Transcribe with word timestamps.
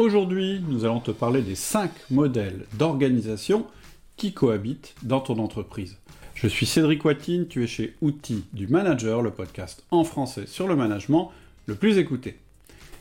Aujourd'hui, 0.00 0.62
nous 0.66 0.86
allons 0.86 1.00
te 1.00 1.10
parler 1.10 1.42
des 1.42 1.54
5 1.54 1.90
modèles 2.10 2.64
d'organisation 2.78 3.66
qui 4.16 4.32
cohabitent 4.32 4.94
dans 5.02 5.20
ton 5.20 5.38
entreprise. 5.38 5.98
Je 6.34 6.48
suis 6.48 6.64
Cédric 6.64 7.04
Watine, 7.04 7.48
tu 7.48 7.62
es 7.62 7.66
chez 7.66 7.94
Outils 8.00 8.44
du 8.54 8.66
Manager, 8.66 9.20
le 9.20 9.30
podcast 9.30 9.84
en 9.90 10.04
français 10.04 10.46
sur 10.46 10.66
le 10.68 10.74
management 10.74 11.32
le 11.66 11.74
plus 11.74 11.98
écouté. 11.98 12.38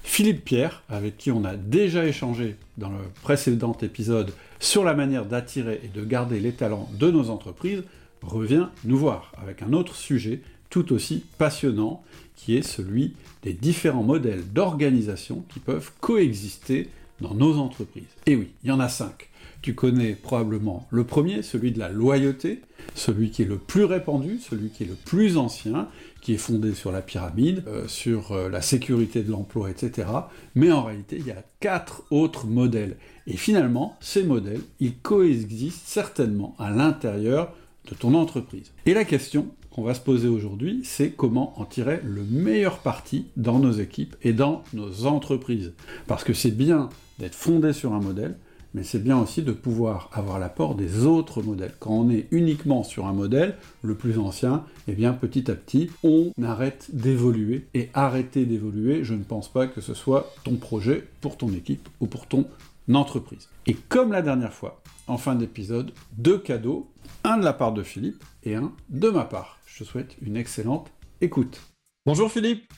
Philippe 0.04 0.44
Pierre, 0.44 0.84
avec 0.90 1.18
qui 1.18 1.32
on 1.32 1.46
a 1.46 1.56
déjà 1.56 2.06
échangé 2.06 2.58
dans 2.78 2.90
le 2.90 3.06
précédent 3.24 3.78
épisode 3.82 4.34
sur 4.60 4.84
la 4.84 4.94
manière 4.94 5.24
d'attirer 5.24 5.80
et 5.86 5.88
de 5.88 6.04
garder 6.04 6.42
les 6.42 6.52
talents 6.52 6.90
de 7.00 7.10
nos 7.10 7.30
entreprises, 7.30 7.84
revient 8.24 8.68
nous 8.84 8.98
voir 8.98 9.32
avec 9.42 9.62
un 9.62 9.72
autre 9.72 9.96
sujet 9.96 10.42
tout 10.70 10.92
aussi 10.92 11.24
passionnant 11.38 12.04
qui 12.40 12.56
est 12.56 12.62
celui 12.62 13.14
des 13.44 13.54
différents 13.54 14.04
modèles 14.04 14.44
d'organisation 14.54 15.44
qui 15.50 15.60
peuvent 15.60 15.92
coexister 16.00 16.90
dans 17.20 17.34
nos 17.34 17.58
entreprises. 17.58 18.08
Et 18.26 18.36
oui, 18.36 18.50
il 18.64 18.70
y 18.70 18.72
en 18.72 18.80
a 18.80 18.88
cinq. 18.88 19.30
Tu 19.62 19.76
connais 19.76 20.14
probablement 20.14 20.88
le 20.90 21.04
premier, 21.04 21.42
celui 21.42 21.72
de 21.72 21.80
la 21.80 21.90
loyauté, 21.90 22.62
celui 22.96 23.30
qui 23.30 23.42
est 23.42 23.46
le 23.46 23.58
plus 23.58 23.84
répandu, 23.84 24.40
celui 24.40 24.70
qui 24.70 24.84
est 24.84 24.88
le 24.88 24.96
plus 24.96 25.36
ancien, 25.36 25.90
qui 26.22 26.34
est 26.34 26.38
fondé 26.38 26.74
sur 26.74 26.94
la 26.94 27.02
pyramide, 27.02 27.64
euh, 27.68 27.86
sur 27.88 28.32
euh, 28.32 28.48
la 28.48 28.62
sécurité 28.62 29.22
de 29.22 29.32
l'emploi, 29.32 29.70
etc. 29.70 30.08
Mais 30.56 30.72
en 30.72 30.84
réalité, 30.84 31.18
il 31.20 31.28
y 31.28 31.32
a 31.32 31.44
quatre 31.60 32.04
autres 32.10 32.48
modèles. 32.48 32.96
Et 33.28 33.36
finalement, 33.36 33.98
ces 34.00 34.24
modèles, 34.24 34.62
ils 34.80 34.96
coexistent 34.96 35.88
certainement 35.88 36.56
à 36.58 36.72
l'intérieur 36.72 37.54
de 37.90 37.96
ton 37.96 38.14
entreprise. 38.14 38.72
Et 38.86 38.94
la 38.94 39.04
question 39.04 39.48
va 39.84 39.94
se 39.94 40.02
poser 40.02 40.28
aujourd'hui, 40.28 40.82
c'est 40.84 41.12
comment 41.12 41.60
en 41.60 41.66
tirer 41.66 42.02
le 42.04 42.24
meilleur 42.24 42.80
parti 42.80 43.28
dans 43.38 43.60
nos 43.60 43.72
équipes 43.72 44.16
et 44.24 44.34
dans 44.34 44.64
nos 44.74 45.06
entreprises. 45.06 45.74
Parce 46.08 46.24
que 46.24 46.34
c'est 46.34 46.52
bien 46.52 46.90
d'être 47.20 47.36
fondé 47.36 47.74
sur 47.74 47.94
un 47.94 48.00
modèle, 48.00 48.38
mais 48.74 48.84
c'est 48.84 49.04
bien 49.04 49.18
aussi 49.20 49.42
de 49.42 49.52
pouvoir 49.52 50.10
avoir 50.14 50.40
l'apport 50.40 50.76
des 50.76 51.06
autres 51.06 51.42
modèles. 51.42 51.74
Quand 51.80 51.92
on 51.92 52.10
est 52.10 52.28
uniquement 52.32 52.84
sur 52.84 53.08
un 53.08 53.14
modèle, 53.14 53.56
le 53.82 53.96
plus 53.96 54.20
ancien, 54.20 54.64
eh 54.88 54.94
bien 54.94 55.14
petit 55.14 55.50
à 55.50 55.56
petit, 55.56 55.90
on 56.04 56.32
arrête 56.44 56.90
d'évoluer. 56.94 57.66
Et 57.74 57.90
arrêter 57.94 58.46
d'évoluer, 58.46 59.04
je 59.04 59.16
ne 59.16 59.24
pense 59.24 59.52
pas 59.52 59.68
que 59.68 59.82
ce 59.82 59.94
soit 59.94 60.34
ton 60.44 60.56
projet 60.56 61.08
pour 61.22 61.38
ton 61.38 61.50
équipe 61.50 61.90
ou 62.00 62.06
pour 62.06 62.28
ton 62.28 62.46
entreprise. 62.94 63.50
Et 63.66 63.74
comme 63.74 64.12
la 64.12 64.22
dernière 64.22 64.54
fois, 64.54 64.82
en 65.08 65.18
fin 65.18 65.36
d'épisode, 65.36 65.92
deux 66.18 66.38
cadeaux, 66.38 66.88
un 67.30 67.38
de 67.38 67.46
la 67.46 67.54
part 67.54 67.74
de 67.74 67.84
Philippe 67.84 68.24
et 68.42 68.56
un 68.56 68.74
de 68.90 69.10
ma 69.10 69.24
part. 69.24 69.60
Je 69.68 69.84
te 69.84 69.84
souhaite 69.84 70.16
une 70.24 70.36
excellente 70.36 70.92
écoute. 71.22 71.62
Bonjour 72.04 72.32
Philippe. 72.32 72.74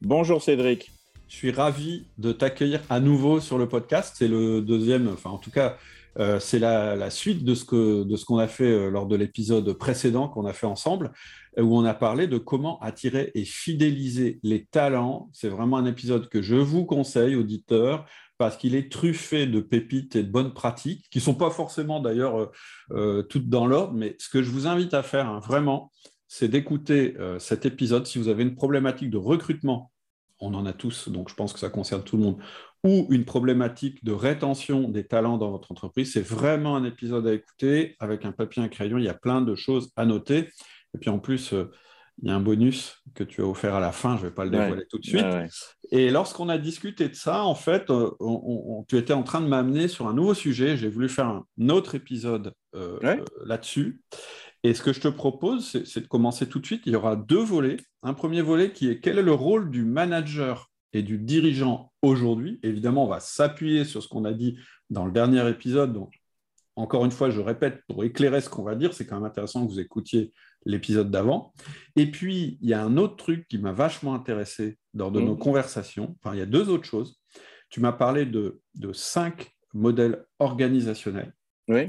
Bonjour 0.00 0.40
Cédric. 0.40 0.92
Je 1.26 1.34
suis 1.34 1.50
ravi 1.50 2.06
de 2.16 2.30
t'accueillir 2.30 2.82
à 2.88 3.00
nouveau 3.00 3.40
sur 3.40 3.58
le 3.58 3.68
podcast. 3.68 4.14
C'est 4.16 4.28
le 4.28 4.62
deuxième, 4.62 5.08
enfin 5.08 5.30
en 5.30 5.38
tout 5.38 5.50
cas, 5.50 5.76
euh, 6.20 6.38
c'est 6.38 6.60
la, 6.60 7.10
suite 7.10 7.44
de 7.44 7.56
ce 7.56 7.64
que 7.64 8.04
de 8.04 8.16
ce 8.16 8.24
qu'on 8.24 8.38
a 8.38 8.46
fait 8.46 8.70
euh, 8.70 8.90
lors 8.90 9.06
de 9.06 9.16
l'épisode 9.16 9.72
précédent 9.72 10.28
qu'on 10.28 10.46
a 10.46 10.52
fait 10.52 10.66
ensemble, 10.66 11.10
euh, 11.58 11.62
où 11.62 11.76
on 11.76 11.84
a 11.84 11.92
parlé 11.92 12.28
de 12.28 12.38
comment 12.38 12.78
attirer 12.82 13.32
et 13.34 13.44
fidéliser 13.44 14.38
les 14.44 14.66
talents. 14.66 15.28
C'est 15.32 15.48
vraiment 15.48 15.78
un 15.78 15.84
épisode 15.84 16.28
que 16.28 16.42
je 16.42 16.54
vous 16.54 16.84
conseille, 16.84 17.34
auditeurs, 17.34 18.06
parce 18.38 18.56
qu'il 18.56 18.74
est 18.74 18.90
truffé 18.90 19.46
de 19.46 19.60
pépites 19.60 20.16
et 20.16 20.22
de 20.22 20.30
bonnes 20.30 20.52
pratiques, 20.52 21.06
qui 21.10 21.20
sont 21.20 21.34
pas 21.34 21.50
forcément 21.50 22.00
d'ailleurs 22.00 22.50
toutes 23.28 23.48
dans 23.48 23.66
l'ordre, 23.66 23.94
mais 23.94 24.16
ce 24.18 24.28
que 24.28 24.42
je 24.42 24.50
vous 24.50 24.66
invite 24.66 24.94
à 24.94 25.02
faire, 25.02 25.28
hein, 25.28 25.40
vraiment, 25.40 25.90
c'est 26.28 26.48
d'écouter 26.48 27.16
cet 27.38 27.66
épisode 27.66 28.06
si 28.06 28.18
vous 28.18 28.28
avez 28.28 28.42
une 28.42 28.54
problématique 28.54 29.10
de 29.10 29.16
recrutement 29.16 29.90
on 30.40 30.54
en 30.54 30.66
a 30.66 30.72
tous, 30.72 31.08
donc 31.08 31.28
je 31.28 31.34
pense 31.34 31.52
que 31.52 31.58
ça 31.58 31.70
concerne 31.70 32.02
tout 32.02 32.16
le 32.16 32.22
monde, 32.22 32.38
ou 32.84 33.06
une 33.10 33.24
problématique 33.24 34.04
de 34.04 34.12
rétention 34.12 34.88
des 34.88 35.06
talents 35.06 35.38
dans 35.38 35.50
votre 35.50 35.72
entreprise, 35.72 36.12
c'est 36.12 36.26
vraiment 36.26 36.76
un 36.76 36.84
épisode 36.84 37.26
à 37.26 37.32
écouter 37.32 37.96
avec 37.98 38.24
un 38.24 38.32
papier 38.32 38.62
et 38.62 38.66
un 38.66 38.68
crayon. 38.68 38.98
Il 38.98 39.04
y 39.04 39.08
a 39.08 39.14
plein 39.14 39.40
de 39.40 39.54
choses 39.54 39.90
à 39.96 40.04
noter. 40.04 40.50
Et 40.94 40.98
puis 41.00 41.10
en 41.10 41.18
plus, 41.18 41.52
euh, 41.52 41.70
il 42.22 42.28
y 42.28 42.30
a 42.30 42.34
un 42.34 42.40
bonus 42.40 43.02
que 43.14 43.24
tu 43.24 43.42
as 43.42 43.46
offert 43.46 43.74
à 43.74 43.80
la 43.80 43.92
fin, 43.92 44.16
je 44.16 44.22
ne 44.22 44.28
vais 44.28 44.34
pas 44.34 44.44
le 44.44 44.50
dévoiler 44.50 44.86
tout 44.88 44.98
de 44.98 45.04
suite. 45.04 45.26
Et 45.90 46.10
lorsqu'on 46.10 46.48
a 46.48 46.58
discuté 46.58 47.08
de 47.08 47.14
ça, 47.14 47.44
en 47.44 47.54
fait, 47.54 47.90
euh, 47.90 48.10
tu 48.88 48.96
étais 48.96 49.12
en 49.12 49.22
train 49.22 49.40
de 49.40 49.46
m'amener 49.46 49.86
sur 49.88 50.08
un 50.08 50.14
nouveau 50.14 50.34
sujet. 50.34 50.76
J'ai 50.76 50.88
voulu 50.88 51.08
faire 51.08 51.26
un 51.26 51.68
autre 51.68 51.94
épisode 51.94 52.52
euh, 52.74 52.98
là-dessus. 53.44 54.02
Et 54.62 54.74
ce 54.74 54.82
que 54.82 54.92
je 54.92 55.00
te 55.00 55.08
propose, 55.08 55.82
c'est 55.84 56.00
de 56.00 56.06
commencer 56.06 56.48
tout 56.48 56.58
de 56.58 56.66
suite. 56.66 56.82
Il 56.86 56.92
y 56.92 56.96
aura 56.96 57.16
deux 57.16 57.42
volets. 57.42 57.76
Un 58.02 58.14
premier 58.14 58.42
volet 58.42 58.72
qui 58.72 58.88
est 58.88 59.00
quel 59.00 59.18
est 59.18 59.22
le 59.22 59.32
rôle 59.32 59.70
du 59.70 59.84
manager 59.84 60.70
et 60.92 61.02
du 61.02 61.18
dirigeant 61.18 61.92
aujourd'hui. 62.02 62.58
Évidemment, 62.62 63.04
on 63.04 63.08
va 63.08 63.20
s'appuyer 63.20 63.84
sur 63.84 64.02
ce 64.02 64.08
qu'on 64.08 64.24
a 64.24 64.32
dit 64.32 64.58
dans 64.90 65.04
le 65.04 65.12
dernier 65.12 65.48
épisode. 65.48 65.92
Donc, 65.92 66.14
encore 66.74 67.04
une 67.04 67.10
fois, 67.10 67.30
je 67.30 67.40
répète, 67.40 67.82
pour 67.86 68.04
éclairer 68.04 68.40
ce 68.40 68.48
qu'on 68.48 68.62
va 68.62 68.74
dire, 68.74 68.92
c'est 68.92 69.06
quand 69.06 69.16
même 69.16 69.24
intéressant 69.24 69.64
que 69.64 69.70
vous 69.70 69.80
écoutiez 69.80 70.32
l'épisode 70.66 71.10
d'avant. 71.10 71.54
Et 71.96 72.10
puis, 72.10 72.58
il 72.60 72.68
y 72.68 72.74
a 72.74 72.84
un 72.84 72.96
autre 72.98 73.16
truc 73.16 73.48
qui 73.48 73.58
m'a 73.58 73.72
vachement 73.72 74.14
intéressé 74.14 74.78
lors 74.92 75.10
de 75.10 75.20
mmh. 75.20 75.24
nos 75.24 75.36
conversations. 75.36 76.16
Enfin, 76.22 76.34
il 76.34 76.38
y 76.38 76.42
a 76.42 76.46
deux 76.46 76.68
autres 76.68 76.84
choses. 76.84 77.18
Tu 77.70 77.80
m'as 77.80 77.92
parlé 77.92 78.26
de, 78.26 78.60
cinq 78.92 79.52
modèles 79.72 80.24
organisationnels 80.38 81.32
oui, 81.68 81.86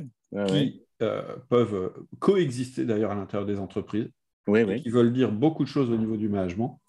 qui 0.48 0.82
euh, 1.02 1.22
peuvent 1.50 1.94
coexister 2.20 2.86
d'ailleurs 2.86 3.12
à 3.12 3.16
l'intérieur 3.16 3.46
des 3.46 3.60
entreprises, 3.60 4.10
oui, 4.48 4.82
qui 4.82 4.90
veulent 4.90 5.14
dire 5.14 5.32
beaucoup 5.32 5.64
de 5.64 5.70
choses 5.70 5.90
au 5.90 5.98
niveau 5.98 6.18
du 6.18 6.30
management. 6.30 6.82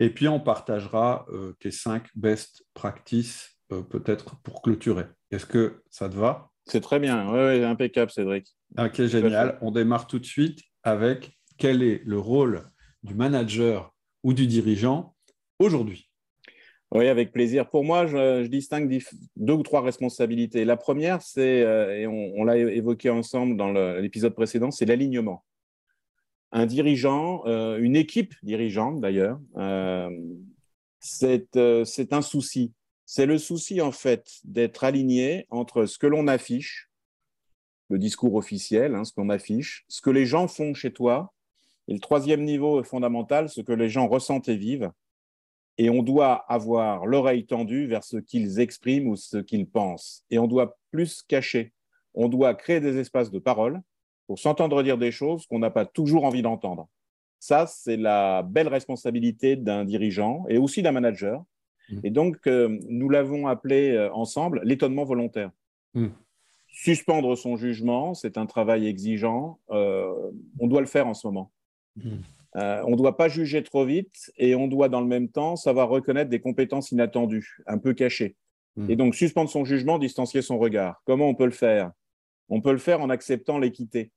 Et 0.00 0.10
puis 0.10 0.28
on 0.28 0.40
partagera 0.40 1.26
euh, 1.30 1.54
tes 1.58 1.72
cinq 1.72 2.06
best 2.14 2.64
practices 2.74 3.58
euh, 3.72 3.82
peut-être 3.82 4.40
pour 4.42 4.62
clôturer. 4.62 5.04
Est-ce 5.30 5.46
que 5.46 5.82
ça 5.90 6.08
te 6.08 6.14
va? 6.14 6.50
C'est 6.66 6.80
très 6.80 7.00
bien, 7.00 7.30
oui, 7.32 7.64
impeccable 7.64 8.10
Cédric. 8.10 8.46
Ok, 8.78 9.02
génial. 9.06 9.58
On 9.62 9.70
démarre 9.70 10.06
tout 10.06 10.18
de 10.18 10.26
suite 10.26 10.60
avec 10.82 11.38
quel 11.56 11.82
est 11.82 12.02
le 12.04 12.18
rôle 12.18 12.70
du 13.02 13.14
manager 13.14 13.94
ou 14.22 14.32
du 14.32 14.46
dirigeant 14.46 15.14
aujourd'hui 15.58 16.08
oui, 16.90 17.06
avec 17.08 17.32
plaisir. 17.32 17.68
Pour 17.68 17.84
moi, 17.84 18.06
je, 18.06 18.46
distingue 18.46 19.02
deux 19.36 19.52
ou 19.52 19.62
trois 19.62 19.82
responsabilités. 19.82 20.64
La 20.64 20.78
première, 20.78 21.20
c'est, 21.20 21.62
euh, 21.62 21.94
et 21.94 22.06
on, 22.06 22.44
l'a 22.44 22.56
évoqué 22.56 23.10
ensemble 23.10 23.58
dans 23.58 23.70
l'épisode 24.00 24.34
précédent, 24.34 24.70
c'est 24.70 24.86
l'alignement. 24.86 25.44
Un 26.50 26.64
dirigeant, 26.64 27.42
euh, 27.46 27.76
une 27.78 27.94
équipe 27.94 28.34
dirigeante 28.42 29.02
d'ailleurs, 29.02 29.38
euh, 29.58 30.08
c'est 30.98 32.12
un 32.12 32.22
souci. 32.22 32.72
C'est 33.04 33.26
le 33.26 33.36
souci 33.36 33.82
en 33.82 33.92
fait 33.92 34.26
d'être 34.44 34.82
aligné 34.82 35.46
entre 35.50 35.84
ce 35.84 35.98
que 35.98 36.06
l'on 36.06 36.26
affiche, 36.26 36.87
le 37.88 37.98
discours 37.98 38.34
officiel, 38.34 38.94
hein, 38.94 39.04
ce 39.04 39.12
qu'on 39.12 39.30
affiche, 39.30 39.84
ce 39.88 40.00
que 40.00 40.10
les 40.10 40.26
gens 40.26 40.48
font 40.48 40.74
chez 40.74 40.92
toi, 40.92 41.32
et 41.88 41.94
le 41.94 42.00
troisième 42.00 42.44
niveau 42.44 42.82
fondamental, 42.82 43.48
ce 43.48 43.60
que 43.60 43.72
les 43.72 43.88
gens 43.88 44.08
ressentent 44.08 44.48
et 44.48 44.56
vivent 44.56 44.90
et 45.78 45.90
on 45.90 46.02
doit 46.02 46.34
avoir 46.52 47.06
l'oreille 47.06 47.46
tendue 47.46 47.86
vers 47.86 48.02
ce 48.02 48.16
qu'ils 48.16 48.58
expriment 48.58 49.08
ou 49.08 49.16
ce 49.16 49.38
qu'ils 49.38 49.68
pensent. 49.68 50.24
Et 50.28 50.38
on 50.38 50.48
doit 50.48 50.76
plus 50.90 51.22
cacher. 51.22 51.72
On 52.14 52.28
doit 52.28 52.54
créer 52.54 52.80
des 52.80 52.98
espaces 52.98 53.30
de 53.30 53.38
parole 53.38 53.80
pour 54.26 54.40
s'entendre 54.40 54.82
dire 54.82 54.98
des 54.98 55.12
choses 55.12 55.46
qu'on 55.46 55.60
n'a 55.60 55.70
pas 55.70 55.86
toujours 55.86 56.24
envie 56.24 56.42
d'entendre. 56.42 56.88
Ça, 57.38 57.66
c'est 57.68 57.96
la 57.96 58.42
belle 58.42 58.66
responsabilité 58.66 59.54
d'un 59.54 59.84
dirigeant 59.84 60.44
et 60.48 60.58
aussi 60.58 60.82
d'un 60.82 60.90
manager. 60.90 61.44
Mmh. 61.88 62.00
Et 62.02 62.10
donc, 62.10 62.36
euh, 62.48 62.76
nous 62.88 63.08
l'avons 63.08 63.46
appelé 63.46 63.92
euh, 63.92 64.12
ensemble 64.12 64.60
l'étonnement 64.64 65.04
volontaire. 65.04 65.52
Mmh. 65.94 66.08
Suspendre 66.70 67.36
son 67.36 67.56
jugement, 67.56 68.14
c'est 68.14 68.38
un 68.38 68.46
travail 68.46 68.86
exigeant. 68.86 69.58
Euh, 69.70 70.12
on 70.60 70.66
doit 70.66 70.80
le 70.80 70.86
faire 70.86 71.06
en 71.06 71.14
ce 71.14 71.26
moment. 71.26 71.50
Mmh. 71.96 72.18
Euh, 72.56 72.82
on 72.86 72.92
ne 72.92 72.96
doit 72.96 73.16
pas 73.16 73.28
juger 73.28 73.62
trop 73.62 73.84
vite 73.84 74.32
et 74.36 74.54
on 74.54 74.68
doit 74.68 74.88
dans 74.88 75.00
le 75.00 75.06
même 75.06 75.28
temps 75.28 75.56
savoir 75.56 75.88
reconnaître 75.88 76.30
des 76.30 76.40
compétences 76.40 76.92
inattendues, 76.92 77.58
un 77.66 77.78
peu 77.78 77.92
cachées. 77.92 78.36
Hmm. 78.76 78.90
Et 78.90 78.96
donc 78.96 79.14
suspendre 79.14 79.50
son 79.50 79.64
jugement, 79.64 79.98
distancier 79.98 80.40
son 80.40 80.58
regard. 80.58 81.02
Comment 81.04 81.28
on 81.28 81.34
peut 81.34 81.44
le 81.44 81.50
faire? 81.50 81.92
On 82.48 82.60
peut 82.60 82.72
le 82.72 82.78
faire 82.78 83.00
en 83.00 83.10
acceptant 83.10 83.58
l'équité. 83.58 84.12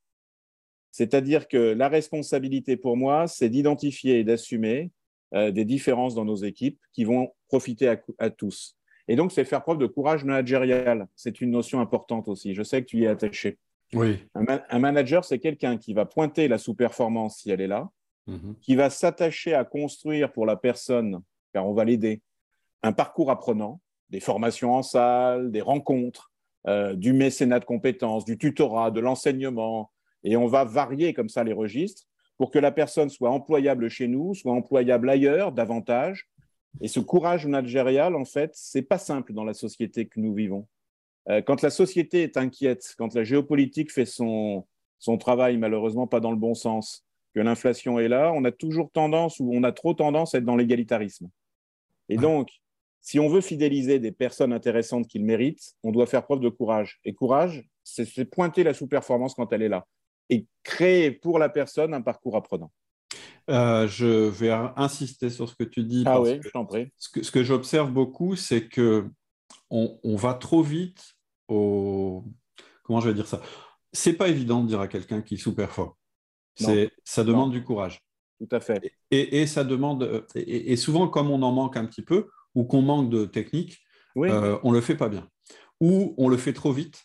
C'est-à-dire 0.92 1.48
que 1.48 1.58
la 1.58 1.90
responsabilité 1.90 2.78
pour 2.78 2.96
moi, 2.96 3.28
c'est 3.28 3.50
d'identifier 3.50 4.20
et 4.20 4.24
d'assumer 4.24 4.92
euh, 5.34 5.52
des 5.52 5.66
différences 5.66 6.16
dans 6.16 6.26
nos 6.26 6.36
équipes 6.36 6.80
qui 6.94 7.04
vont 7.04 7.34
profiter 7.48 7.94
à, 8.18 8.30
tous. 8.30 8.78
Et 9.08 9.16
donc, 9.16 9.32
c'est 9.32 9.44
faire 9.46 9.62
preuve 9.64 9.78
de 9.78 9.88
courage 9.88 10.24
managérial. 10.24 11.08
C'est 11.16 11.42
une 11.42 11.52
notion 11.52 11.80
importante 11.80 12.28
aussi. 12.28 12.54
Je 12.54 12.64
sais 12.64 12.82
que 12.82 12.88
tu 12.88 12.98
y 13.00 13.04
es 13.06 13.08
attaché. 13.08 13.58
Oui. 13.94 14.20
un 14.36 14.80
manager, 14.80 15.26
c'est 15.26 15.40
quelqu'un 15.40 15.78
qui 15.78 15.94
va 15.94 16.06
pointer 16.06 16.48
la 16.48 16.58
sous-performance 16.58 17.40
si 17.40 17.52
elle 17.52 17.60
est 17.60 17.68
là, 17.68 17.90
Mhm. 18.28 18.56
qui 18.62 18.76
va 18.76 18.90
s'attacher 18.90 19.54
à 19.54 19.66
construire 19.66 20.32
pour 20.32 20.46
la 20.46 20.56
personne, 20.56 21.22
car 21.54 21.68
on 21.68 21.74
va 21.74 21.84
l'aider, 21.84 22.22
un 22.84 22.94
parcours 22.94 23.32
apprenant, 23.32 23.82
des 24.10 24.20
formations 24.22 24.74
en 24.76 24.84
salle, 24.84 25.52
des 25.52 25.60
rencontres, 25.62 26.32
euh, 26.68 26.94
du 26.96 27.12
mécénat 27.14 27.60
de 27.60 27.66
compétences, 27.66 28.24
du 28.24 28.38
tutorat, 28.38 28.92
de 28.92 29.00
l'enseignement, 29.02 29.92
et 30.24 30.38
on 30.38 30.48
va 30.48 30.64
varier 30.64 31.14
comme 31.14 31.30
ça 31.30 31.44
les 31.44 31.54
registres 31.54 32.04
pour 32.38 32.52
que 32.52 32.60
la 32.60 32.72
personne 32.72 33.10
soit 33.10 33.30
employable 33.32 33.90
chez 33.90 34.08
nous, 34.08 34.34
soit 34.36 34.54
employable 34.54 35.10
ailleurs 35.10 35.52
davantage, 35.52 36.30
Et 36.80 36.88
ce 36.88 37.00
courage 37.00 37.46
managérial, 37.46 38.16
en 38.16 38.26
fait, 38.26 38.52
c'est 38.54 38.82
pas 38.82 38.98
simple 38.98 39.34
dans 39.34 39.44
la 39.44 39.54
société 39.54 40.08
que 40.08 40.20
nous 40.20 40.34
vivons. 40.34 40.68
Euh, 41.30 41.42
quand 41.42 41.62
la 41.62 41.70
société 41.70 42.24
est 42.24 42.38
inquiète, 42.38 42.96
quand 42.98 43.14
la 43.14 43.24
géopolitique 43.24 43.92
fait 43.92 44.06
son, 44.06 44.66
son 44.98 45.18
travail, 45.18 45.58
malheureusement 45.58 46.08
pas 46.08 46.20
dans 46.20 46.32
le 46.32 46.38
bon 46.38 46.54
sens, 46.54 47.06
que 47.36 47.40
l'inflation 47.40 48.00
est 48.00 48.08
là, 48.08 48.32
on 48.34 48.44
a 48.46 48.52
toujours 48.52 48.92
tendance 48.92 49.40
ou 49.40 49.52
on 49.54 49.64
a 49.64 49.72
trop 49.72 49.94
tendance 49.94 50.34
à 50.34 50.40
être 50.40 50.46
dans 50.46 50.56
l'égalitarisme. 50.56 51.30
Et 52.10 52.18
donc, 52.18 52.50
si 53.00 53.20
on 53.20 53.30
veut 53.30 53.42
fidéliser 53.42 54.00
des 54.00 54.12
personnes 54.12 54.54
intéressantes 54.54 55.08
qu'ils 55.08 55.24
méritent, 55.24 55.76
on 55.84 55.92
doit 55.92 56.06
faire 56.06 56.24
preuve 56.24 56.40
de 56.40 56.50
courage. 56.50 57.00
Et 57.06 57.14
courage, 57.14 57.64
c'est 57.84 58.26
pointer 58.26 58.64
la 58.64 58.74
sous-performance 58.74 59.34
quand 59.34 59.52
elle 59.54 59.62
est 59.62 59.70
là 59.70 59.86
et 60.30 60.46
créer 60.64 61.12
pour 61.12 61.40
la 61.40 61.50
personne 61.50 61.94
un 61.94 62.02
parcours 62.02 62.36
apprenant. 62.36 62.72
Euh, 63.50 63.88
je 63.88 64.06
vais 64.30 64.52
insister 64.76 65.30
sur 65.30 65.50
ce 65.50 65.56
que 65.56 65.64
tu 65.64 65.84
dis. 65.84 66.04
Ah 66.06 66.22
oui, 66.22 66.40
je 66.42 66.50
t'en 66.50 66.66
prie. 66.66 66.92
Ce 66.98 67.10
que, 67.10 67.20
que 67.20 67.44
j'observe 67.44 67.92
beaucoup, 67.92 68.36
c'est 68.36 68.68
que 68.68 69.10
on, 69.70 70.00
on, 70.04 70.16
va 70.16 70.34
trop 70.34 70.62
vite 70.62 71.16
au. 71.48 72.24
Comment 72.84 73.00
je 73.02 73.10
vais 73.10 73.16
dire 73.16 73.28
ça? 73.28 73.42
C'est 73.94 74.14
pas 74.14 74.30
évident 74.30 74.64
de 74.64 74.68
dire 74.68 74.80
à 74.80 74.88
quelqu'un 74.88 75.22
qui 75.22 75.38
sous-performe. 75.38 75.92
Ça 76.56 77.24
demande 77.24 77.50
non. 77.50 77.58
du 77.58 77.64
courage. 77.64 78.02
Tout 78.40 78.56
à 78.56 78.60
fait. 78.60 78.94
Et, 79.12 79.42
et 79.42 79.48
ça 79.48 79.64
demande. 79.64 80.26
Et, 80.36 80.72
et, 80.72 80.76
souvent, 80.76 81.08
comme 81.08 81.30
on 81.30 81.42
en 81.42 81.52
manque 81.52 81.78
un 81.78 81.86
petit 81.86 82.02
peu, 82.02 82.28
ou 82.56 82.64
qu'on 82.64 82.82
manque 82.82 83.10
de 83.10 83.26
technique, 83.26 83.80
oui. 84.16 84.30
euh, 84.30 84.58
on 84.64 84.72
le 84.72 84.82
fait 84.82 84.96
pas 84.96 85.10
bien. 85.10 85.28
Ou 85.80 86.14
on 86.18 86.30
le 86.30 86.38
fait 86.38 86.54
trop 86.54 86.72
vite 86.72 87.04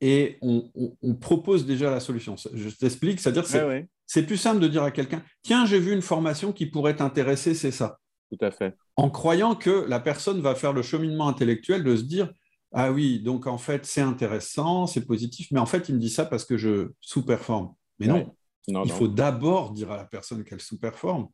et 0.00 0.38
on, 0.42 0.70
on, 0.74 0.96
on 1.02 1.14
propose 1.14 1.64
déjà 1.64 1.90
la 1.90 2.00
solution. 2.00 2.36
Je 2.36 2.68
t'explique, 2.70 3.20
c'est-à-dire 3.20 3.46
c'est 3.46 3.64
ouais, 3.64 3.88
ouais. 4.16 4.26
plus 4.26 4.36
simple 4.36 4.60
de 4.60 4.68
dire 4.68 4.82
à 4.82 4.90
quelqu'un, 4.90 5.22
tiens, 5.42 5.66
j'ai 5.66 5.78
vu 5.78 5.92
une 5.92 6.02
formation 6.02 6.52
qui 6.52 6.66
pourrait 6.66 6.96
t'intéresser, 6.96 7.54
c'est 7.54 7.70
ça. 7.70 7.98
Tout 8.30 8.44
à 8.44 8.50
fait. 8.50 8.74
En 8.96 9.10
croyant 9.10 9.54
que 9.54 9.86
la 9.88 10.00
personne 10.00 10.40
va 10.40 10.54
faire 10.54 10.72
le 10.72 10.82
cheminement 10.82 11.28
intellectuel 11.28 11.84
de 11.84 11.96
se 11.96 12.02
dire, 12.02 12.32
ah 12.72 12.90
oui, 12.90 13.20
donc 13.20 13.46
en 13.46 13.58
fait, 13.58 13.84
c'est 13.84 14.00
intéressant, 14.00 14.86
c'est 14.86 15.04
positif, 15.06 15.48
mais 15.50 15.60
en 15.60 15.66
fait, 15.66 15.88
il 15.88 15.96
me 15.96 16.00
dit 16.00 16.08
ça 16.08 16.24
parce 16.24 16.44
que 16.44 16.56
je 16.56 16.92
sous-performe. 17.00 17.74
Mais 17.98 18.06
non, 18.06 18.34
non, 18.68 18.84
il 18.84 18.88
non. 18.88 18.94
faut 18.94 19.08
d'abord 19.08 19.72
dire 19.72 19.90
à 19.90 19.96
la 19.96 20.04
personne 20.04 20.44
qu'elle 20.44 20.60
sous-performe. 20.60 21.28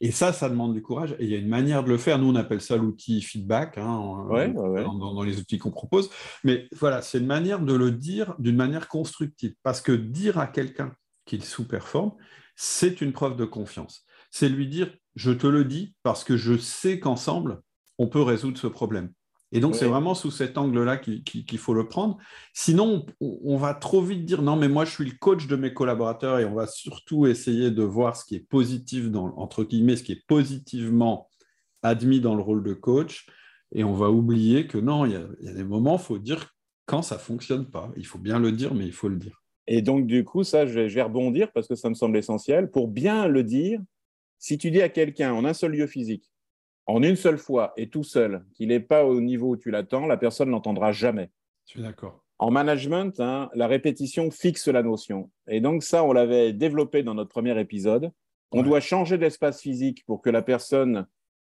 Et 0.00 0.10
ça, 0.10 0.32
ça 0.32 0.48
demande 0.48 0.74
du 0.74 0.82
courage. 0.82 1.16
Et 1.18 1.24
il 1.24 1.30
y 1.30 1.34
a 1.34 1.38
une 1.38 1.48
manière 1.48 1.82
de 1.82 1.88
le 1.88 1.96
faire. 1.96 2.18
Nous, 2.18 2.30
on 2.30 2.34
appelle 2.36 2.60
ça 2.60 2.76
l'outil 2.76 3.22
feedback 3.22 3.78
hein, 3.78 4.26
ouais, 4.28 4.48
ouais. 4.52 4.84
Dans, 4.84 4.94
dans, 4.94 5.22
les 5.22 5.38
outils 5.38 5.58
qu'on 5.58 5.70
propose. 5.70 6.10
Mais 6.44 6.68
voilà, 6.72 7.00
c'est 7.00 7.18
une 7.18 7.26
manière 7.26 7.60
de 7.60 7.72
le 7.72 7.90
dire 7.90 8.34
d'une 8.38 8.56
manière 8.56 8.88
constructive. 8.88 9.54
Parce 9.62 9.80
que 9.80 9.92
dire 9.92 10.38
à 10.38 10.46
quelqu'un 10.46 10.94
qu'il 11.24 11.44
sous-performe, 11.44 12.12
c'est 12.56 13.00
une 13.00 13.12
preuve 13.12 13.36
de 13.36 13.44
confiance. 13.44 14.04
C'est 14.30 14.48
lui 14.48 14.66
dire, 14.66 14.94
je 15.14 15.32
te 15.32 15.46
le 15.46 15.64
dis 15.64 15.94
parce 16.02 16.24
que 16.24 16.36
je 16.36 16.56
sais 16.56 16.98
qu'ensemble, 17.00 17.60
on 17.98 18.08
peut 18.08 18.22
résoudre 18.22 18.58
ce 18.58 18.66
problème. 18.66 19.12
Et 19.52 19.60
donc, 19.60 19.76
c'est 19.76 19.86
vraiment 19.86 20.14
sous 20.14 20.32
cet 20.32 20.58
angle-là 20.58 20.96
qu'il 20.96 21.22
qu 21.22 21.44
qu 21.44 21.58
faut 21.58 21.74
le 21.74 21.86
prendre. 21.86 22.18
Sinon, 22.54 23.06
on, 23.20 23.38
on, 23.44 23.56
va 23.56 23.72
trop 23.72 24.02
vite 24.02 24.24
dire 24.24 24.42
non, 24.42 24.56
mais 24.56 24.68
moi, 24.68 24.84
je 24.84 24.90
suis 24.90 25.04
le 25.04 25.16
coach 25.16 25.46
de 25.46 25.54
mes 25.54 25.72
collaborateurs 25.72 26.40
et 26.40 26.44
on 26.44 26.54
va 26.54 26.66
surtout 26.66 27.26
essayer 27.28 27.70
de 27.70 27.84
voir 27.84 28.16
ce 28.16 28.24
qui 28.24 28.34
est 28.34 28.48
positif, 28.48 29.10
dans, 29.10 29.32
entre 29.36 29.62
guillemets, 29.62 29.94
ce 29.94 30.02
qui 30.02 30.10
est 30.10 30.26
positivement 30.26 31.28
admis 31.82 32.20
dans 32.20 32.34
le 32.34 32.42
rôle 32.42 32.64
de 32.64 32.74
coach. 32.74 33.26
Et 33.70 33.84
on 33.84 33.92
va 33.92 34.10
oublier 34.10 34.66
que 34.66 34.78
non, 34.78 35.06
il 35.06 35.12
y 35.12 35.16
a, 35.16 35.24
il 35.40 35.46
y 35.46 35.48
a 35.48 35.54
des 35.54 35.62
moments, 35.62 35.98
il 35.98 36.02
faut 36.02 36.18
dire 36.18 36.48
quand 36.86 37.02
ça 37.02 37.14
ne 37.14 37.20
fonctionne 37.20 37.70
pas. 37.70 37.92
Il 37.96 38.06
faut 38.06 38.18
bien 38.18 38.40
le 38.40 38.50
dire, 38.50 38.74
mais 38.74 38.86
il 38.86 38.92
faut 38.92 39.08
le 39.08 39.16
dire. 39.16 39.43
Et 39.66 39.82
donc, 39.82 40.06
du 40.06 40.24
coup, 40.24 40.44
ça, 40.44 40.66
je 40.66 40.72
vais, 40.72 40.88
je 40.88 40.94
vais 40.94 41.02
rebondir 41.02 41.50
parce 41.52 41.68
que 41.68 41.74
ça 41.74 41.88
me 41.88 41.94
semble 41.94 42.16
essentiel. 42.16 42.70
Pour 42.70 42.88
bien 42.88 43.26
le 43.26 43.42
dire, 43.42 43.80
si 44.38 44.58
tu 44.58 44.70
dis 44.70 44.82
à 44.82 44.88
quelqu'un 44.88 45.32
en 45.32 45.44
un 45.44 45.54
seul 45.54 45.72
lieu 45.72 45.86
physique, 45.86 46.30
en 46.86 47.02
une 47.02 47.16
seule 47.16 47.38
fois 47.38 47.72
et 47.76 47.88
tout 47.88 48.04
seul, 48.04 48.44
qu'il 48.54 48.68
n'est 48.68 48.80
pas 48.80 49.04
au 49.06 49.20
niveau 49.20 49.50
où 49.50 49.56
tu 49.56 49.70
l'attends, 49.70 50.06
la 50.06 50.16
personne 50.16 50.50
n'entendra 50.50 50.92
jamais. 50.92 51.30
Je 51.66 51.72
suis 51.72 51.82
d'accord. 51.82 52.22
En 52.38 52.50
management, 52.50 53.20
hein, 53.20 53.48
la 53.54 53.66
répétition 53.66 54.30
fixe 54.30 54.68
la 54.68 54.82
notion. 54.82 55.30
Et 55.48 55.60
donc 55.60 55.82
ça, 55.82 56.04
on 56.04 56.12
l'avait 56.12 56.52
développé 56.52 57.02
dans 57.02 57.14
notre 57.14 57.30
premier 57.30 57.58
épisode. 57.58 58.10
On 58.50 58.58
ouais. 58.58 58.64
doit 58.64 58.80
changer 58.80 59.18
d'espace 59.18 59.62
physique 59.62 60.04
pour 60.04 60.20
que 60.20 60.30
la 60.30 60.42
personne 60.42 61.06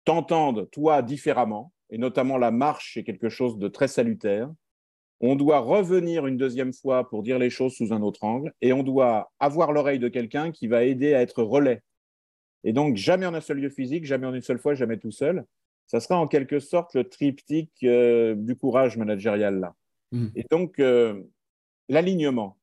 t'entende, 0.06 0.70
toi, 0.72 1.02
différemment. 1.02 1.74
Et 1.90 1.98
notamment 1.98 2.38
la 2.38 2.52
marche 2.52 2.98
est 2.98 3.04
quelque 3.04 3.30
chose 3.30 3.58
de 3.58 3.68
très 3.68 3.88
salutaire. 3.88 4.52
On 5.26 5.36
doit 5.36 5.60
revenir 5.60 6.28
une 6.28 6.38
deuxième 6.38 6.74
fois 6.74 7.10
pour 7.10 7.24
dire 7.24 7.40
les 7.40 7.50
choses 7.50 7.74
sous 7.74 7.94
un 7.94 8.02
autre 8.02 8.24
angle. 8.24 8.54
Et 8.62 8.74
on 8.74 8.84
doit 8.84 9.32
avoir 9.40 9.72
l'oreille 9.72 9.98
de 9.98 10.10
quelqu'un 10.10 10.52
qui 10.52 10.68
va 10.68 10.84
aider 10.84 11.14
à 11.16 11.22
être 11.22 11.42
relais 11.42 11.82
et 12.64 12.74
donc, 12.74 12.96
jamais 12.96 13.26
en 13.26 13.34
un 13.34 13.42
seul 13.42 13.58
lieu 13.58 13.70
physique, 13.70 14.06
jamais 14.06 14.28
en 14.28 14.34
une 14.34 14.42
seule 14.42 14.60
fois, 14.60 14.74
jamais 14.74 14.98
tout 14.98 15.12
seul. 15.12 15.46
Ça 15.88 16.00
sera 16.00 16.18
en 16.18 16.28
quelque 16.28 16.60
sorte 16.60 16.94
le 16.96 17.04
triptyque 17.04 17.72
euh, 17.84 18.36
du 18.36 18.56
courage 18.56 18.98
managérial 18.98 19.60
là. 19.60 19.76
Mmh. 20.12 20.28
Et 20.36 20.46
donc, 20.50 20.80
euh, 20.80 21.22
l'alignement, 21.90 22.58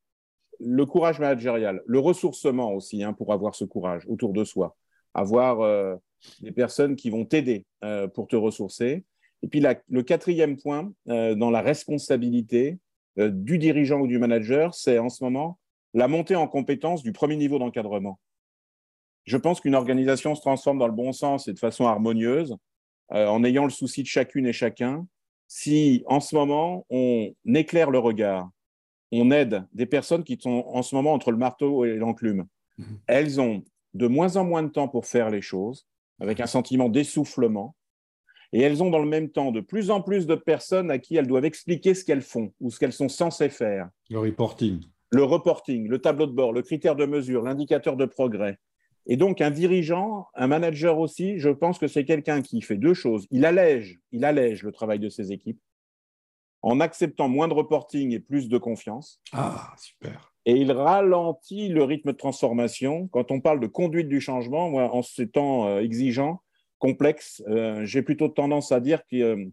le 0.58 0.86
courage 0.86 1.18
managérial, 1.18 1.82
le 1.86 1.98
ressourcement 1.98 2.72
aussi 2.72 3.02
hein, 3.02 3.12
pour 3.12 3.32
avoir 3.32 3.54
ce 3.54 3.64
courage 3.64 4.04
autour 4.08 4.32
de 4.32 4.44
soi, 4.44 4.76
avoir 5.12 5.60
euh, 5.60 5.96
des 6.40 6.52
personnes 6.52 6.96
qui 6.96 7.10
vont 7.10 7.24
t'aider 7.24 7.66
pour 8.14 8.28
te 8.28 8.36
ressourcer. 8.36 9.04
Et 9.42 9.48
puis, 9.48 9.60
la, 9.60 9.76
le 9.88 10.02
quatrième 10.02 10.56
point 10.56 10.92
euh, 11.08 11.34
dans 11.34 11.50
la 11.50 11.62
responsabilité 11.62 12.78
euh, 13.19 13.31
du 13.31 13.58
dirigeant 13.58 14.00
ou 14.00 14.06
du 14.06 14.19
manager, 14.19 14.75
c'est 14.75 14.98
en 14.98 15.08
ce 15.08 15.25
moment 15.25 15.58
la 15.94 16.08
montée 16.08 16.37
en 16.37 16.46
compétence 16.46 17.02
du 17.02 17.12
premier 17.12 17.37
niveau 17.37 17.58
d'encadrement 17.58 18.20
je 19.25 19.37
pense 19.37 19.60
qu'une 19.60 19.75
organisation 19.75 20.34
se 20.34 20.40
transforme 20.40 20.78
dans 20.78 20.87
le 20.87 20.92
bon 20.92 21.12
sens 21.12 21.48
et 21.48 21.52
de 21.52 21.58
façon 21.58 21.87
harmonieuse 21.87 22.56
euh, 23.12 23.26
en 23.26 23.44
ayant 23.44 23.64
le 23.64 23.70
souci 23.70 24.02
de 24.02 24.08
chacune 24.08 24.46
et 24.46 24.52
chacun. 24.52 25.06
Si 25.46 26.04
en 26.06 26.20
ce 26.20 26.34
moment, 26.34 26.86
on 26.90 27.32
éclaire 27.54 27.90
le 27.90 27.98
regard, 27.98 28.50
on 29.12 29.31
aide 29.31 29.64
des 29.72 29.86
personnes 29.86 30.25
qui 30.25 30.38
sont 30.40 30.64
en 30.66 30.82
ce 30.82 30.94
moment 30.94 31.12
entre 31.12 31.31
le 31.32 31.36
marteau 31.36 31.84
et 31.84 31.96
l'enclume, 31.96 32.46
mmh. 32.78 32.84
elles 33.06 33.40
ont 33.40 33.64
de 33.94 34.06
moins 34.06 34.36
en 34.36 34.44
moins 34.44 34.62
de 34.62 34.69
temps 34.69 34.88
pour 34.88 35.06
faire 35.06 35.31
les 35.31 35.43
choses, 35.43 35.86
avec 36.20 36.38
un 36.40 36.46
sentiment 36.46 36.88
d'essoufflement, 36.88 37.75
et 38.52 38.61
elles 38.61 38.82
ont 38.82 38.91
dans 38.91 38.99
le 38.99 39.08
même 39.08 39.31
temps 39.31 39.52
de 39.52 39.61
plus 39.61 39.91
en 39.91 40.00
plus 40.00 40.26
de 40.26 40.35
personnes 40.35 40.91
à 40.91 40.99
qui 40.99 41.17
elles 41.17 41.26
doivent 41.26 41.44
expliquer 41.44 41.94
ce 41.94 42.05
qu'elles 42.05 42.23
font 42.23 42.52
ou 42.61 42.70
ce 42.70 42.79
qu'elles 42.79 42.93
sont 42.93 43.08
censées 43.08 43.49
faire. 43.49 43.88
Le 44.08 44.19
reporting. 44.19 44.81
Le 45.11 45.25
reporting, 45.25 45.88
le 45.88 45.99
tableau 45.99 46.26
de 46.26 46.32
bord, 46.32 46.52
le 46.52 46.62
critère 46.62 46.97
de 46.97 47.06
mesure, 47.06 47.43
l'indicateur 47.43 47.97
de 47.97 48.06
progrès. 48.06 48.58
Et 49.06 49.17
donc, 49.17 49.41
un 49.41 49.50
dirigeant, 49.50 50.26
un 50.35 50.47
manager 50.47 50.99
aussi, 50.99 51.38
je 51.38 51.49
pense 51.49 51.79
que 51.79 51.88
c'est 51.88 52.05
quelqu'un 52.05 52.43
qui 52.43 52.61
fait 52.61 52.76
deux 52.76 52.94
choses. 52.94 53.26
Il 53.31 53.44
allège, 53.44 53.99
il 54.12 54.25
allège 54.25 54.62
le 54.62 54.73
travail 54.73 54.99
de 54.99 55.08
ses 55.08 55.32
équipes 55.32 55.61
en 56.62 56.81
acceptant 56.81 57.29
moins 57.29 57.49
de 57.49 57.55
reporting 57.55 58.12
et 58.12 58.20
plus 58.20 58.49
de 58.49 58.58
confiance. 58.58 59.20
Ah, 59.32 59.72
super. 59.79 60.32
Et 60.44 60.53
il 60.53 60.72
ralentit 60.72 61.69
le 61.69 61.84
rythme 61.84 62.13
de 62.13 62.17
transformation. 62.17 63.08
Quand 63.08 63.31
on 63.31 63.41
parle 63.41 63.60
de 63.60 63.67
conduite 63.67 64.08
du 64.08 64.20
changement, 64.20 64.69
moi, 64.70 64.94
en 64.94 65.03
ces 65.03 65.29
temps 65.29 65.67
euh, 65.67 65.81
exigeants, 65.81 66.43
complexes, 66.81 67.43
euh, 67.46 67.84
j'ai 67.84 68.03
plutôt 68.03 68.29
tendance 68.29 68.72
à 68.72 68.81
dire 68.81 69.06
qu'il 69.06 69.22
euh, 69.22 69.46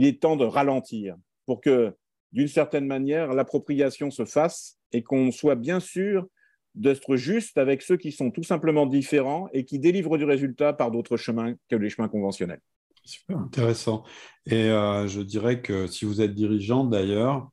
est 0.00 0.20
temps 0.20 0.36
de 0.36 0.44
ralentir 0.44 1.16
pour 1.46 1.60
que, 1.60 1.92
d'une 2.30 2.46
certaine 2.46 2.86
manière, 2.86 3.32
l'appropriation 3.32 4.12
se 4.12 4.24
fasse 4.24 4.78
et 4.92 5.02
qu'on 5.02 5.32
soit 5.32 5.56
bien 5.56 5.80
sûr 5.80 6.28
d'être 6.76 7.16
juste 7.16 7.58
avec 7.58 7.82
ceux 7.82 7.96
qui 7.96 8.12
sont 8.12 8.30
tout 8.30 8.42
simplement 8.42 8.86
différents 8.86 9.48
et 9.52 9.64
qui 9.64 9.78
délivrent 9.78 10.18
du 10.18 10.24
résultat 10.24 10.72
par 10.72 10.90
d'autres 10.90 11.16
chemins 11.16 11.54
que 11.68 11.76
les 11.76 11.88
chemins 11.88 12.08
conventionnels. 12.08 12.60
Super 13.04 13.38
intéressant. 13.38 14.04
Et 14.46 14.70
euh, 14.70 15.06
je 15.06 15.20
dirais 15.20 15.60
que 15.62 15.86
si 15.86 16.04
vous 16.04 16.20
êtes 16.20 16.34
dirigeant 16.34 16.84
d'ailleurs, 16.84 17.50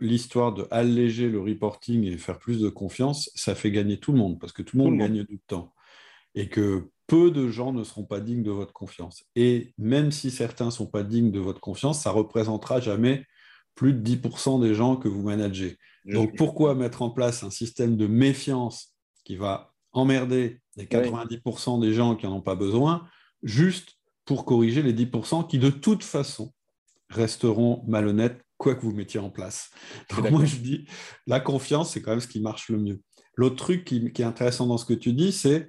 l'histoire 0.00 0.52
de 0.52 0.66
alléger 0.70 1.28
le 1.28 1.40
reporting 1.40 2.04
et 2.04 2.18
faire 2.18 2.38
plus 2.38 2.60
de 2.60 2.68
confiance, 2.68 3.30
ça 3.34 3.54
fait 3.54 3.70
gagner 3.70 3.98
tout 3.98 4.12
le 4.12 4.18
monde 4.18 4.38
parce 4.38 4.52
que 4.52 4.62
tout 4.62 4.76
le 4.76 4.82
monde, 4.82 4.92
tout 4.92 4.98
le 4.98 5.08
monde. 5.08 5.16
gagne 5.16 5.24
du 5.24 5.38
temps. 5.38 5.72
Et 6.34 6.48
que 6.48 6.90
peu 7.06 7.30
de 7.30 7.48
gens 7.48 7.72
ne 7.72 7.84
seront 7.84 8.04
pas 8.04 8.20
dignes 8.20 8.42
de 8.42 8.50
votre 8.50 8.72
confiance. 8.72 9.24
Et 9.36 9.74
même 9.76 10.10
si 10.10 10.30
certains 10.30 10.66
ne 10.66 10.70
sont 10.70 10.86
pas 10.86 11.02
dignes 11.02 11.30
de 11.30 11.40
votre 11.40 11.60
confiance, 11.60 12.00
ça 12.00 12.10
représentera 12.10 12.80
jamais 12.80 13.26
plus 13.74 13.92
de 13.92 14.02
10% 14.02 14.60
des 14.60 14.74
gens 14.74 14.96
que 14.96 15.08
vous 15.08 15.22
managez. 15.22 15.78
Donc 16.04 16.36
pourquoi 16.36 16.74
mettre 16.74 17.02
en 17.02 17.10
place 17.10 17.42
un 17.42 17.50
système 17.50 17.96
de 17.96 18.06
méfiance 18.06 18.94
qui 19.24 19.36
va 19.36 19.72
emmerder 19.92 20.60
les 20.76 20.86
90% 20.86 21.80
des 21.80 21.92
gens 21.92 22.16
qui 22.16 22.26
n'en 22.26 22.36
ont 22.36 22.40
pas 22.40 22.54
besoin, 22.56 23.06
juste 23.42 23.98
pour 24.24 24.44
corriger 24.44 24.82
les 24.82 24.94
10% 24.94 25.46
qui 25.48 25.58
de 25.58 25.70
toute 25.70 26.02
façon 26.02 26.52
resteront 27.10 27.84
malhonnêtes 27.86 28.42
quoi 28.62 28.74
que 28.74 28.82
vous 28.82 28.92
mettiez 28.92 29.20
en 29.20 29.30
place. 29.30 29.70
Donc 30.16 30.30
moi 30.30 30.44
je 30.44 30.56
dis, 30.56 30.86
la 31.26 31.40
confiance, 31.40 31.92
c'est 31.92 32.00
quand 32.00 32.12
même 32.12 32.20
ce 32.20 32.28
qui 32.28 32.40
marche 32.40 32.68
le 32.70 32.78
mieux. 32.78 33.00
L'autre 33.34 33.56
truc 33.56 33.84
qui, 33.84 34.12
qui, 34.12 34.22
est 34.22 34.26
intéressant 34.26 34.66
dans 34.66 34.78
ce 34.78 34.84
que 34.84 34.94
tu 34.94 35.12
dis, 35.12 35.32
c'est 35.32 35.68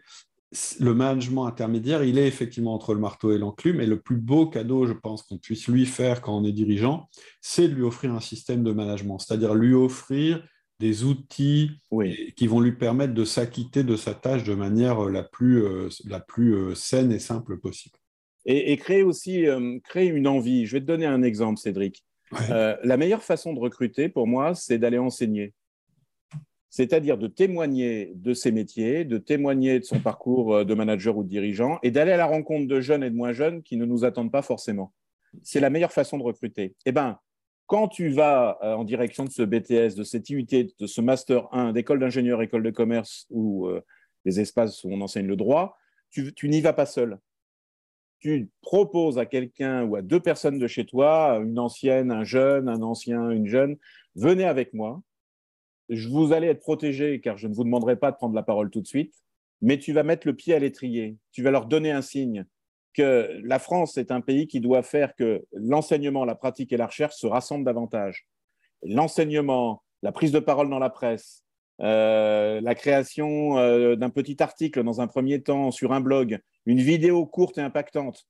le 0.80 0.94
management 0.94 1.48
intermédiaire, 1.48 2.04
il 2.04 2.20
est 2.20 2.28
effectivement 2.28 2.76
entre 2.76 2.94
le 2.94 3.00
marteau 3.00 3.32
et 3.32 3.38
l'enclume, 3.38 3.82
et 3.82 3.88
le 3.88 4.00
plus 4.00 4.18
beau 4.18 4.46
cadeau, 4.48 4.86
je 4.86 4.94
pense, 4.94 5.24
qu'on 5.24 5.38
puisse 5.38 5.68
lui 5.68 5.86
faire 5.86 6.22
quand 6.22 6.38
on 6.38 6.46
est 6.46 6.52
dirigeant, 6.52 7.10
c'est 7.42 7.68
de 7.68 7.74
lui 7.74 7.82
offrir 7.82 8.14
un 8.14 8.20
système 8.20 8.64
de 8.64 8.72
management, 8.72 9.18
c'est-à-dire 9.18 9.56
lui 9.56 9.74
offrir 9.74 10.46
des 10.80 11.04
outils 11.04 11.72
qui 12.36 12.48
vont 12.48 12.60
lui 12.60 12.74
permettre 12.74 13.14
de 13.14 13.26
s'acquitter 13.26 13.84
de 13.84 13.96
sa 13.96 14.14
tâche 14.14 14.44
de 14.44 14.54
manière 14.54 15.10
la 15.10 15.24
plus, 15.24 15.64
la 16.06 16.20
plus 16.20 16.76
saine 16.76 17.12
et 17.12 17.20
simple 17.20 17.58
possible. 17.58 17.98
Et, 18.46 18.76
créer 18.76 19.04
aussi 19.04 19.46
créer 19.86 20.10
une 20.10 20.28
envie. 20.28 20.66
Je 20.66 20.74
vais 20.74 20.82
te 20.82 20.86
donner 20.86 21.06
un 21.06 21.24
exemple, 21.24 21.60
Cédric. 21.60 22.04
La 22.50 22.98
meilleure 22.98 23.24
façon 23.24 23.54
de 23.54 23.60
recruter, 23.60 24.10
pour 24.10 24.28
moi, 24.28 24.56
c'est 24.56 24.78
d'aller 24.78 24.98
enseigner 24.98 25.54
c'est-à-dire 26.74 27.20
de 27.20 27.28
témoigner 27.28 28.14
de 28.16 28.34
ses 28.34 28.52
métiers, 28.52 29.06
de 29.06 29.20
témoigner 29.20 29.80
de 29.80 29.86
son 29.86 30.00
parcours 30.00 30.56
euh, 30.56 30.64
de 30.66 30.74
manager 30.74 31.16
ou 31.16 31.24
de 31.24 31.30
dirigeant, 31.30 31.78
et 31.84 31.92
d'aller 31.92 32.14
à 32.14 32.18
la 32.18 32.26
rencontre 32.26 32.68
de 32.68 32.82
jeunes 32.82 33.04
et 33.04 33.12
de 33.12 33.16
moins 33.16 33.32
jeunes 33.32 33.62
qui 33.62 33.78
ne 33.78 33.86
nous 33.86 34.06
attendent 34.06 34.32
pas 34.32 34.42
forcément. 34.42 34.92
C'est 35.44 35.60
la 35.60 35.70
meilleure 35.70 35.92
façon 35.92 36.18
de 36.18 36.24
recruter. 36.24 36.74
Eh 36.88 36.92
bien, 36.92 37.20
quand 37.68 37.90
tu 37.90 38.10
vas 38.10 38.58
euh, 38.64 38.74
en 38.74 38.86
direction 38.86 39.24
de 39.24 39.30
ce 39.30 39.44
BTS, 39.44 39.94
de 39.96 40.04
cette 40.04 40.28
IUT, 40.32 40.48
de 40.80 40.88
ce 40.88 41.00
Master 41.00 41.48
1, 41.52 41.74
d'école 41.74 42.00
d'ingénieur, 42.00 42.42
école 42.42 42.64
de 42.64 42.72
commerce 42.72 43.28
ou 43.30 43.68
euh, 43.68 43.80
des 44.26 44.40
espaces 44.40 44.84
où 44.84 44.90
on 44.92 45.00
enseigne 45.02 45.28
le 45.28 45.36
droit, 45.36 45.78
tu 46.10 46.34
n'y 46.50 46.62
vas 46.62 46.74
pas 46.74 46.88
seul. 46.88 47.20
Tu 48.24 48.50
proposes 48.62 49.20
à 49.20 49.26
quelqu'un 49.26 49.84
ou 49.84 49.96
à 49.96 50.02
deux 50.02 50.20
personnes 50.20 50.58
de 50.58 50.68
chez 50.68 50.86
toi, 50.86 51.40
une 51.44 51.60
ancienne, 51.60 52.12
un 52.12 52.24
jeune, 52.24 52.70
un 52.70 52.82
ancien, 52.82 53.30
une 53.30 53.48
jeune, 53.48 53.78
venez 54.16 54.46
avec 54.46 54.74
moi 54.74 55.04
je 55.90 56.10
vous 56.10 56.34
allez 56.34 56.48
être 56.48 56.60
protégé 56.60 57.20
car 57.22 57.38
je 57.38 57.48
ne 57.48 57.54
vous 57.54 57.64
demanderai 57.64 57.96
pas 57.96 58.12
de 58.12 58.18
prendre 58.18 58.36
la 58.36 58.44
parole 58.44 58.70
tout 58.70 58.82
de 58.82 58.88
suite, 58.88 59.16
mais 59.62 59.78
tu 59.78 59.94
vas 59.94 60.04
mettre 60.04 60.28
le 60.28 60.36
pied 60.36 60.54
à 60.54 60.60
l'étrier, 60.60 61.18
tu 61.32 61.44
vas 61.44 61.52
leur 61.52 61.66
donner 61.66 61.92
un 61.92 62.02
signe 62.02 62.46
que 62.94 63.42
la 63.44 63.60
France 63.60 63.98
est 63.98 64.12
un 64.12 64.22
pays 64.22 64.48
qui 64.48 64.60
doit 64.60 64.84
faire 64.84 65.16
que 65.16 65.44
l'enseignement, 65.52 66.26
la 66.26 66.36
pratique 66.36 66.72
et 66.72 66.78
la 66.78 66.86
recherche 66.86 67.16
se 67.16 67.26
rassemblent 67.26 67.66
davantage. 67.66 68.28
L'enseignement, 68.84 69.84
la 70.04 70.12
prise 70.12 70.32
de 70.32 70.40
parole 70.40 70.70
dans 70.70 70.80
la 70.80 70.92
presse, 70.92 71.44
euh, 71.82 72.62
la 72.62 72.76
création 72.76 73.58
euh, 73.58 73.96
d'un 73.96 74.10
petit 74.10 74.42
article 74.42 74.84
dans 74.84 75.02
un 75.02 75.08
premier 75.08 75.42
temps 75.42 75.72
sur 75.72 75.92
un 75.92 76.02
blog, 76.02 76.40
une 76.66 76.80
vidéo 76.80 77.26
courte 77.26 77.58
et 77.58 77.62
impactante, 77.62 78.26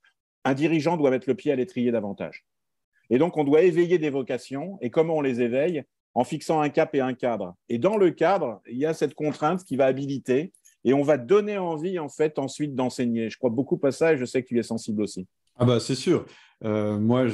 un 0.45 0.53
dirigeant 0.53 0.97
doit 0.97 1.11
mettre 1.11 1.27
le 1.27 1.35
pied 1.35 1.51
à 1.51 1.55
l'étrier 1.55 1.91
davantage. 1.91 2.45
Et 3.09 3.17
donc, 3.17 3.37
on 3.37 3.43
doit 3.43 3.61
éveiller 3.61 3.97
des 3.97 4.09
vocations. 4.09 4.77
Et 4.81 4.89
comment 4.89 5.17
on 5.17 5.21
les 5.21 5.41
éveille? 5.41 5.83
En 6.15 6.23
fixant 6.23 6.61
un 6.61 6.69
cap 6.69 6.93
et 6.93 6.99
un 6.99 7.15
cadre. 7.15 7.55
Et 7.69 7.79
dans 7.79 7.97
le 7.97 8.11
cadre, 8.11 8.61
il 8.69 8.77
y 8.77 8.85
a 8.85 8.93
cette 8.93 9.15
contrainte 9.15 9.63
qui 9.63 9.75
va 9.77 9.85
habiliter 9.85 10.53
et 10.83 10.93
on 10.93 11.01
va 11.01 11.17
donner 11.17 11.57
envie 11.57 11.97
en 11.97 12.09
fait 12.09 12.37
ensuite 12.37 12.75
d'enseigner. 12.75 13.31
Je 13.31 13.37
crois 13.37 13.49
beaucoup 13.49 13.79
à 13.83 13.91
ça 13.91 14.13
et 14.13 14.17
je 14.17 14.25
sais 14.25 14.43
que 14.43 14.47
tu 14.47 14.59
es 14.59 14.63
sensible 14.63 15.01
aussi. 15.01 15.27
Ah 15.57 15.65
bah 15.65 15.79
c'est 15.79 15.95
sûr. 15.95 16.25
Euh, 16.63 16.99
moi, 16.99 17.25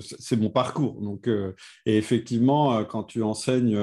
c'est 0.00 0.40
mon 0.40 0.48
parcours. 0.48 1.00
Donc, 1.02 1.28
et 1.28 1.96
effectivement, 1.98 2.82
quand 2.84 3.04
tu 3.04 3.22
enseignes, 3.22 3.76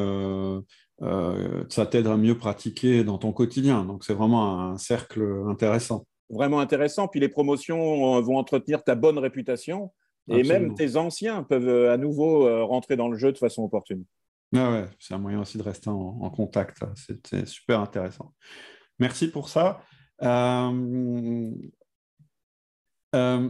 ça 1.69 1.85
t'aide 1.85 2.07
à 2.07 2.17
mieux 2.17 2.37
pratiquer 2.37 3.03
dans 3.03 3.17
ton 3.17 3.31
quotidien. 3.31 3.83
Donc, 3.85 4.03
c'est 4.03 4.13
vraiment 4.13 4.59
un 4.61 4.77
cercle 4.77 5.23
intéressant. 5.47 6.05
Vraiment 6.29 6.59
intéressant. 6.59 7.07
Puis 7.07 7.19
les 7.19 7.29
promotions 7.29 8.21
vont 8.21 8.37
entretenir 8.37 8.83
ta 8.83 8.95
bonne 8.95 9.17
réputation. 9.17 9.91
Et 10.29 10.43
même 10.43 10.73
tes 10.73 10.95
anciens 10.95 11.43
peuvent 11.43 11.89
à 11.89 11.97
nouveau 11.97 12.65
rentrer 12.65 12.95
dans 12.95 13.09
le 13.09 13.17
jeu 13.17 13.31
de 13.31 13.37
façon 13.37 13.63
opportune. 13.63 14.05
Ah 14.55 14.71
ouais, 14.71 14.85
c'est 14.99 15.13
un 15.13 15.17
moyen 15.17 15.41
aussi 15.41 15.57
de 15.57 15.63
rester 15.63 15.89
en, 15.89 16.29
contact. 16.29 16.83
C'est 17.25 17.47
super 17.47 17.79
intéressant. 17.79 18.33
Merci 18.99 19.29
pour 19.29 19.49
ça. 19.49 19.81
Euh, 20.21 21.51
euh, 23.15 23.49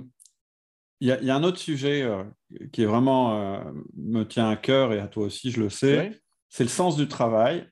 il 1.02 1.08
y, 1.08 1.30
a 1.30 1.36
un 1.36 1.44
autre 1.44 1.58
sujet 1.58 2.04
euh, 2.04 2.24
qui 2.72 2.84
est 2.84 2.86
vraiment 2.86 3.62
me 3.98 4.24
tient 4.24 4.50
à 4.50 4.56
cœur 4.56 4.94
et 4.94 5.00
à 5.00 5.08
toi 5.08 5.26
aussi, 5.26 5.52
je 5.52 5.60
le 5.60 5.70
sais. 5.70 6.22
C'est 6.54 6.64
le 6.64 6.70
sens 6.70 6.96
du 6.96 7.08
travail 7.08 7.68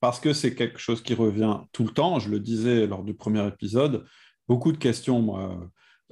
parce 0.00 0.20
que 0.20 0.32
c'est 0.32 0.54
quelque 0.54 0.78
chose 0.78 1.02
qui 1.02 1.14
revient 1.14 1.58
tout 1.72 1.84
le 1.84 1.90
temps. 1.90 2.18
Je 2.18 2.30
le 2.30 2.38
disais 2.38 2.86
lors 2.86 3.02
du 3.02 3.14
premier 3.14 3.44
épisode. 3.48 4.04
Beaucoup 4.46 4.72
de 4.72 4.78
questions 4.78 5.20
moi, 5.20 5.58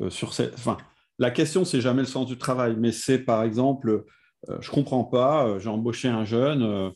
sur 0.08 0.32
cette. 0.32 0.54
Enfin, 0.54 0.78
la 1.18 1.30
question, 1.30 1.64
c'est 1.64 1.80
jamais 1.80 2.00
le 2.00 2.08
sens 2.08 2.26
du 2.26 2.36
travail, 2.36 2.76
mais 2.78 2.92
c'est 2.92 3.18
par 3.18 3.42
exemple 3.42 4.04
euh, 4.48 4.58
je 4.60 4.70
ne 4.70 4.74
comprends 4.74 5.04
pas, 5.04 5.46
euh, 5.46 5.58
j'ai 5.58 5.68
embauché 5.68 6.08
un 6.08 6.24
jeune, 6.24 6.92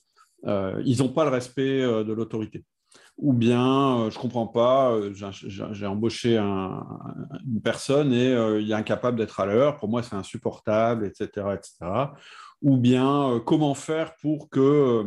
euh, 0.46 0.82
ils 0.84 0.98
n'ont 0.98 1.08
pas 1.08 1.24
le 1.24 1.30
respect 1.30 1.80
de 1.80 2.12
l'autorité. 2.12 2.64
Ou 3.18 3.32
bien, 3.34 4.08
je 4.08 4.16
ne 4.16 4.20
comprends 4.20 4.46
pas, 4.46 4.98
j'ai 5.12 5.86
embauché 5.86 6.38
une 6.38 7.60
personne 7.62 8.14
et 8.14 8.32
il 8.60 8.70
est 8.70 8.74
incapable 8.74 9.18
d'être 9.18 9.40
à 9.40 9.46
l'heure, 9.46 9.76
pour 9.76 9.90
moi 9.90 10.02
c'est 10.02 10.16
insupportable, 10.16 11.04
etc., 11.04 11.48
etc. 11.54 12.08
Ou 12.62 12.76
bien, 12.76 13.40
comment 13.46 13.74
faire 13.74 14.14
pour 14.20 14.50
que 14.50 15.04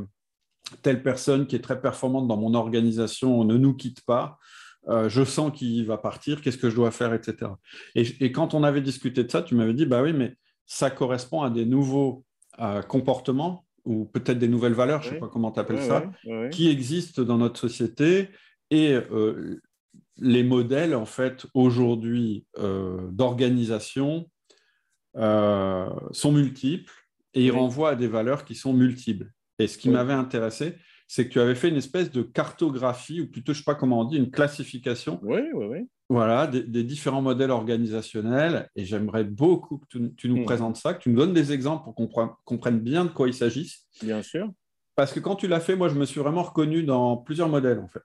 telle 0.81 1.03
personne 1.03 1.45
qui 1.45 1.55
est 1.55 1.62
très 1.62 1.79
performante 1.79 2.27
dans 2.27 2.38
mon 2.38 2.53
organisation 2.55 3.43
ne 3.43 3.57
nous 3.57 3.74
quitte 3.74 4.03
pas 4.05 4.38
je 5.07 5.24
sens 5.24 5.53
qu'il 5.57 5.86
va 5.86 5.98
partir, 5.98 6.41
qu'est-ce 6.41 6.57
que 6.57 6.69
je 6.69 6.75
dois 6.75 6.91
faire, 6.91 7.13
etc. 7.13 7.51
Et, 7.95 8.01
et, 8.19 8.33
quand 8.33 8.53
on 8.53 8.63
avait 8.63 8.81
discuté 8.81 9.24
de 9.24 9.31
ça, 9.31 9.41
tu 9.41 9.55
m'avais 9.55 9.74
dit, 9.74 9.86
bah 9.86 10.01
oui, 10.03 10.12
mais 10.12 10.36
ça 10.65 10.89
correspond 10.89 11.41
à 11.41 11.50
des 11.50 11.65
nouveaux 11.65 12.25
comportements 12.89 13.65
ou 13.86 14.05
peut-être 14.05 14.39
des 14.39 14.48
nouvelles 14.48 14.74
valeurs, 14.74 15.01
je 15.01 15.10
ne 15.10 15.13
sais 15.13 15.19
pas 15.19 15.27
comment 15.27 15.51
tu 15.51 15.60
appelles 15.60 15.81
ça, 15.81 16.03
qui 16.51 16.69
existent 16.69 17.24
dans 17.24 17.38
notre 17.38 17.60
société 17.60 18.29
et 18.69 18.93
euh, 18.93 19.62
les 20.17 20.43
modèles 20.43 20.95
en 20.95 21.05
fait 21.05 21.45
aujourd'hui 21.53 22.45
euh, 22.57 23.10
d'organisation 23.12 24.29
euh, 25.17 25.89
sont 26.12 26.31
multiples 26.31 26.93
et 27.34 27.46
ils 27.46 27.52
renvoient 27.52 27.92
à 27.92 27.96
des 27.96 28.08
valeurs 28.08 28.46
qui 28.46 28.56
sont 28.56 28.74
multiples. 28.74 29.32
Et 29.60 29.68
ce 29.68 29.78
qui 29.78 29.90
m'avait 29.90 30.13
intéressé, 30.13 30.75
c'est 31.08 31.28
que 31.28 31.34
tu 31.34 31.40
avais 31.40 31.56
fait 31.56 31.70
une 31.70 31.75
espèce 31.75 32.12
de 32.12 32.22
cartographie, 32.22 33.22
ou 33.22 33.30
plutôt, 33.30 33.54
je 33.54 33.60
ne 33.60 33.62
sais 33.62 33.66
pas 33.66 33.75
comment 33.75 34.02
on 34.02 34.06
dit, 34.06 34.18
une 34.18 34.32
classification 34.32 35.20
oui, 35.24 35.42
oui, 35.54 35.66
oui. 35.66 35.90
Voilà, 36.10 36.48
des, 36.48 36.84
différents 36.84 37.22
modèles 37.22 37.52
organisationnels. 37.52 38.70
Et 38.75 38.86
j'aimerais 38.86 39.24
beaucoup 39.24 39.78
que 39.78 39.86
tu, 40.16 40.30
nous 40.30 40.42
hmm. 40.42 40.46
présentes 40.46 40.78
ça, 40.78 40.94
que 40.94 41.02
tu 41.02 41.10
nous 41.10 41.18
donnes 41.18 41.34
des 41.34 41.52
exemples 41.52 41.84
pour 41.84 41.96
qu'on 41.96 42.08
comprenne 42.46 42.80
bien 42.80 43.06
de 43.06 43.10
quoi 43.10 43.28
il 43.28 43.34
s'agit. 43.34 43.74
Bien 44.02 44.22
sûr. 44.22 44.52
Parce 44.96 45.12
que 45.12 45.20
quand 45.20 45.36
tu 45.36 45.48
l'as 45.48 45.60
fait, 45.60 45.75
moi, 45.75 45.90
je 45.90 45.96
me 45.96 46.06
suis 46.06 46.20
vraiment 46.20 46.44
reconnu 46.44 46.84
dans 46.84 47.18
plusieurs 47.18 47.50
modèles, 47.50 47.80
en 47.80 47.88
fait. 47.88 48.02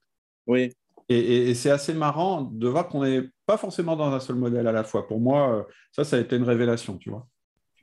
Oui. 0.47 0.73
Et, 1.11 1.55
c'est 1.55 1.71
assez 1.71 1.95
marrant 1.95 2.43
de 2.43 2.69
voir 2.69 2.89
qu'on 2.89 3.05
n'est 3.05 3.29
pas 3.47 3.57
forcément 3.57 3.97
dans 3.97 4.13
un 4.13 4.21
seul 4.21 4.37
modèle 4.37 4.67
à 4.67 4.73
la 4.73 4.85
fois. 4.85 5.07
Pour 5.07 5.21
moi, 5.21 5.57
euh, 5.57 5.63
ça, 5.93 6.05
ça 6.05 6.17
a 6.17 6.19
été 6.19 6.37
une 6.37 6.45
révélation, 6.45 6.99
tu 6.99 7.11
vois. 7.11 7.27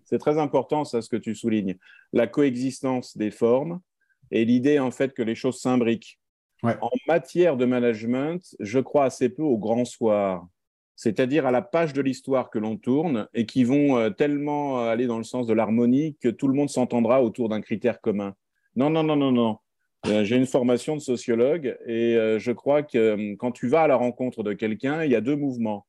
C'est 0.05 0.19
très 0.19 0.37
important, 0.37 0.85
ça, 0.85 1.01
ce 1.01 1.09
que 1.09 1.17
tu 1.17 1.35
soulignes. 1.35 1.77
La 2.13 2.27
coexistence 2.27 3.17
des 3.17 3.31
formes 3.31 3.81
et 4.31 4.45
l'idée, 4.45 4.79
en 4.79 4.91
fait, 4.91 5.13
que 5.13 5.21
les 5.21 5.35
choses 5.35 5.59
s'imbriquent. 5.59 6.19
En 6.63 6.89
matière 7.07 7.57
de 7.57 7.65
management, 7.65 8.41
je 8.59 8.79
crois 8.79 9.05
assez 9.05 9.29
peu 9.29 9.43
au 9.43 9.57
grand 9.57 9.85
soir, 9.85 10.47
c'est-à-dire 10.95 11.45
à 11.45 11.51
la 11.51 11.61
page 11.61 11.93
de 11.93 12.01
l'histoire 12.01 12.49
que 12.49 12.57
l'on 12.57 12.77
tourne 12.77 13.27
et 13.33 13.45
qui 13.45 13.63
vont 13.63 13.97
euh, 13.97 14.09
tellement 14.09 14.79
euh, 14.79 14.89
aller 14.89 15.05
dans 15.05 15.17
le 15.17 15.23
sens 15.23 15.45
de 15.45 15.53
l'harmonie 15.53 16.17
que 16.21 16.29
tout 16.29 16.47
le 16.47 16.53
monde 16.53 16.69
s'entendra 16.69 17.21
autour 17.21 17.49
d'un 17.49 17.61
critère 17.61 18.01
commun. 18.01 18.33
Non, 18.75 18.89
non, 18.89 19.03
non, 19.03 19.15
non, 19.15 19.31
non. 19.31 19.57
Euh, 20.07 20.23
j'ai 20.23 20.37
une 20.37 20.45
formation 20.47 20.95
de 20.95 21.01
sociologue 21.01 21.77
et 21.85 22.15
je 22.37 22.51
crois 22.51 22.83
que 22.83 23.35
quand 23.35 23.51
tu 23.51 23.67
vas 23.67 23.83
à 23.83 23.87
la 23.87 23.95
rencontre 23.95 24.43
de 24.43 24.53
quelqu'un, 24.53 25.03
il 25.03 25.11
y 25.11 25.15
a 25.15 25.21
deux 25.21 25.35
mouvements. 25.35 25.85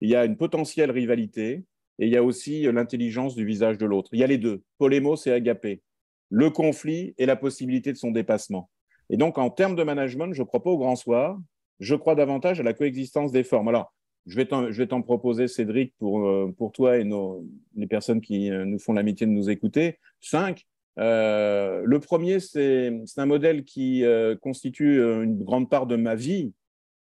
Il 0.00 0.08
y 0.08 0.16
a 0.16 0.24
une 0.24 0.36
potentielle 0.36 0.90
rivalité 0.90 1.64
et 1.98 2.06
il 2.06 2.12
y 2.12 2.16
a 2.16 2.22
aussi 2.22 2.62
l'intelligence 2.62 3.34
du 3.34 3.44
visage 3.44 3.78
de 3.78 3.86
l'autre. 3.86 4.10
Il 4.12 4.20
y 4.20 4.24
a 4.24 4.26
les 4.26 4.38
deux, 4.38 4.62
polémos 4.78 5.26
et 5.26 5.32
agapé, 5.32 5.82
le 6.30 6.50
conflit 6.50 7.14
et 7.18 7.26
la 7.26 7.36
possibilité 7.36 7.92
de 7.92 7.98
son 7.98 8.10
dépassement. 8.10 8.70
Et 9.10 9.16
donc, 9.16 9.38
en 9.38 9.50
termes 9.50 9.74
de 9.74 9.82
management, 9.82 10.32
je 10.32 10.42
crois 10.42 10.62
pas 10.62 10.70
au 10.70 10.78
grand 10.78 10.96
soir, 10.96 11.38
je 11.80 11.94
crois 11.94 12.14
davantage 12.14 12.60
à 12.60 12.62
la 12.62 12.74
coexistence 12.74 13.32
des 13.32 13.44
formes. 13.44 13.68
Alors, 13.68 13.92
je 14.26 14.36
vais 14.36 14.86
t'en 14.86 15.02
proposer, 15.02 15.48
Cédric, 15.48 15.94
pour, 15.98 16.26
euh, 16.26 16.54
pour 16.56 16.72
toi 16.72 16.98
et 16.98 17.04
nos, 17.04 17.46
les 17.74 17.86
personnes 17.86 18.20
qui 18.20 18.50
euh, 18.50 18.64
nous 18.64 18.78
font 18.78 18.92
l'amitié 18.92 19.26
de 19.26 19.32
nous 19.32 19.48
écouter. 19.48 19.98
Cinq. 20.20 20.66
Euh, 20.98 21.82
le 21.84 22.00
premier, 22.00 22.40
c'est 22.40 22.92
un 23.16 23.26
modèle 23.26 23.64
qui 23.64 24.04
constitue 24.42 25.00
une 25.00 25.42
grande 25.42 25.70
part 25.70 25.86
de 25.86 25.96
ma 25.96 26.14
vie. 26.14 26.52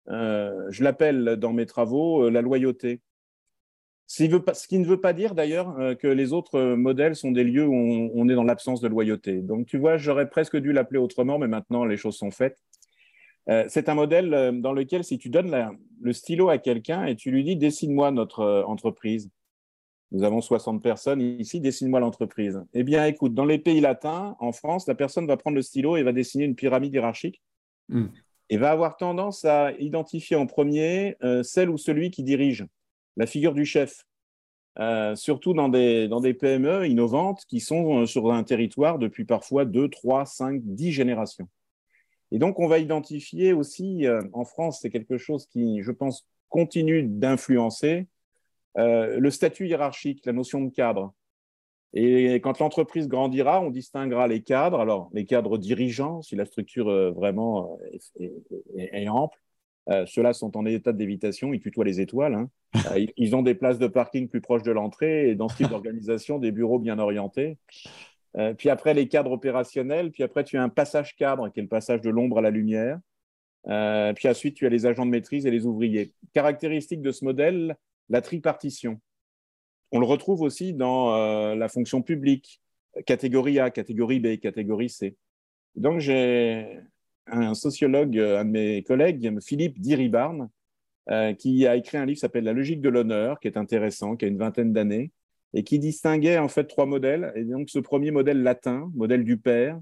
je 0.08 0.84
l'appelle 0.84 1.38
dans 1.38 1.54
mes 1.54 1.68
travaux 1.68 2.30
la 2.30 2.42
loyauté. 2.42 3.02
Ce 4.08 4.68
qui 4.68 4.80
ne 4.80 4.86
veut 4.86 5.02
pas 5.02 5.14
dire 5.14 5.34
d'ailleurs 5.34 5.80
euh, 5.80 5.96
que 5.96 6.08
les 6.08 6.32
autres 6.32 6.56
euh, 6.60 6.76
modèles 6.76 7.16
sont 7.16 7.32
des 7.32 7.44
lieux 7.44 7.66
où 7.66 7.74
on, 7.74 8.30
est 8.30 8.36
dans 8.36 8.44
l'absence 8.44 8.80
de 8.82 8.88
loyauté. 8.88 9.42
Donc 9.42 9.66
tu 9.66 9.78
vois, 9.78 9.98
j'aurais 9.98 10.30
presque 10.30 10.58
dû 10.58 10.74
l'appeler 10.74 11.00
autrement, 11.00 11.40
mais 11.40 11.48
maintenant 11.48 11.86
les 11.86 11.98
choses 11.98 12.18
sont 12.18 12.32
faites. 12.32 12.58
Euh, 13.50 13.66
c'est 13.68 13.90
un 13.90 13.96
modèle 13.96 14.60
dans 14.62 14.74
lequel 14.74 15.04
si 15.04 15.18
tu 15.18 15.30
donnes 15.30 15.56
le 16.02 16.14
stylo 16.14 16.50
à 16.50 16.58
quelqu'un 16.58 17.06
et 17.06 17.16
tu 17.16 17.32
lui 17.32 17.44
dis 17.44 17.56
dessine-moi 17.56 18.12
notre 18.12 18.64
entreprise, 18.68 19.30
nous 20.12 20.24
avons 20.24 20.42
60 20.42 20.82
personnes 20.82 21.22
ici, 21.22 21.60
dessine-moi 21.60 22.00
l'entreprise. 22.00 22.64
Eh 22.74 22.84
bien 22.84 23.06
écoute, 23.06 23.34
dans 23.34 23.46
les 23.46 23.60
pays 23.60 23.82
latins, 23.82 24.36
en 24.40 24.52
France, 24.52 24.88
la 24.88 24.96
personne 24.96 25.28
va 25.28 25.36
prendre 25.36 25.56
le 25.56 25.62
stylo 25.62 25.98
et 25.98 26.04
va 26.04 26.12
dessiner 26.12 26.46
une 26.46 26.56
pyramide 26.56 26.94
hiérarchique. 26.94 27.42
Hmm. 27.90 28.08
Et 28.50 28.58
va 28.58 28.70
avoir 28.70 28.98
tendance 28.98 29.46
à 29.46 29.72
identifier 29.80 30.36
en 30.36 30.46
premier 30.46 31.16
celle 31.42 31.72
ou 31.72 31.80
celui 31.80 32.12
qui 32.12 32.22
dirige 32.22 32.66
la 33.18 33.26
figure 33.28 33.54
du 33.54 33.66
chef. 33.66 34.06
euh, 34.78 35.16
surtout 35.16 35.54
dans 35.54 35.70
des, 35.70 36.08
dans 36.10 36.20
des 36.20 36.34
PME 36.34 36.88
innovantes 36.88 37.46
qui 37.48 37.62
sont 37.62 38.02
euh, 38.02 38.06
sur 38.06 38.32
un 38.34 38.44
territoire 38.44 39.00
depuis 39.00 39.24
parfois 39.24 39.64
2, 39.64 39.88
3, 39.90 40.26
5, 40.26 40.62
10 40.64 40.92
générations. 40.92 41.48
Et 42.32 42.40
donc, 42.40 42.60
on 42.60 42.68
va 42.68 42.80
identifier 42.80 43.54
aussi, 43.54 44.06
euh, 44.06 44.22
en 44.34 44.44
France, 44.44 44.80
c'est 44.82 44.90
quelque 44.90 45.18
chose 45.18 45.46
qui, 45.48 45.82
je 45.82 45.92
pense, 45.92 46.28
continue 46.50 47.04
d'influencer, 47.04 48.08
le 48.78 49.30
statut 49.30 49.68
hiérarchique, 49.68 50.26
la 50.26 50.34
notion 50.34 50.62
de 50.62 50.70
cadre. 50.70 51.14
Et 51.94 52.36
quand 52.36 52.60
l'entreprise 52.60 53.08
grandira, 53.08 53.62
on 53.62 53.70
distinguera 53.70 54.28
les 54.28 54.42
cadres, 54.44 54.82
alors 54.82 55.10
les 55.14 55.26
cadres 55.26 55.58
dirigeants, 55.58 56.22
si 56.22 56.36
la 56.36 56.46
structure 56.46 57.14
vraiment 57.14 57.78
est 58.20 59.08
ample, 59.08 59.40
euh, 59.90 60.06
ceux-là 60.06 60.34
sont 60.34 60.58
en 60.58 60.66
état 60.66 60.94
d'évitation, 60.94 61.54
ils 61.54 61.60
tutoient 61.60 61.86
les 61.86 62.02
étoiles. 62.02 62.34
Hein. 62.34 62.50
Euh, 62.92 63.06
ils 63.16 63.36
ont 63.38 63.42
des 63.42 63.56
places 63.56 63.80
de 63.80 63.88
parking 63.88 64.28
plus 64.28 64.42
proches 64.42 64.62
de 64.62 64.72
l'entrée 64.72 65.30
et 65.30 65.36
dans 65.36 65.48
ce 65.48 65.56
type 65.56 65.70
d'organisation, 65.70 66.40
des 66.40 66.52
bureaux 66.52 66.78
bien 66.78 67.00
orientés. 67.00 67.58
Euh, 68.38 68.54
puis 68.54 68.70
après, 68.70 68.94
les 68.94 69.08
cadres 69.08 69.32
opérationnels. 69.32 70.12
Puis 70.12 70.24
après, 70.24 70.44
tu 70.44 70.58
as 70.58 70.62
un 70.62 70.68
passage 70.68 71.16
cadre 71.16 71.48
qui 71.48 71.60
est 71.60 71.64
le 71.64 71.70
passage 71.70 72.02
de 72.02 72.10
l'ombre 72.10 72.40
à 72.40 72.42
la 72.42 72.50
lumière. 72.50 73.00
puis 73.64 74.28
ensuite, 74.28 74.56
tu 74.56 74.66
as 74.66 74.70
les 74.70 74.86
agents 74.86 75.06
de 75.06 75.12
maîtrise 75.12 75.46
et 75.46 75.52
les 75.52 75.66
ouvriers. 75.66 76.12
Caractéristique 76.34 77.02
de 77.02 77.12
ce 77.12 77.24
modèle, 77.24 77.78
la 78.10 78.22
tripartition. 78.22 79.00
On 79.94 80.00
le 80.00 80.06
retrouve 80.06 80.42
aussi 80.42 80.74
dans 80.74 81.56
la 81.56 81.70
fonction 81.70 82.02
publique, 82.02 82.62
catégorie 83.06 83.58
A, 83.60 83.72
catégorie 83.72 84.20
B, 84.20 84.38
catégorie 84.38 84.90
C. 84.90 85.16
Donc, 85.76 86.00
j'ai 86.02 86.82
un 87.28 87.54
sociologue, 87.54 88.18
euh, 88.18 88.40
un 88.40 88.46
de 88.46 88.52
mes 88.52 88.84
collègues, 88.84 89.40
Philippe 89.42 89.80
Diribarne, 89.80 90.50
euh, 91.10 91.34
qui 91.34 91.68
a 91.68 91.76
écrit 91.76 91.98
un 91.98 92.06
livre 92.06 92.16
qui 92.16 92.22
s'appelle 92.22 92.44
La 92.44 92.54
logique 92.54 92.82
de 92.82 92.90
l'honneur, 92.90 93.40
qui 93.40 93.48
est 93.48 93.58
intéressant, 93.58 94.16
qui 94.16 94.26
a 94.26 94.28
une 94.28 94.38
vingtaine 94.38 94.74
d'années, 94.74 95.12
et 95.54 95.64
qui 95.64 95.80
distinguait 95.80 96.38
en 96.38 96.48
fait 96.48 96.66
trois 96.66 96.86
modèles. 96.86 97.32
Et 97.36 97.44
donc, 97.44 97.70
ce 97.70 97.80
premier 97.80 98.12
modèle 98.12 98.44
latin, 98.44 98.92
modèle 98.96 99.24
du 99.24 99.38
père, 99.38 99.80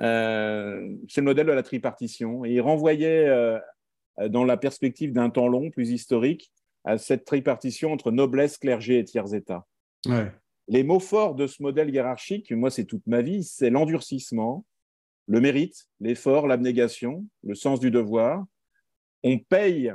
euh, 0.00 0.94
c'est 1.08 1.20
le 1.20 1.26
modèle 1.26 1.46
de 1.46 1.52
la 1.52 1.62
tripartition. 1.62 2.44
Et 2.44 2.52
il 2.52 2.60
renvoyait, 2.60 3.28
dans 4.28 4.44
la 4.44 4.56
perspective 4.56 5.12
d'un 5.12 5.30
temps 5.30 5.48
long, 5.48 5.70
plus 5.70 5.90
historique, 5.90 6.50
à 6.84 6.98
cette 6.98 7.24
tripartition 7.24 7.92
entre 7.92 8.10
noblesse, 8.10 8.58
clergé 8.58 8.98
et 8.98 9.04
tiers 9.04 9.32
état. 9.34 9.66
Les 10.68 10.82
mots 10.82 11.00
forts 11.00 11.34
de 11.34 11.46
ce 11.46 11.62
modèle 11.62 11.88
hiérarchique, 11.88 12.52
moi, 12.52 12.70
c'est 12.70 12.84
toute 12.84 13.06
ma 13.06 13.22
vie, 13.22 13.42
c'est 13.42 13.70
l'endurcissement, 13.70 14.66
le 15.28 15.40
mérite, 15.40 15.88
l'effort, 16.00 16.46
l'abnégation, 16.46 17.26
le 17.44 17.54
sens 17.54 17.80
du 17.80 17.90
devoir. 17.90 18.44
On 19.22 19.38
paye 19.38 19.92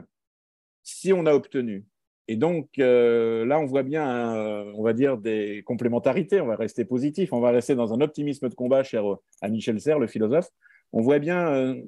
si 0.83 1.11
on 1.11 1.25
a 1.25 1.33
obtenu. 1.33 1.85
Et 2.27 2.35
donc 2.35 2.69
euh, 2.79 3.43
là, 3.45 3.59
on 3.59 3.65
voit 3.65 3.83
bien, 3.83 4.35
euh, 4.35 4.71
on 4.75 4.83
va 4.83 4.93
dire, 4.93 5.17
des 5.17 5.63
complémentarités. 5.65 6.39
On 6.39 6.45
va 6.45 6.55
rester 6.55 6.85
positif, 6.85 7.33
on 7.33 7.41
va 7.41 7.49
rester 7.49 7.75
dans 7.75 7.93
un 7.93 8.01
optimisme 8.01 8.47
de 8.47 8.53
combat 8.53 8.83
cher 8.83 9.03
à 9.41 9.49
Michel 9.49 9.81
Serres, 9.81 9.99
le 9.99 10.07
philosophe. 10.07 10.49
On 10.93 11.01
voit 11.01 11.19
bien, 11.19 11.51
euh, 11.51 11.81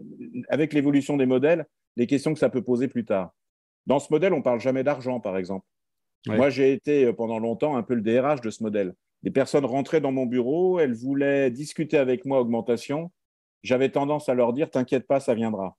avec 0.49 0.73
l'évolution 0.73 1.15
des 1.15 1.27
modèles, 1.27 1.67
les 1.95 2.07
questions 2.07 2.33
que 2.33 2.39
ça 2.39 2.49
peut 2.49 2.63
poser 2.63 2.87
plus 2.87 3.05
tard. 3.05 3.31
Dans 3.85 3.99
ce 3.99 4.11
modèle, 4.11 4.33
on 4.33 4.41
parle 4.41 4.59
jamais 4.59 4.83
d'argent, 4.83 5.19
par 5.19 5.37
exemple. 5.37 5.65
Moi, 6.27 6.49
j'ai 6.49 6.73
été 6.73 7.13
pendant 7.13 7.37
longtemps 7.37 7.77
un 7.77 7.83
peu 7.83 7.93
le 7.93 8.01
DRH 8.01 8.41
de 8.41 8.49
ce 8.49 8.63
modèle. 8.63 8.95
Des 9.21 9.29
personnes 9.29 9.63
rentraient 9.63 10.01
dans 10.01 10.11
mon 10.11 10.25
bureau, 10.25 10.79
elles 10.79 10.95
voulaient 10.95 11.51
discuter 11.51 11.97
avec 11.97 12.25
moi 12.25 12.39
augmentation 12.39 13.11
j'avais 13.65 13.89
tendance 13.89 14.29
à 14.29 14.33
leur 14.33 14.53
dire 14.53 14.69
T'inquiète 14.69 15.07
pas, 15.07 15.19
ça 15.19 15.33
viendra. 15.33 15.75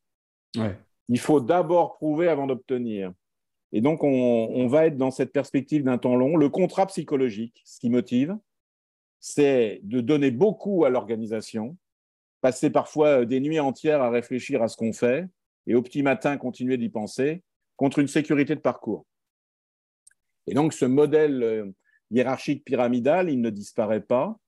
Il 1.08 1.20
faut 1.20 1.40
d'abord 1.40 1.94
prouver 1.94 2.28
avant 2.28 2.46
d'obtenir. 2.46 3.12
Et 3.72 3.80
donc, 3.80 4.02
on, 4.02 4.66
va 4.68 4.86
être 4.86 4.96
dans 4.96 5.10
cette 5.10 5.32
perspective 5.32 5.84
d'un 5.84 5.98
temps 5.98 6.16
long. 6.16 6.36
Le 6.36 6.48
contrat 6.48 6.86
psychologique, 6.86 7.62
ce 7.64 7.78
qui 7.78 7.90
motive, 7.90 8.36
c'est 9.20 9.80
de 9.82 10.00
donner 10.00 10.30
beaucoup 10.30 10.84
à 10.84 10.90
l'organisation, 10.90 11.76
passer 12.40 12.70
parfois 12.70 13.24
des 13.24 13.40
nuits 13.40 13.60
entières 13.60 14.02
à 14.02 14.10
réfléchir 14.10 14.62
à 14.62 14.68
ce 14.68 14.76
qu'on 14.76 14.92
fait, 14.92 15.26
et 15.66 15.74
au 15.74 15.82
petit 15.82 16.02
matin, 16.02 16.36
continuer 16.36 16.76
d'y 16.76 16.88
penser, 16.88 17.42
contre 17.76 17.98
une 17.98 18.08
sécurité 18.08 18.54
de 18.54 18.60
parcours. 18.60 19.04
Et 20.46 20.54
donc, 20.54 20.72
ce 20.72 20.84
modèle 20.84 21.42
euh, 21.42 21.70
hiérarchique 22.10 22.64
pyramidal, 22.64 23.30
il 23.30 23.40
ne 23.40 23.50
disparaît 23.50 24.00
pas. 24.00 24.38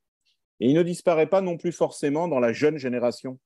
Et 0.61 0.69
il 0.69 0.75
ne 0.75 0.83
disparaît 0.83 1.29
pas 1.29 1.41
non 1.41 1.57
plus 1.57 1.73
forcément 1.73 2.29
dans 2.29 2.41
la 2.41 2.53
jeune 2.53 2.79
génération. 2.79 3.39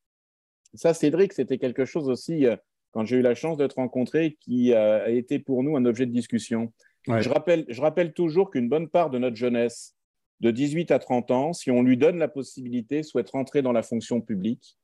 Ça, 0.74 0.94
Cédric, 0.94 1.32
c'était 1.32 1.58
quelque 1.58 1.84
chose 1.84 2.08
aussi, 2.08 2.46
euh, 2.46 2.56
quand 2.92 3.04
j'ai 3.04 3.16
eu 3.16 3.22
la 3.22 3.34
chance 3.34 3.56
de 3.56 3.66
te 3.66 3.74
rencontrer, 3.74 4.38
qui 4.40 4.72
euh, 4.72 5.04
a 5.04 5.10
été 5.10 5.38
pour 5.38 5.62
nous 5.62 5.76
un 5.76 5.84
objet 5.84 6.06
de 6.06 6.12
discussion. 6.12 6.72
Je, 7.06 7.28
rappelle, 7.28 7.64
je 7.68 7.80
rappelle 7.80 8.12
toujours 8.12 8.50
qu'une 8.50 8.68
bonne 8.68 8.88
part 8.88 9.10
de 9.10 9.18
notre 9.18 9.36
jeunesse, 9.36 9.96
de 10.40 10.50
18 10.50 10.90
à 10.90 10.98
30 10.98 11.30
ans, 11.30 11.52
si 11.52 11.70
on 11.70 11.82
lui 11.82 11.96
donne 11.96 12.18
la 12.18 12.28
possibilité, 12.28 13.02
souhaite 13.02 13.30
rentrer 13.30 13.62
dans 13.62 13.72
la 13.72 13.82
fonction 13.82 14.20
publique, 14.20 14.76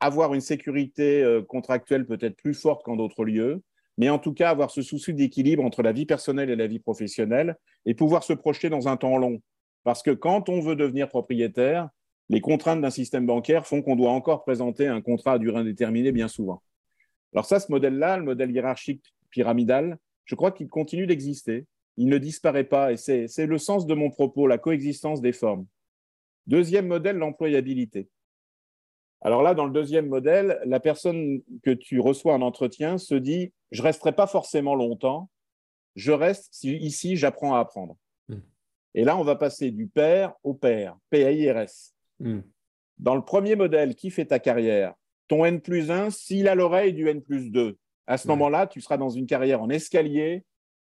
avoir 0.00 0.34
une 0.34 0.40
sécurité 0.40 1.22
euh, 1.22 1.42
contractuelle 1.42 2.06
peut-être 2.06 2.36
plus 2.36 2.54
forte 2.54 2.82
qu'en 2.82 2.96
d'autres 2.96 3.24
lieux, 3.24 3.62
mais 3.98 4.08
en 4.08 4.18
tout 4.18 4.32
cas 4.32 4.50
avoir 4.50 4.70
ce 4.70 4.82
souci 4.82 5.14
d'équilibre 5.14 5.64
entre 5.64 5.82
la 5.82 5.92
vie 5.92 6.06
personnelle 6.06 6.50
et 6.50 6.56
la 6.56 6.66
vie 6.66 6.78
professionnelle 6.78 7.56
et 7.86 7.94
pouvoir 7.94 8.24
se 8.24 8.32
projeter 8.32 8.70
dans 8.70 8.88
un 8.88 8.96
temps 8.96 9.18
long. 9.18 9.40
Parce 9.84 10.02
que 10.02 10.10
quand 10.10 10.48
on 10.48 10.60
veut 10.60 10.76
devenir 10.76 11.08
propriétaire, 11.08 11.88
les 12.28 12.40
contraintes 12.40 12.80
d'un 12.80 12.90
système 12.90 13.26
bancaire 13.26 13.66
font 13.66 13.82
qu'on 13.82 13.96
doit 13.96 14.12
encore 14.12 14.42
présenter 14.44 14.86
un 14.86 15.00
contrat 15.00 15.32
à 15.32 15.38
durée 15.38 15.60
indéterminée 15.60 16.12
bien 16.12 16.28
souvent. 16.28 16.62
Alors 17.34 17.46
ça, 17.46 17.60
ce 17.60 17.70
modèle-là, 17.70 18.18
le 18.18 18.24
modèle 18.24 18.50
hiérarchique 18.50 19.14
pyramidal, 19.30 19.98
je 20.24 20.34
crois 20.34 20.52
qu'il 20.52 20.68
continue 20.68 21.06
d'exister. 21.06 21.66
Il 21.96 22.08
ne 22.08 22.18
disparaît 22.18 22.64
pas 22.64 22.92
et 22.92 22.96
c'est 22.96 23.46
le 23.46 23.58
sens 23.58 23.86
de 23.86 23.94
mon 23.94 24.10
propos, 24.10 24.46
la 24.46 24.58
coexistence 24.58 25.20
des 25.20 25.32
formes. 25.32 25.66
Deuxième 26.46 26.86
modèle, 26.86 27.16
l'employabilité. 27.16 28.08
Alors 29.20 29.42
là, 29.42 29.54
dans 29.54 29.66
le 29.66 29.72
deuxième 29.72 30.08
modèle, 30.08 30.60
la 30.64 30.80
personne 30.80 31.42
que 31.62 31.70
tu 31.70 32.00
reçois 32.00 32.34
en 32.34 32.42
entretien 32.42 32.98
se 32.98 33.14
dit, 33.14 33.52
je 33.70 33.82
resterai 33.82 34.12
pas 34.12 34.26
forcément 34.26 34.74
longtemps, 34.74 35.30
je 35.94 36.12
reste 36.12 36.64
ici, 36.64 37.16
j'apprends 37.16 37.54
à 37.54 37.60
apprendre. 37.60 37.96
Et 38.94 39.04
là, 39.04 39.16
on 39.16 39.24
va 39.24 39.36
passer 39.36 39.70
du 39.70 39.86
père 39.86 40.34
au 40.42 40.54
père, 40.54 40.96
P-A-I-R-S. 41.10 41.94
Hmm. 42.20 42.40
Dans 42.98 43.14
le 43.14 43.24
premier 43.24 43.56
modèle, 43.56 43.94
qui 43.94 44.10
fait 44.10 44.26
ta 44.26 44.38
carrière? 44.38 44.94
Ton 45.28 45.44
N 45.44 45.60
plus 45.60 45.90
1, 45.90 46.10
s'il 46.10 46.46
a 46.46 46.54
l'oreille 46.54 46.92
du 46.92 47.08
N 47.08 47.22
plus 47.22 47.50
2. 47.50 47.78
À 48.06 48.18
ce 48.18 48.28
moment-là, 48.28 48.66
tu 48.66 48.80
seras 48.80 48.98
dans 48.98 49.08
une 49.08 49.26
carrière 49.26 49.62
en 49.62 49.70
escalier 49.70 50.44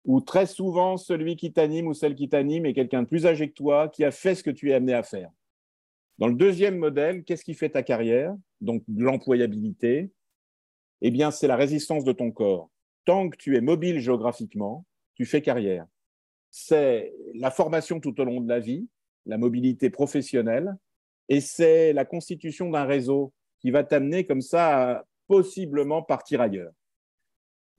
où 0.04 0.20
très 0.20 0.46
souvent, 0.46 0.96
celui 0.96 1.36
qui 1.36 1.52
t'anime 1.52 1.86
ou 1.86 1.94
celle 1.94 2.16
qui 2.16 2.28
t'anime 2.28 2.66
est 2.66 2.72
quelqu'un 2.72 3.02
de 3.02 3.08
plus 3.08 3.26
âgé 3.26 3.48
que 3.48 3.54
toi, 3.54 3.88
qui 3.88 4.04
a 4.04 4.10
fait 4.10 4.34
ce 4.34 4.42
que 4.42 4.50
tu 4.50 4.70
es 4.70 4.74
amené 4.74 4.94
à 4.94 5.04
faire. 5.04 5.30
Dans 6.18 6.26
le 6.26 6.34
deuxième 6.34 6.76
modèle, 6.76 7.22
qu'est-ce 7.22 7.44
qui 7.44 7.54
fait 7.54 7.70
ta 7.70 7.82
carrière? 7.82 8.34
Donc 8.60 8.82
l'employabilité. 8.88 10.10
Eh 11.02 11.10
bien, 11.10 11.30
c'est 11.30 11.46
la 11.46 11.56
résistance 11.56 12.04
de 12.04 12.12
ton 12.12 12.30
corps. 12.32 12.70
Tant 13.04 13.28
que 13.28 13.36
tu 13.36 13.56
es 13.56 13.60
mobile 13.60 14.00
géographiquement, 14.00 14.84
tu 15.14 15.24
fais 15.24 15.42
carrière 15.42 15.86
c'est 16.52 17.12
la 17.34 17.50
formation 17.50 17.98
tout 17.98 18.20
au 18.20 18.24
long 18.24 18.40
de 18.40 18.48
la 18.48 18.60
vie, 18.60 18.86
la 19.26 19.38
mobilité 19.38 19.90
professionnelle, 19.90 20.76
et 21.28 21.40
c'est 21.40 21.92
la 21.92 22.04
constitution 22.04 22.70
d'un 22.70 22.84
réseau 22.84 23.32
qui 23.58 23.72
va 23.72 23.82
t'amener 23.82 24.24
comme 24.24 24.42
ça 24.42 24.90
à 24.90 25.04
possiblement 25.26 26.02
partir 26.02 26.40
ailleurs. 26.40 26.72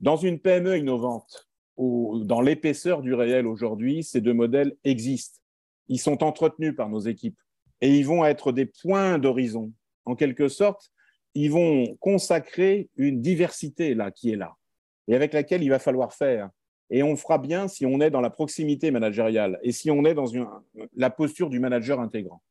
Dans 0.00 0.16
une 0.16 0.40
PME 0.40 0.78
innovante, 0.78 1.48
ou 1.76 2.22
dans 2.24 2.40
l'épaisseur 2.40 3.02
du 3.02 3.14
réel 3.14 3.46
aujourd'hui, 3.46 4.04
ces 4.04 4.20
deux 4.20 4.32
modèles 4.32 4.76
existent. 4.84 5.40
Ils 5.88 5.98
sont 5.98 6.22
entretenus 6.22 6.74
par 6.76 6.88
nos 6.88 7.00
équipes 7.00 7.38
et 7.80 7.96
ils 7.96 8.06
vont 8.06 8.24
être 8.24 8.52
des 8.52 8.66
points 8.66 9.18
d'horizon. 9.18 9.72
En 10.04 10.14
quelque 10.14 10.48
sorte, 10.48 10.92
ils 11.34 11.50
vont 11.50 11.96
consacrer 11.96 12.90
une 12.96 13.20
diversité 13.20 13.94
là 13.94 14.10
qui 14.10 14.30
est 14.30 14.36
là 14.36 14.54
et 15.08 15.14
avec 15.14 15.32
laquelle 15.32 15.62
il 15.62 15.68
va 15.68 15.78
falloir 15.78 16.12
faire. 16.12 16.50
Et 16.90 17.02
on 17.02 17.16
fera 17.16 17.38
bien 17.38 17.68
si 17.68 17.86
on 17.86 18.00
est 18.00 18.10
dans 18.10 18.20
la 18.20 18.30
proximité 18.30 18.90
managériale 18.90 19.58
et 19.62 19.72
si 19.72 19.90
on 19.90 20.04
est 20.04 20.14
dans 20.14 20.26
la 20.96 21.10
posture 21.10 21.48
du 21.48 21.58
manager 21.58 22.00
intégrant. 22.00 22.42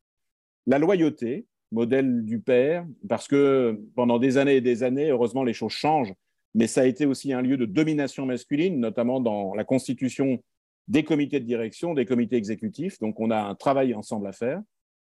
La 0.66 0.80
loyauté, 0.80 1.46
modèle 1.72 2.24
du 2.24 2.40
père, 2.40 2.86
parce 3.10 3.28
que 3.28 3.80
pendant 3.96 4.20
des 4.20 4.38
années 4.38 4.58
et 4.58 4.62
des 4.62 4.84
années, 4.84 5.10
heureusement, 5.10 5.44
les 5.44 5.54
choses 5.54 5.74
changent, 5.74 6.14
mais 6.56 6.68
ça 6.68 6.82
a 6.82 6.86
été 6.86 7.06
aussi 7.06 7.34
un 7.34 7.42
lieu 7.42 7.58
de 7.58 7.66
domination 7.66 8.26
masculine, 8.26 8.80
notamment 8.80 9.20
dans 9.20 9.54
la 9.56 9.64
constitution 9.64 10.42
des 10.88 11.04
comités 11.04 11.40
de 11.40 11.46
direction, 11.46 11.94
des 11.94 12.06
comités 12.06 12.36
exécutifs. 12.36 13.00
Donc, 13.00 13.20
on 13.20 13.32
a 13.32 13.42
un 13.42 13.56
travail 13.56 13.94
ensemble 13.94 14.28
à 14.28 14.32
faire. 14.32 14.62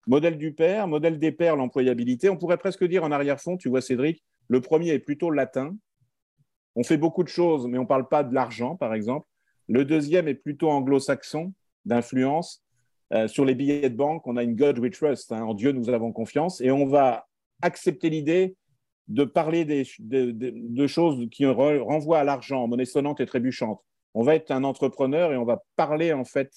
Modèle 0.07 0.39
du 0.39 0.53
père, 0.53 0.89
modèle 0.89 1.19
des 1.19 1.33
pères, 1.33 1.57
l'employabilité. 1.57 2.29
On 2.29 2.37
pourrait 2.37 2.59
presque 2.59 2.85
dire 2.85 3.05
en 3.05 3.11
arrière-fond, 3.11 3.57
tu 3.57 3.69
vois, 3.69 3.81
Cédric, 3.81 4.23
le 4.49 4.61
premier 4.61 4.91
est 4.91 4.99
plutôt 4.99 5.31
latin, 5.31 5.77
on 6.77 6.83
fait 6.83 6.97
beaucoup 6.97 7.23
de 7.23 7.29
choses, 7.29 7.67
mais 7.67 7.79
on 7.79 7.83
ne 7.83 7.87
parle 7.87 8.09
pas 8.09 8.25
de 8.25 8.35
l'argent, 8.35 8.77
par 8.77 8.95
exemple. 8.95 9.27
Le 9.69 9.85
deuxième 9.85 10.29
est 10.29 10.35
plutôt 10.35 10.71
anglo-saxon, 10.71 11.53
d'influence. 11.85 12.63
Euh, 13.13 13.29
sur 13.29 13.45
les 13.45 13.55
billets 13.55 13.91
de 13.91 13.97
banque, 13.97 14.27
on 14.27 14.37
a 14.37 14.43
une 14.43 14.57
God 14.57 14.79
we 14.79 14.91
trust, 14.91 15.31
hein. 15.31 15.43
en 15.43 15.55
Dieu 15.55 15.73
nous 15.73 15.91
avons 15.91 16.13
confiance, 16.13 16.61
et 16.61 16.71
on 16.71 16.87
va 16.87 17.27
accepter 17.63 18.11
l'idée 18.11 18.57
de 19.09 19.25
parler 19.25 19.65
de, 19.67 20.87
choses 20.87 21.29
qui 21.31 21.45
renvoient 21.47 22.21
à 22.21 22.25
l'argent, 22.25 22.67
monnaie 22.67 22.87
sonnante 22.87 23.21
et 23.21 23.27
trébuchante. 23.27 23.81
On 24.15 24.23
va 24.23 24.35
être 24.35 24.51
un 24.51 24.65
entrepreneur 24.65 25.33
et 25.33 25.37
on 25.37 25.45
va 25.45 25.63
parler 25.77 26.13
en 26.15 26.25
fait 26.25 26.51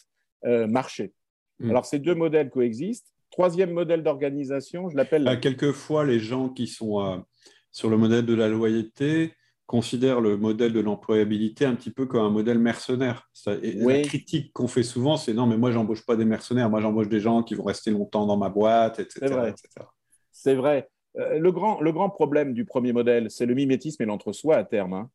marché. 0.43 1.13
Hmm. 1.59 1.71
Alors, 1.71 1.85
ces 1.85 1.99
deux 1.99 2.15
modèles 2.15 2.49
coexistent. 2.49 3.11
Troisième 3.31 3.71
modèle 3.71 4.01
d'organisation, 4.01 4.87
je 4.87 4.95
l'appelle. 4.95 5.25
Bah, 5.25 5.35
quelquefois, 5.35 6.05
les 6.05 6.19
gens 6.19 6.47
qui 6.47 6.67
sont 6.67 7.25
sur 7.71 7.89
le 7.89 7.97
modèle 7.97 8.25
de 8.25 8.33
la 8.33 8.47
loyauté 8.47 9.33
considèrent 9.67 10.21
le 10.21 10.37
modèle 10.37 10.71
de 10.71 10.79
l'employabilité 10.79 11.65
un 11.65 11.75
petit 11.75 11.91
peu 11.91 12.05
comme 12.05 12.25
un 12.25 12.29
modèle 12.29 12.57
mercenaire. 12.57 13.29
La 13.45 14.01
critique 14.01 14.53
qu'on 14.53 14.67
fait 14.67 14.83
souvent, 14.83 15.17
c'est 15.17 15.33
non, 15.33 15.45
mais 15.45 15.57
moi, 15.57 15.71
j'embauche 15.71 16.05
pas 16.05 16.15
des 16.15 16.25
mercenaires, 16.25 16.69
moi, 16.69 16.79
j'embauche 16.79 17.09
des 17.09 17.19
gens 17.19 17.43
qui 17.43 17.53
vont 17.53 17.65
rester 17.65 17.91
longtemps 17.91 18.25
dans 18.25 18.37
ma 18.37 18.49
boîte, 18.49 18.99
etc. 18.99 19.53
C'est 20.31 20.55
vrai. 20.55 20.89
Euh, 21.17 21.37
le, 21.37 21.51
grand, 21.51 21.81
le 21.81 21.91
grand 21.91 22.09
problème 22.09 22.53
du 22.53 22.63
premier 22.63 22.93
modèle, 22.93 23.29
c'est 23.29 23.45
le 23.45 23.55
mimétisme 23.55 24.01
et 24.03 24.05
l'entre-soi 24.05 24.55
à 24.55 24.63
terme. 24.63 24.93
Hein. 24.93 25.09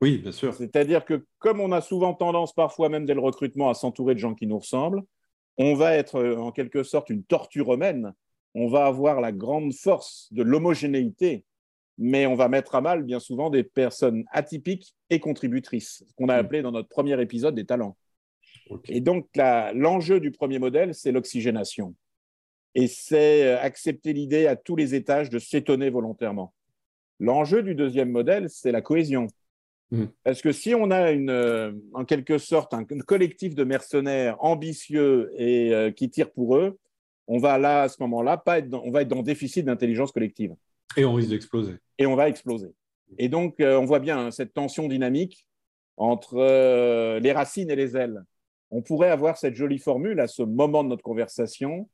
Oui, 0.00 0.18
bien 0.18 0.32
sûr. 0.32 0.54
C'est-à-dire 0.54 1.04
que 1.04 1.26
comme 1.38 1.60
on 1.60 1.70
a 1.72 1.80
souvent 1.80 2.14
tendance, 2.14 2.54
parfois 2.54 2.88
même 2.88 3.04
dès 3.04 3.14
le 3.14 3.20
recrutement, 3.20 3.68
à 3.68 3.74
s'entourer 3.74 4.14
de 4.14 4.20
gens 4.20 4.34
qui 4.34 4.46
nous 4.46 4.58
ressemblent, 4.58 5.02
on 5.58 5.74
va 5.74 5.94
être 5.94 6.16
euh, 6.16 6.36
en 6.38 6.50
quelque 6.50 6.82
sorte 6.82 7.10
une 7.10 7.24
tortue 7.24 7.60
romaine. 7.60 8.14
On 8.54 8.68
va 8.68 8.86
avoir 8.86 9.20
la 9.20 9.32
grande 9.32 9.72
force 9.74 10.28
de 10.30 10.42
l'homogénéité 10.42 11.44
mais 12.02 12.26
on 12.26 12.34
va 12.34 12.48
mettre 12.48 12.74
à 12.74 12.80
mal 12.80 13.04
bien 13.04 13.20
souvent 13.20 13.48
des 13.48 13.62
personnes 13.62 14.24
atypiques 14.32 14.92
et 15.08 15.20
contributrices, 15.20 16.04
ce 16.08 16.14
qu'on 16.16 16.28
a 16.28 16.36
mm. 16.36 16.44
appelé 16.44 16.62
dans 16.62 16.72
notre 16.72 16.88
premier 16.88 17.20
épisode 17.22 17.54
des 17.54 17.64
talents. 17.64 17.96
Et 18.88 19.00
donc 19.00 19.28
l'enjeu 19.36 20.18
du 20.18 20.32
premier 20.32 20.58
modèle, 20.58 20.94
c'est 20.94 21.12
l'oxygénation. 21.12 21.94
Et 22.74 22.88
c'est 22.88 23.46
euh, 23.46 23.60
accepter 23.60 24.12
l'idée 24.12 24.48
à 24.48 24.56
tous 24.56 24.74
les 24.74 24.96
étages 24.96 25.30
de 25.30 25.38
s'étonner 25.38 25.90
volontairement. 25.90 26.52
L'enjeu 27.20 27.62
du 27.62 27.76
deuxième 27.76 28.10
modèle, 28.10 28.50
c'est 28.50 28.72
la 28.72 28.80
cohésion. 28.80 29.28
Mm. 29.92 30.06
Parce 30.24 30.42
que 30.42 30.50
si 30.50 30.74
on 30.74 30.90
a 30.90 31.12
une, 31.12 31.30
euh, 31.30 31.70
en 31.92 32.04
quelque 32.04 32.38
sorte 32.38 32.74
un 32.74 32.84
collectif 32.84 33.54
de 33.54 33.62
mercenaires 33.62 34.42
ambitieux 34.42 35.30
et 35.36 35.72
euh, 35.72 35.92
qui 35.92 36.10
tirent 36.10 36.32
pour 36.32 36.56
eux, 36.56 36.78
on 37.28 37.38
va 37.38 37.58
là, 37.58 37.82
à 37.82 37.88
ce 37.88 37.98
moment-là, 38.00 38.38
pas 38.38 38.58
être 38.58 38.72
on 38.72 38.90
va 38.90 39.02
être 39.02 39.08
dans 39.08 39.22
déficit 39.22 39.64
d'intelligence 39.64 40.10
collective. 40.10 40.56
Et 40.96 41.04
on 41.04 41.14
risque 41.14 41.30
d'exploser. 41.30 41.76
Et 41.98 42.06
on 42.06 42.16
va 42.16 42.28
exploser. 42.28 42.74
Et 43.18 43.28
donc, 43.28 43.60
euh, 43.60 43.78
on 43.78 43.84
voit 43.84 44.00
bien 44.00 44.26
hein, 44.26 44.30
cette 44.30 44.54
tension 44.54 44.88
dynamique 44.88 45.46
entre 45.96 46.36
euh, 46.38 47.20
les 47.20 47.32
racines 47.32 47.70
et 47.70 47.76
les 47.76 47.96
ailes. 47.96 48.24
On 48.70 48.82
pourrait 48.82 49.10
avoir 49.10 49.36
cette 49.36 49.54
jolie 49.54 49.78
formule 49.78 50.20
à 50.20 50.28
ce 50.28 50.42
moment 50.42 50.82
de 50.82 50.88
notre 50.88 51.02
conversation. 51.02 51.88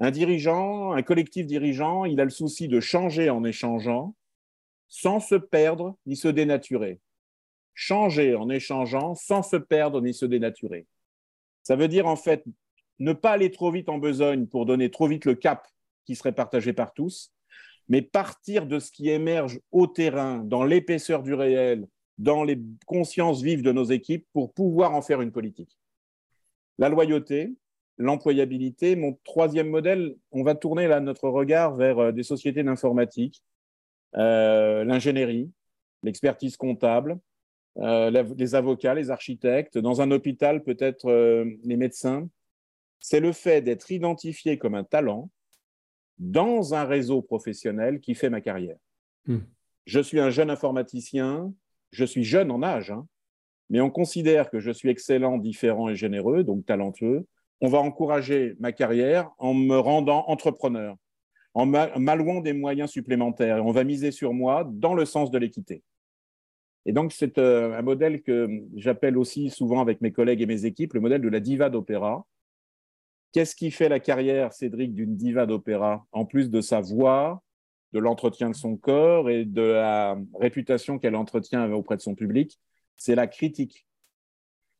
Un 0.00 0.10
dirigeant, 0.10 0.92
un 0.92 1.02
collectif 1.02 1.46
dirigeant, 1.46 2.04
il 2.04 2.20
a 2.20 2.24
le 2.24 2.30
souci 2.30 2.66
de 2.66 2.80
changer 2.80 3.30
en 3.30 3.44
échangeant 3.44 4.14
sans 4.88 5.20
se 5.20 5.34
perdre 5.34 5.96
ni 6.06 6.16
se 6.16 6.28
dénaturer. 6.28 7.00
Changer 7.74 8.34
en 8.34 8.48
échangeant 8.48 9.14
sans 9.14 9.42
se 9.42 9.56
perdre 9.56 10.00
ni 10.00 10.14
se 10.14 10.24
dénaturer. 10.24 10.86
Ça 11.62 11.76
veut 11.76 11.88
dire 11.88 12.06
en 12.06 12.16
fait 12.16 12.44
ne 13.00 13.12
pas 13.12 13.32
aller 13.32 13.50
trop 13.50 13.70
vite 13.70 13.88
en 13.88 13.98
besogne 13.98 14.46
pour 14.46 14.66
donner 14.66 14.90
trop 14.90 15.08
vite 15.08 15.24
le 15.24 15.34
cap 15.34 15.66
qui 16.04 16.14
serait 16.14 16.32
partagé 16.32 16.72
par 16.72 16.94
tous, 16.94 17.33
mais 17.88 18.02
partir 18.02 18.66
de 18.66 18.78
ce 18.78 18.90
qui 18.90 19.10
émerge 19.10 19.60
au 19.72 19.86
terrain, 19.86 20.38
dans 20.38 20.64
l'épaisseur 20.64 21.22
du 21.22 21.34
réel, 21.34 21.86
dans 22.18 22.44
les 22.44 22.60
consciences 22.86 23.42
vives 23.42 23.62
de 23.62 23.72
nos 23.72 23.84
équipes 23.84 24.26
pour 24.32 24.52
pouvoir 24.52 24.94
en 24.94 25.02
faire 25.02 25.20
une 25.20 25.32
politique. 25.32 25.76
La 26.78 26.88
loyauté, 26.88 27.54
l'employabilité, 27.98 28.96
mon 28.96 29.18
troisième 29.24 29.68
modèle, 29.68 30.16
on 30.32 30.42
va 30.42 30.54
tourner 30.54 30.88
là 30.88 31.00
notre 31.00 31.28
regard 31.28 31.74
vers 31.74 31.98
euh, 31.98 32.12
des 32.12 32.22
sociétés 32.22 32.62
d'informatique, 32.62 33.42
euh, 34.16 34.84
l'ingénierie, 34.84 35.50
l'expertise 36.02 36.56
comptable, 36.56 37.18
euh, 37.78 38.10
les 38.36 38.54
avocats, 38.54 38.94
les 38.94 39.10
architectes, 39.10 39.78
dans 39.78 40.00
un 40.00 40.10
hôpital 40.10 40.62
peut-être 40.62 41.10
les 41.64 41.76
médecins. 41.76 42.28
C'est 43.00 43.20
le 43.20 43.32
fait 43.32 43.62
d'être 43.62 43.90
identifié 43.90 44.58
comme 44.58 44.74
un 44.76 44.84
talent, 44.84 45.30
dans 46.18 46.74
un 46.74 46.84
réseau 46.84 47.22
professionnel 47.22 48.00
qui 48.00 48.14
fait 48.14 48.30
ma 48.30 48.40
carrière. 48.40 48.76
Hmm. 49.26 49.38
Je 49.86 50.00
suis 50.00 50.20
un 50.20 50.30
jeune 50.30 50.50
informaticien, 50.50 51.52
je 51.90 52.04
suis 52.04 52.24
jeune 52.24 52.50
en 52.50 52.62
âge, 52.62 52.90
hein, 52.90 53.06
mais 53.70 53.80
on 53.80 53.90
considère 53.90 54.50
que 54.50 54.60
je 54.60 54.70
suis 54.70 54.88
excellent, 54.88 55.38
différent 55.38 55.88
et 55.88 55.96
généreux, 55.96 56.44
donc 56.44 56.66
talentueux. 56.66 57.26
On 57.60 57.68
va 57.68 57.78
encourager 57.78 58.56
ma 58.60 58.72
carrière 58.72 59.30
en 59.38 59.54
me 59.54 59.78
rendant 59.78 60.24
entrepreneur, 60.28 60.96
en 61.54 61.66
m'allouant 61.66 62.40
des 62.40 62.52
moyens 62.52 62.90
supplémentaires. 62.90 63.64
on 63.64 63.72
va 63.72 63.84
miser 63.84 64.10
sur 64.10 64.32
moi 64.32 64.68
dans 64.70 64.94
le 64.94 65.04
sens 65.04 65.30
de 65.30 65.38
l'équité. 65.38 65.82
Et 66.86 66.92
donc, 66.92 67.12
c'est 67.12 67.38
euh, 67.38 67.78
un 67.78 67.82
modèle 67.82 68.22
que 68.22 68.48
j'appelle 68.76 69.16
aussi 69.16 69.48
souvent 69.48 69.80
avec 69.80 70.00
mes 70.02 70.12
collègues 70.12 70.42
et 70.42 70.46
mes 70.46 70.66
équipes 70.66 70.94
le 70.94 71.00
modèle 71.00 71.22
de 71.22 71.28
la 71.28 71.40
diva 71.40 71.70
d'opéra. 71.70 72.26
Qu'est-ce 73.34 73.56
qui 73.56 73.72
fait 73.72 73.88
la 73.88 73.98
carrière, 73.98 74.52
Cédric, 74.52 74.94
d'une 74.94 75.16
diva 75.16 75.44
d'opéra, 75.44 76.06
en 76.12 76.24
plus 76.24 76.50
de 76.50 76.60
sa 76.60 76.80
voix, 76.80 77.42
de 77.92 77.98
l'entretien 77.98 78.48
de 78.48 78.54
son 78.54 78.76
corps 78.76 79.28
et 79.28 79.44
de 79.44 79.60
la 79.60 80.16
réputation 80.40 81.00
qu'elle 81.00 81.16
entretient 81.16 81.68
auprès 81.72 81.96
de 81.96 82.00
son 82.00 82.14
public? 82.14 82.60
C'est 82.96 83.16
la 83.16 83.26
critique. 83.26 83.88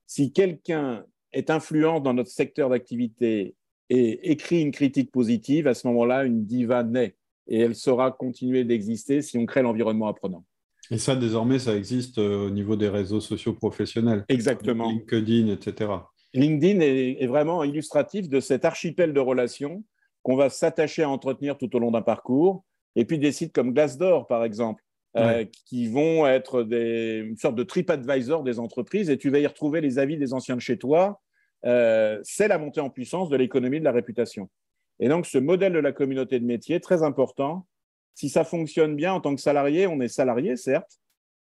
Si 0.06 0.32
quelqu'un 0.32 1.04
est 1.32 1.50
influent 1.50 1.98
dans 1.98 2.14
notre 2.14 2.30
secteur 2.30 2.70
d'activité 2.70 3.56
et 3.90 4.30
écrit 4.30 4.62
une 4.62 4.70
critique 4.70 5.10
positive, 5.10 5.66
à 5.66 5.74
ce 5.74 5.88
moment-là, 5.88 6.22
une 6.24 6.46
diva 6.46 6.84
naît 6.84 7.16
et 7.48 7.58
elle 7.58 7.74
saura 7.74 8.12
continuer 8.12 8.62
d'exister 8.62 9.20
si 9.20 9.36
on 9.36 9.46
crée 9.46 9.62
l'environnement 9.62 10.06
apprenant. 10.06 10.44
Et 10.92 10.98
ça, 10.98 11.16
désormais, 11.16 11.58
ça 11.58 11.74
existe 11.74 12.18
euh, 12.18 12.46
au 12.46 12.50
niveau 12.50 12.76
des 12.76 12.88
réseaux 12.88 13.20
sociaux 13.20 13.54
professionnels. 13.54 14.24
Exactement. 14.28 14.90
LinkedIn, 14.90 15.48
etc. 15.48 15.90
LinkedIn 16.34 16.80
est, 16.80 17.26
vraiment 17.26 17.64
illustratif 17.64 18.28
de 18.28 18.40
cet 18.40 18.64
archipel 18.64 19.12
de 19.12 19.20
relations 19.20 19.84
qu'on 20.22 20.36
va 20.36 20.50
s'attacher 20.50 21.02
à 21.02 21.08
entretenir 21.08 21.56
tout 21.56 21.74
au 21.76 21.78
long 21.78 21.92
d'un 21.92 22.02
parcours. 22.02 22.64
Et 22.96 23.04
puis 23.04 23.18
des 23.18 23.32
sites 23.32 23.52
comme 23.52 23.72
Glassdoor, 23.72 24.26
par 24.26 24.44
exemple, 24.44 24.82
euh, 25.16 25.44
qui 25.66 25.86
vont 25.86 26.26
être 26.26 26.64
des, 26.64 27.22
une 27.24 27.36
sorte 27.36 27.54
de 27.54 27.62
TripAdvisor 27.62 28.42
des 28.42 28.58
entreprises 28.58 29.10
et 29.10 29.16
tu 29.16 29.30
vas 29.30 29.38
y 29.38 29.46
retrouver 29.46 29.80
les 29.80 29.98
avis 30.00 30.16
des 30.16 30.34
anciens 30.34 30.56
de 30.56 30.60
chez 30.60 30.76
toi. 30.76 31.20
Euh, 31.64 32.18
c'est 32.24 32.48
la 32.48 32.58
montée 32.58 32.80
en 32.80 32.90
puissance 32.90 33.30
de 33.30 33.36
l'économie 33.36 33.78
de 33.78 33.84
la 33.84 33.92
réputation. 33.92 34.50
Et 34.98 35.08
donc, 35.08 35.26
ce 35.26 35.38
modèle 35.38 35.72
de 35.72 35.78
la 35.78 35.92
communauté 35.92 36.40
de 36.40 36.44
métier, 36.44 36.80
très 36.80 37.02
important. 37.02 37.66
Si 38.14 38.28
ça 38.28 38.44
fonctionne 38.44 38.96
bien 38.96 39.12
en 39.12 39.20
tant 39.20 39.34
que 39.34 39.40
salarié, 39.40 39.86
on 39.86 40.00
est 40.00 40.08
salarié, 40.08 40.56
certes, 40.56 41.00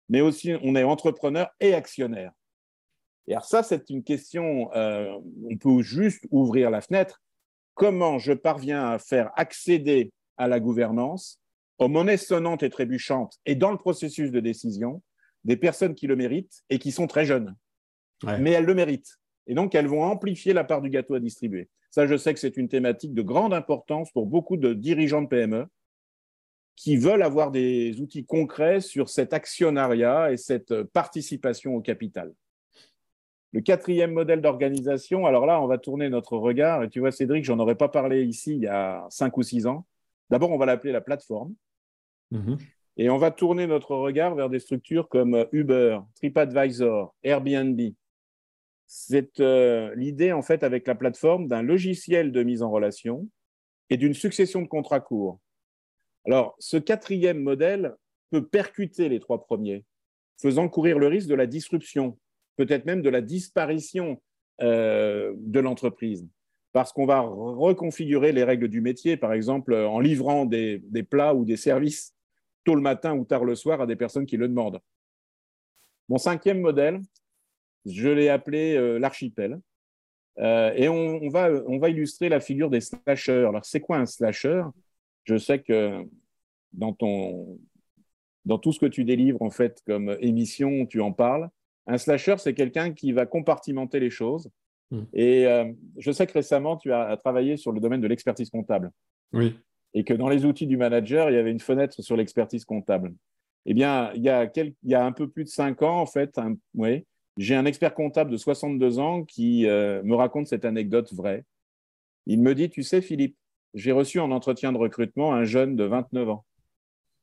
mais 0.09 0.20
aussi 0.20 0.55
on 0.62 0.74
est 0.74 0.83
entrepreneur 0.83 1.48
et 1.61 1.74
actionnaire. 1.74 2.33
Et 3.29 3.33
alors 3.33 3.45
ça, 3.45 3.62
c'est 3.62 3.91
une 3.91 4.03
question, 4.03 4.73
euh, 4.75 5.12
on 5.49 5.57
peut 5.59 5.83
juste 5.83 6.25
ouvrir 6.31 6.71
la 6.71 6.81
fenêtre. 6.81 7.23
Comment 7.75 8.19
je 8.19 8.33
parviens 8.33 8.88
à 8.88 8.99
faire 8.99 9.31
accéder 9.37 10.11
à 10.38 10.49
la 10.49 10.61
gouvernance, 10.61 11.38
aux 11.79 11.88
monnaies 11.88 12.17
sonnantes 12.17 12.62
et 12.62 12.71
trébuchantes, 12.71 13.38
et 13.45 13.55
dans 13.55 13.71
le 13.71 13.77
processus 13.77 14.31
de 14.31 14.41
décision, 14.41 15.03
des 15.45 15.57
personnes 15.57 15.95
qui 15.95 16.07
le 16.07 16.17
méritent 16.17 16.64
et 16.71 16.79
qui 16.79 16.91
sont 16.91 17.07
très 17.07 17.27
jeunes. 17.27 17.55
Mais 18.41 18.51
elles 18.51 18.64
le 18.64 18.75
méritent. 18.75 19.19
Et 19.47 19.55
donc, 19.55 19.75
elles 19.75 19.87
vont 19.87 20.03
amplifier 20.03 20.53
la 20.53 20.64
part 20.64 20.83
du 20.83 20.91
gâteau 20.91 21.14
à 21.14 21.21
distribuer. 21.21 21.69
Ça, 21.91 22.07
je 22.07 22.17
sais 22.17 22.35
que 22.35 22.41
c'est 22.41 22.57
une 22.57 22.69
thématique 22.69 23.14
de 23.14 23.23
grande 23.23 23.55
importance 23.55 24.11
pour 24.11 24.27
beaucoup 24.27 24.57
de 24.57 24.73
dirigeants 24.73 25.23
de 25.23 25.29
PME 25.29 25.67
qui 26.75 26.97
veulent 26.97 27.23
avoir 27.23 27.51
des 27.51 28.01
outils 28.01 28.25
concrets 28.25 28.81
sur 28.81 29.09
cet 29.09 29.33
actionnariat 29.33 30.33
et 30.33 30.37
cette 30.37 30.83
participation 30.83 31.75
au 31.75 31.81
capital. 31.81 32.33
Le 33.53 33.61
quatrième 33.61 34.13
modèle 34.13 34.43
d'organisation, 34.43 35.25
alors 35.27 35.47
là, 35.47 35.61
on 35.63 35.67
va 35.67 35.79
tourner 35.79 36.11
notre 36.11 36.37
regard. 36.37 36.83
Et 36.83 36.91
tu 36.91 37.01
vois, 37.01 37.11
Cédric, 37.11 37.45
j'en 37.45 37.59
aurais 37.59 37.77
pas 37.77 37.89
parlé 37.89 38.25
ici 38.25 38.55
il 38.55 38.63
y 38.63 38.67
a 38.67 39.07
cinq 39.11 39.39
ou 39.39 39.43
six 39.43 39.67
ans. 39.67 39.87
D'abord, 40.29 40.51
on 40.51 40.59
va 40.59 40.67
l'appeler 40.67 40.93
la 40.93 41.01
plateforme. 41.01 41.55
Mhm. 42.31 42.59
Et 42.99 43.09
on 43.09 43.17
va 43.17 43.31
tourner 43.31 43.67
notre 43.67 43.95
regard 43.95 44.35
vers 44.35 44.51
des 44.51 44.59
structures 44.59 45.09
comme 45.09 45.47
Uber, 45.53 46.01
TripAdvisor, 46.17 47.15
Airbnb. 47.23 47.81
C'est 48.87 49.41
euh, 49.41 49.95
l'idée, 49.95 50.33
en 50.33 50.43
fait, 50.43 50.63
avec 50.63 50.87
la 50.87 50.95
plateforme 50.95 51.47
d'un 51.47 51.63
logiciel 51.63 52.33
de 52.33 52.43
mise 52.43 52.63
en 52.63 52.71
relation 52.71 53.29
et 53.89 53.97
d'une 53.97 54.15
succession 54.15 54.63
de 54.63 54.67
contrats 54.67 55.01
courts. 55.01 55.39
Alors, 56.27 56.55
ce 56.59 56.77
quatrième 56.77 57.41
modèle 57.41 57.95
peut 58.31 58.47
percuter 58.47 59.09
les 59.09 59.21
trois 59.21 59.41
premiers, 59.41 59.85
faisant 60.37 60.69
courir 60.69 60.99
le 60.99 61.07
risque 61.07 61.29
de 61.29 61.35
la 61.35 61.47
disruption 61.47 62.19
peut-être 62.59 62.85
même 62.87 63.03
de 63.03 63.09
la 63.09 63.21
disparition 63.21 64.21
euh, 64.61 65.33
de 65.37 65.61
l'entreprise, 65.61 66.29
parce 66.73 66.92
qu'on 66.92 67.07
va 67.07 67.21
reconfigurer 67.21 68.33
les 68.33 68.42
règles 68.42 68.66
du 68.68 68.81
métier, 68.81 69.16
par 69.16 69.33
exemple 69.33 69.73
en 69.75 70.01
livrant 70.01 70.44
des, 70.44 70.83
plats 71.09 71.35
ou 71.35 71.44
des 71.44 71.57
services 71.57 72.14
tôt 72.64 72.75
le 72.75 72.83
matin 72.83 73.16
ou 73.16 73.25
tard 73.25 73.44
le 73.44 73.55
soir 73.55 73.81
à 73.81 73.87
des 73.87 73.94
personnes 73.94 74.27
qui 74.27 74.37
le 74.37 74.49
demandent. 74.49 74.81
Mon 76.09 76.18
cinquième 76.18 76.61
modèle, 76.61 77.01
je 77.87 78.09
l'ai 78.09 78.29
appelé 78.29 78.75
euh, 78.77 78.99
l'archipel. 78.99 79.61
Euh, 80.38 80.73
et 80.75 80.88
on, 80.88 81.29
va, 81.29 81.51
on 81.66 81.79
va 81.79 81.90
illustrer 81.90 82.29
la 82.29 82.40
figure 82.40 82.71
des 82.71 82.81
slashers. 82.81 83.47
Alors, 83.47 83.64
c'est 83.64 83.81
quoi 83.81 83.99
un 83.99 84.07
slasher? 84.07 84.62
Je 85.25 85.37
sais 85.37 85.61
que 85.61 86.05
dans, 86.73 86.92
ton, 86.92 87.59
dans 88.44 88.59
tout 88.59 88.73
ce 88.73 88.81
que 88.81 88.87
tu 88.87 89.05
délivres, 89.05 89.42
en 89.42 89.51
fait, 89.51 89.81
comme 89.87 90.16
émission, 90.21 90.87
tu 90.87 91.01
en 91.01 91.12
parles. 91.12 91.49
Un 91.88 91.98
slasher, 91.98 92.37
c'est 92.38 92.55
quelqu'un 92.55 92.92
qui 92.92 93.12
va 93.12 93.27
compartimenter 93.27 93.98
les 93.98 94.11
choses 94.11 94.48
Hmm. 94.90 95.03
Et 95.12 95.46
euh, 95.46 95.70
je 95.98 96.11
sais 96.11 96.27
que 96.27 96.33
récemment, 96.33 96.77
tu 96.77 96.92
as 96.92 97.16
travaillé 97.18 97.57
sur 97.57 97.72
le 97.72 97.81
domaine 97.81 98.01
de 98.01 98.07
l'expertise 98.07 98.51
comptable. 98.51 98.90
Oui. 99.33 99.57
Et 99.94 100.05
que 100.05 100.14
dans 100.14 100.29
les 100.29 100.44
outils 100.44 100.66
du 100.66 100.77
manager, 100.77 101.31
il 101.31 101.35
y 101.35 101.38
avait 101.38 101.51
une 101.51 101.61
fenêtre 101.61 102.03
sur 102.03 102.16
l'expertise 102.16 102.64
comptable. 102.64 103.14
Eh 103.66 103.74
bien, 103.74 104.11
il 104.14 104.22
y, 104.22 104.29
a 104.29 104.51
il 104.55 104.74
y 104.85 104.94
a 104.94 105.05
un 105.05 105.12
peu 105.12 105.29
plus 105.29 105.44
de 105.44 105.48
cinq 105.48 105.83
ans, 105.83 106.01
en 106.01 106.07
fait, 106.07 106.38
oui, 106.74 107.05
j'ai 107.37 107.55
un 107.55 107.66
expert 107.66 107.94
comptable 107.94 108.31
de 108.31 108.37
62 108.37 108.98
ans 108.98 109.24
qui 109.24 109.66
euh, 109.66 110.03
me 110.05 110.14
raconte 110.14 110.46
cette 110.46 110.64
anecdote 110.64 111.12
vraie. 111.12 111.44
Il 112.27 112.40
me 112.40 112.55
dit, 112.55 112.70
tu 112.70 112.83
sais, 112.83 113.03
Philippe, 113.03 113.37
j'ai 113.74 113.92
reçu 113.92 114.20
en 114.20 114.31
entretien 114.31 114.72
de 114.72 114.79
recrutement 114.79 115.35
un 115.35 115.44
jeune 115.44 115.77
de 115.77 115.85
29 115.85 116.31
ans. 116.31 116.44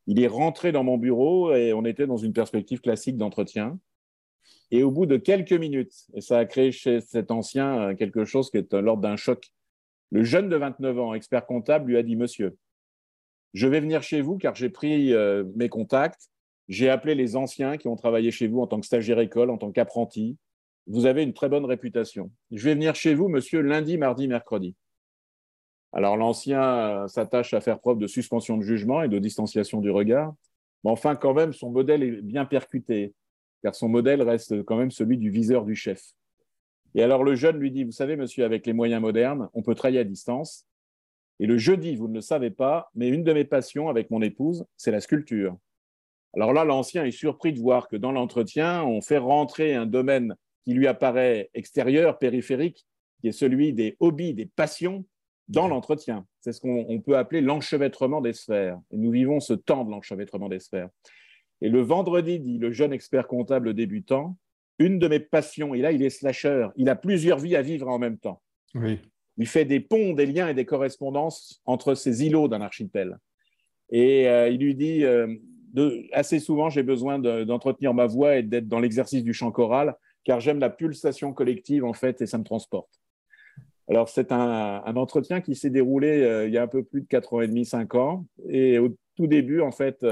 Il 0.07 0.21
est 0.21 0.27
rentré 0.27 0.71
dans 0.71 0.83
mon 0.83 0.97
bureau 0.97 1.53
et 1.53 1.73
on 1.73 1.83
était 1.83 2.05
dans 2.05 2.17
une 2.17 2.33
perspective 2.33 2.79
classique 2.79 3.17
d'entretien. 3.17 3.79
Et 4.71 4.83
au 4.83 4.91
bout 4.91 5.05
de 5.05 5.17
quelques 5.17 5.53
minutes, 5.53 5.93
et 6.13 6.21
ça 6.21 6.39
a 6.39 6.45
créé 6.45 6.71
chez 6.71 7.01
cet 7.01 7.31
ancien 7.31 7.89
euh, 7.89 7.95
quelque 7.95 8.25
chose 8.25 8.49
qui 8.49 8.57
est 8.57 8.73
l'ordre 8.73 9.01
d'un 9.01 9.15
choc, 9.15 9.51
le 10.11 10.23
jeune 10.23 10.49
de 10.49 10.55
29 10.55 10.99
ans, 10.99 11.13
expert 11.13 11.45
comptable, 11.45 11.89
lui 11.89 11.97
a 11.97 12.03
dit, 12.03 12.15
Monsieur, 12.15 12.57
je 13.53 13.67
vais 13.67 13.79
venir 13.79 14.03
chez 14.03 14.21
vous 14.21 14.37
car 14.37 14.55
j'ai 14.55 14.69
pris 14.69 15.13
euh, 15.13 15.43
mes 15.55 15.69
contacts, 15.69 16.29
j'ai 16.67 16.89
appelé 16.89 17.15
les 17.15 17.35
anciens 17.35 17.77
qui 17.77 17.87
ont 17.87 17.95
travaillé 17.95 18.31
chez 18.31 18.47
vous 18.47 18.59
en 18.59 18.67
tant 18.67 18.79
que 18.79 18.85
stagiaire 18.85 19.19
école, 19.19 19.49
en 19.49 19.57
tant 19.57 19.71
qu'apprenti. 19.71 20.37
Vous 20.87 21.05
avez 21.05 21.23
une 21.23 21.33
très 21.33 21.49
bonne 21.49 21.65
réputation. 21.65 22.31
Je 22.51 22.63
vais 22.65 22.73
venir 22.75 22.95
chez 22.95 23.15
vous, 23.15 23.27
monsieur, 23.27 23.61
lundi, 23.61 23.97
mardi, 23.97 24.27
mercredi. 24.27 24.75
Alors 25.93 26.17
l'ancien 26.17 26.61
euh, 26.61 27.07
s'attache 27.07 27.53
à 27.53 27.61
faire 27.61 27.79
preuve 27.79 27.97
de 27.97 28.07
suspension 28.07 28.57
de 28.57 28.63
jugement 28.63 29.01
et 29.01 29.07
de 29.07 29.19
distanciation 29.19 29.79
du 29.79 29.89
regard. 29.89 30.33
Mais 30.83 30.91
enfin, 30.91 31.15
quand 31.15 31.33
même, 31.33 31.53
son 31.53 31.71
modèle 31.71 32.03
est 32.03 32.21
bien 32.21 32.45
percuté 32.45 33.13
car 33.65 33.73
son 33.73 33.89
modèle 33.89 34.21
reste 34.21 34.61
quand 34.61 34.77
même 34.77 34.91
celui 34.91 35.17
du 35.17 35.31
viseur 35.31 35.65
du 35.65 35.73
chef. 35.73 36.13
Et 36.93 37.01
alors 37.01 37.23
le 37.23 37.33
jeune 37.33 37.57
lui 37.57 37.71
dit, 37.71 37.83
vous 37.83 37.91
savez, 37.91 38.15
monsieur, 38.15 38.45
avec 38.45 38.67
les 38.67 38.73
moyens 38.73 39.01
modernes, 39.01 39.49
on 39.55 39.63
peut 39.63 39.73
travailler 39.73 39.97
à 39.97 40.03
distance. 40.03 40.67
Et 41.39 41.47
le 41.47 41.57
jeudi, 41.57 41.95
vous 41.95 42.07
ne 42.07 42.13
le 42.13 42.21
savez 42.21 42.51
pas, 42.51 42.91
mais 42.93 43.07
une 43.07 43.23
de 43.23 43.33
mes 43.33 43.43
passions 43.43 43.89
avec 43.89 44.11
mon 44.11 44.21
épouse, 44.21 44.67
c'est 44.77 44.91
la 44.91 45.01
sculpture. 45.01 45.57
Alors 46.35 46.53
là, 46.53 46.63
l'ancien 46.63 47.05
est 47.05 47.11
surpris 47.11 47.53
de 47.53 47.59
voir 47.59 47.87
que 47.87 47.95
dans 47.95 48.11
l'entretien, 48.11 48.83
on 48.83 49.01
fait 49.01 49.17
rentrer 49.17 49.73
un 49.73 49.87
domaine 49.87 50.35
qui 50.63 50.75
lui 50.75 50.85
apparaît 50.85 51.49
extérieur, 51.55 52.19
périphérique, 52.19 52.85
qui 53.19 53.29
est 53.29 53.31
celui 53.31 53.73
des 53.73 53.97
hobbies, 53.99 54.35
des 54.35 54.45
passions, 54.45 55.05
dans 55.47 55.67
l'entretien. 55.67 56.27
C'est 56.39 56.51
ce 56.51 56.61
qu'on 56.61 57.01
peut 57.01 57.17
appeler 57.17 57.41
l'enchevêtrement 57.41 58.21
des 58.21 58.33
sphères. 58.33 58.79
Et 58.91 58.97
nous 58.97 59.09
vivons 59.09 59.39
ce 59.39 59.53
temps 59.53 59.85
de 59.85 59.89
l'enchevêtrement 59.89 60.49
des 60.49 60.59
sphères. 60.59 60.89
Et 61.65 61.69
le 61.69 61.81
vendredi, 61.81 62.39
dit 62.39 62.59
le 62.59 62.71
jeune 62.71 62.93
expert 62.93 63.27
comptable 63.27 63.73
débutant, 63.73 64.37
une 64.77 64.99
de 64.99 65.07
mes 65.07 65.19
passions, 65.19 65.73
et 65.73 65.81
là 65.81 65.91
il 65.91 66.03
est 66.03 66.11
slasher, 66.11 66.67
il 66.75 66.89
a 66.89 66.95
plusieurs 66.95 67.39
vies 67.39 67.55
à 67.55 67.63
vivre 67.63 67.87
en 67.87 67.97
même 67.97 68.19
temps. 68.19 68.39
Oui. 68.75 68.99
Il 69.39 69.47
fait 69.47 69.65
des 69.65 69.79
ponts, 69.79 70.13
des 70.13 70.27
liens 70.27 70.47
et 70.47 70.53
des 70.53 70.65
correspondances 70.65 71.63
entre 71.65 71.95
ces 71.95 72.23
îlots 72.23 72.47
d'un 72.49 72.61
archipel. 72.61 73.17
Et 73.89 74.29
euh, 74.29 74.49
il 74.49 74.61
lui 74.61 74.75
dit, 74.75 75.03
euh, 75.05 75.27
assez 76.13 76.39
souvent 76.39 76.69
j'ai 76.69 76.83
besoin 76.83 77.17
d'entretenir 77.17 77.95
ma 77.95 78.05
voix 78.05 78.35
et 78.35 78.43
d'être 78.43 78.67
dans 78.67 78.79
l'exercice 78.79 79.23
du 79.23 79.33
chant 79.33 79.49
choral, 79.49 79.95
car 80.23 80.41
j'aime 80.41 80.59
la 80.59 80.69
pulsation 80.69 81.33
collective 81.33 81.83
en 81.83 81.93
fait 81.93 82.21
et 82.21 82.27
ça 82.27 82.37
me 82.37 82.43
transporte. 82.43 82.91
Alors 83.89 84.07
c'est 84.07 84.31
un, 84.31 84.83
entretien 84.95 85.41
qui 85.41 85.55
s'est 85.55 85.71
déroulé 85.71 86.21
euh, 86.21 86.47
il 86.47 86.53
y 86.53 86.59
a 86.59 86.61
un 86.61 86.67
peu 86.67 86.83
plus 86.83 87.01
de 87.01 87.07
4 87.07 87.33
ans 87.33 87.41
et 87.41 87.47
demi, 87.47 87.65
5 87.65 87.95
ans. 87.95 88.27
Et 88.49 88.77
au 88.77 88.95
tout 89.15 89.25
début, 89.25 89.61
en 89.61 89.71
fait, 89.71 90.05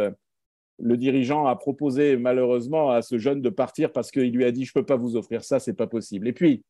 le 0.79 0.97
dirigeant 0.97 1.45
a 1.45 1.55
proposé 1.55 2.17
malheureusement 2.17 2.91
à 2.91 3.01
ce 3.01 3.17
jeune 3.17 3.41
de 3.41 3.49
partir 3.49 3.91
parce 3.91 4.12
qu'il 4.12 4.31
lui 4.31 4.43
a 4.43 4.51
dit 4.51 4.65
je 4.65 4.71
ne 4.75 4.81
peux 4.81 4.86
pas 4.86 4.97
vous 4.97 5.15
offrir 5.15 5.43
ça, 5.43 5.59
c'est 5.59 5.73
pas 5.73 5.88
possible. 5.88 6.27
Et 6.27 6.33
puis 6.33 6.63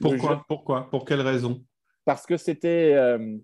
pourquoi 0.00 0.44
Pourquoi 0.48 0.90
Pour 0.90 1.04
quelle 1.04 1.20
raison? 1.20 1.62
Parce 2.04 2.26
que 2.26 2.36
c'était 2.36 2.92
euh, 2.94 3.36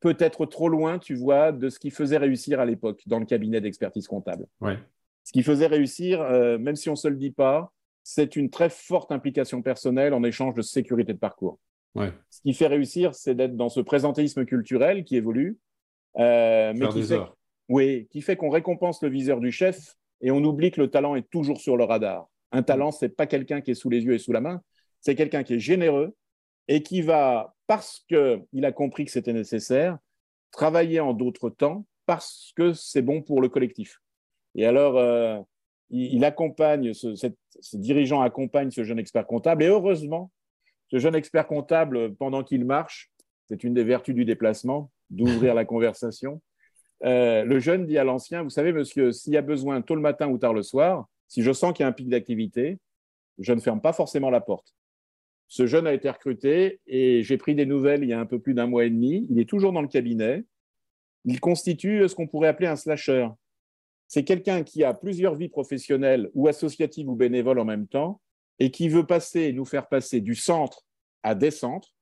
peut-être 0.00 0.46
trop 0.46 0.68
loin, 0.68 0.98
tu 0.98 1.14
vois, 1.14 1.52
de 1.52 1.68
ce 1.68 1.78
qui 1.78 1.90
faisait 1.90 2.18
réussir 2.18 2.60
à 2.60 2.66
l'époque 2.66 3.02
dans 3.06 3.18
le 3.18 3.26
cabinet 3.26 3.60
d'expertise 3.60 4.06
comptable. 4.06 4.46
Ouais. 4.60 4.78
Ce 5.24 5.32
qui 5.32 5.42
faisait 5.42 5.66
réussir, 5.66 6.20
euh, 6.20 6.58
même 6.58 6.76
si 6.76 6.88
on 6.88 6.92
ne 6.92 6.96
se 6.96 7.08
le 7.08 7.16
dit 7.16 7.30
pas, 7.30 7.72
c'est 8.02 8.36
une 8.36 8.50
très 8.50 8.68
forte 8.68 9.10
implication 9.12 9.62
personnelle 9.62 10.12
en 10.12 10.22
échange 10.22 10.54
de 10.54 10.62
sécurité 10.62 11.14
de 11.14 11.18
parcours. 11.18 11.58
Ouais. 11.94 12.12
Ce 12.28 12.42
qui 12.42 12.52
fait 12.52 12.66
réussir, 12.66 13.14
c'est 13.14 13.34
d'être 13.34 13.56
dans 13.56 13.68
ce 13.68 13.80
présentéisme 13.80 14.44
culturel 14.44 15.04
qui 15.04 15.16
évolue, 15.16 15.58
euh, 16.18 16.72
mais 16.76 16.88
qui 16.88 17.02
fait, 17.02 17.20
oui, 17.68 18.06
qui 18.10 18.20
fait 18.20 18.36
qu'on 18.36 18.50
récompense 18.50 19.02
le 19.02 19.08
viseur 19.08 19.40
du 19.40 19.50
chef 19.50 19.96
et 20.20 20.30
on 20.30 20.42
oublie 20.44 20.70
que 20.70 20.80
le 20.80 20.90
talent 20.90 21.16
est 21.16 21.28
toujours 21.30 21.60
sur 21.60 21.76
le 21.76 21.84
radar. 21.84 22.28
Un 22.52 22.62
talent, 22.62 22.92
ce 22.92 23.04
n'est 23.04 23.10
pas 23.10 23.26
quelqu'un 23.26 23.60
qui 23.60 23.72
est 23.72 23.74
sous 23.74 23.90
les 23.90 24.02
yeux 24.02 24.14
et 24.14 24.18
sous 24.18 24.32
la 24.32 24.40
main, 24.40 24.62
c'est 25.00 25.14
quelqu'un 25.14 25.42
qui 25.42 25.54
est 25.54 25.58
généreux 25.58 26.14
et 26.68 26.82
qui 26.82 27.02
va, 27.02 27.54
parce 27.66 28.04
qu'il 28.08 28.64
a 28.64 28.72
compris 28.72 29.04
que 29.04 29.10
c'était 29.10 29.32
nécessaire, 29.32 29.98
travailler 30.50 31.00
en 31.00 31.12
d'autres 31.12 31.50
temps 31.50 31.84
parce 32.06 32.52
que 32.56 32.72
c'est 32.72 33.02
bon 33.02 33.22
pour 33.22 33.40
le 33.40 33.48
collectif. 33.48 34.00
Et 34.54 34.66
alors, 34.66 34.98
euh, 34.98 35.40
il, 35.90 36.24
accompagne, 36.24 36.92
ce, 36.92 37.32
dirigeant 37.74 38.22
accompagne 38.22 38.70
ce 38.70 38.84
jeune 38.84 38.98
expert 38.98 39.26
comptable 39.26 39.62
et 39.62 39.66
heureusement, 39.66 40.30
ce 40.88 40.98
jeune 40.98 41.14
expert 41.14 41.46
comptable, 41.46 42.14
pendant 42.14 42.42
qu'il 42.42 42.64
marche, 42.64 43.10
c'est 43.48 43.64
une 43.64 43.74
des 43.74 43.84
vertus 43.84 44.14
du 44.14 44.24
déplacement, 44.24 44.90
d'ouvrir 45.10 45.54
la 45.54 45.64
conversation, 45.64 46.40
euh, 47.04 47.44
le 47.44 47.58
jeune 47.58 47.86
dit 47.86 47.98
à 47.98 48.04
l'ancien, 48.04 48.42
vous 48.42 48.50
savez, 48.50 48.72
monsieur, 48.72 49.12
s'il 49.12 49.32
y 49.32 49.36
a 49.36 49.42
besoin 49.42 49.82
tôt 49.82 49.94
le 49.94 50.00
matin 50.00 50.28
ou 50.28 50.38
tard 50.38 50.54
le 50.54 50.62
soir, 50.62 51.08
si 51.28 51.42
je 51.42 51.52
sens 51.52 51.72
qu'il 51.72 51.82
y 51.82 51.86
a 51.86 51.88
un 51.88 51.92
pic 51.92 52.08
d'activité, 52.08 52.78
je 53.38 53.52
ne 53.52 53.60
ferme 53.60 53.80
pas 53.80 53.92
forcément 53.92 54.30
la 54.30 54.40
porte. 54.40 54.74
Ce 55.48 55.66
jeune 55.66 55.86
a 55.86 55.92
été 55.92 56.08
recruté 56.08 56.80
et 56.86 57.22
j'ai 57.22 57.36
pris 57.36 57.54
des 57.54 57.66
nouvelles 57.66 58.02
il 58.02 58.08
y 58.08 58.12
a 58.12 58.20
un 58.20 58.26
peu 58.26 58.38
plus 58.38 58.54
d'un 58.54 58.66
mois 58.66 58.84
et 58.84 58.90
demi. 58.90 59.26
Il 59.30 59.38
est 59.38 59.48
toujours 59.48 59.72
dans 59.72 59.82
le 59.82 59.88
cabinet. 59.88 60.44
Il 61.24 61.40
constitue 61.40 62.08
ce 62.08 62.14
qu'on 62.14 62.26
pourrait 62.26 62.48
appeler 62.48 62.68
un 62.68 62.76
slasher. 62.76 63.28
C'est 64.08 64.24
quelqu'un 64.24 64.62
qui 64.62 64.84
a 64.84 64.94
plusieurs 64.94 65.34
vies 65.34 65.48
professionnelles 65.48 66.30
ou 66.34 66.48
associatives 66.48 67.08
ou 67.08 67.14
bénévoles 67.14 67.58
en 67.58 67.64
même 67.64 67.86
temps 67.86 68.20
et 68.58 68.70
qui 68.70 68.88
veut 68.88 69.06
passer, 69.06 69.52
nous 69.52 69.64
faire 69.64 69.88
passer 69.88 70.20
du 70.20 70.34
centre 70.34 70.84
à 71.22 71.34
des 71.34 71.50
centres 71.50 71.94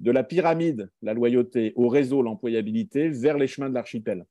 de 0.00 0.10
la 0.10 0.24
pyramide, 0.24 0.90
la 1.02 1.14
loyauté, 1.14 1.72
au 1.76 1.88
réseau, 1.88 2.22
l'employabilité, 2.22 3.10
vers 3.10 3.38
les 3.38 3.46
chemins 3.46 3.68
de 3.68 3.74
l'archipel. 3.74 4.26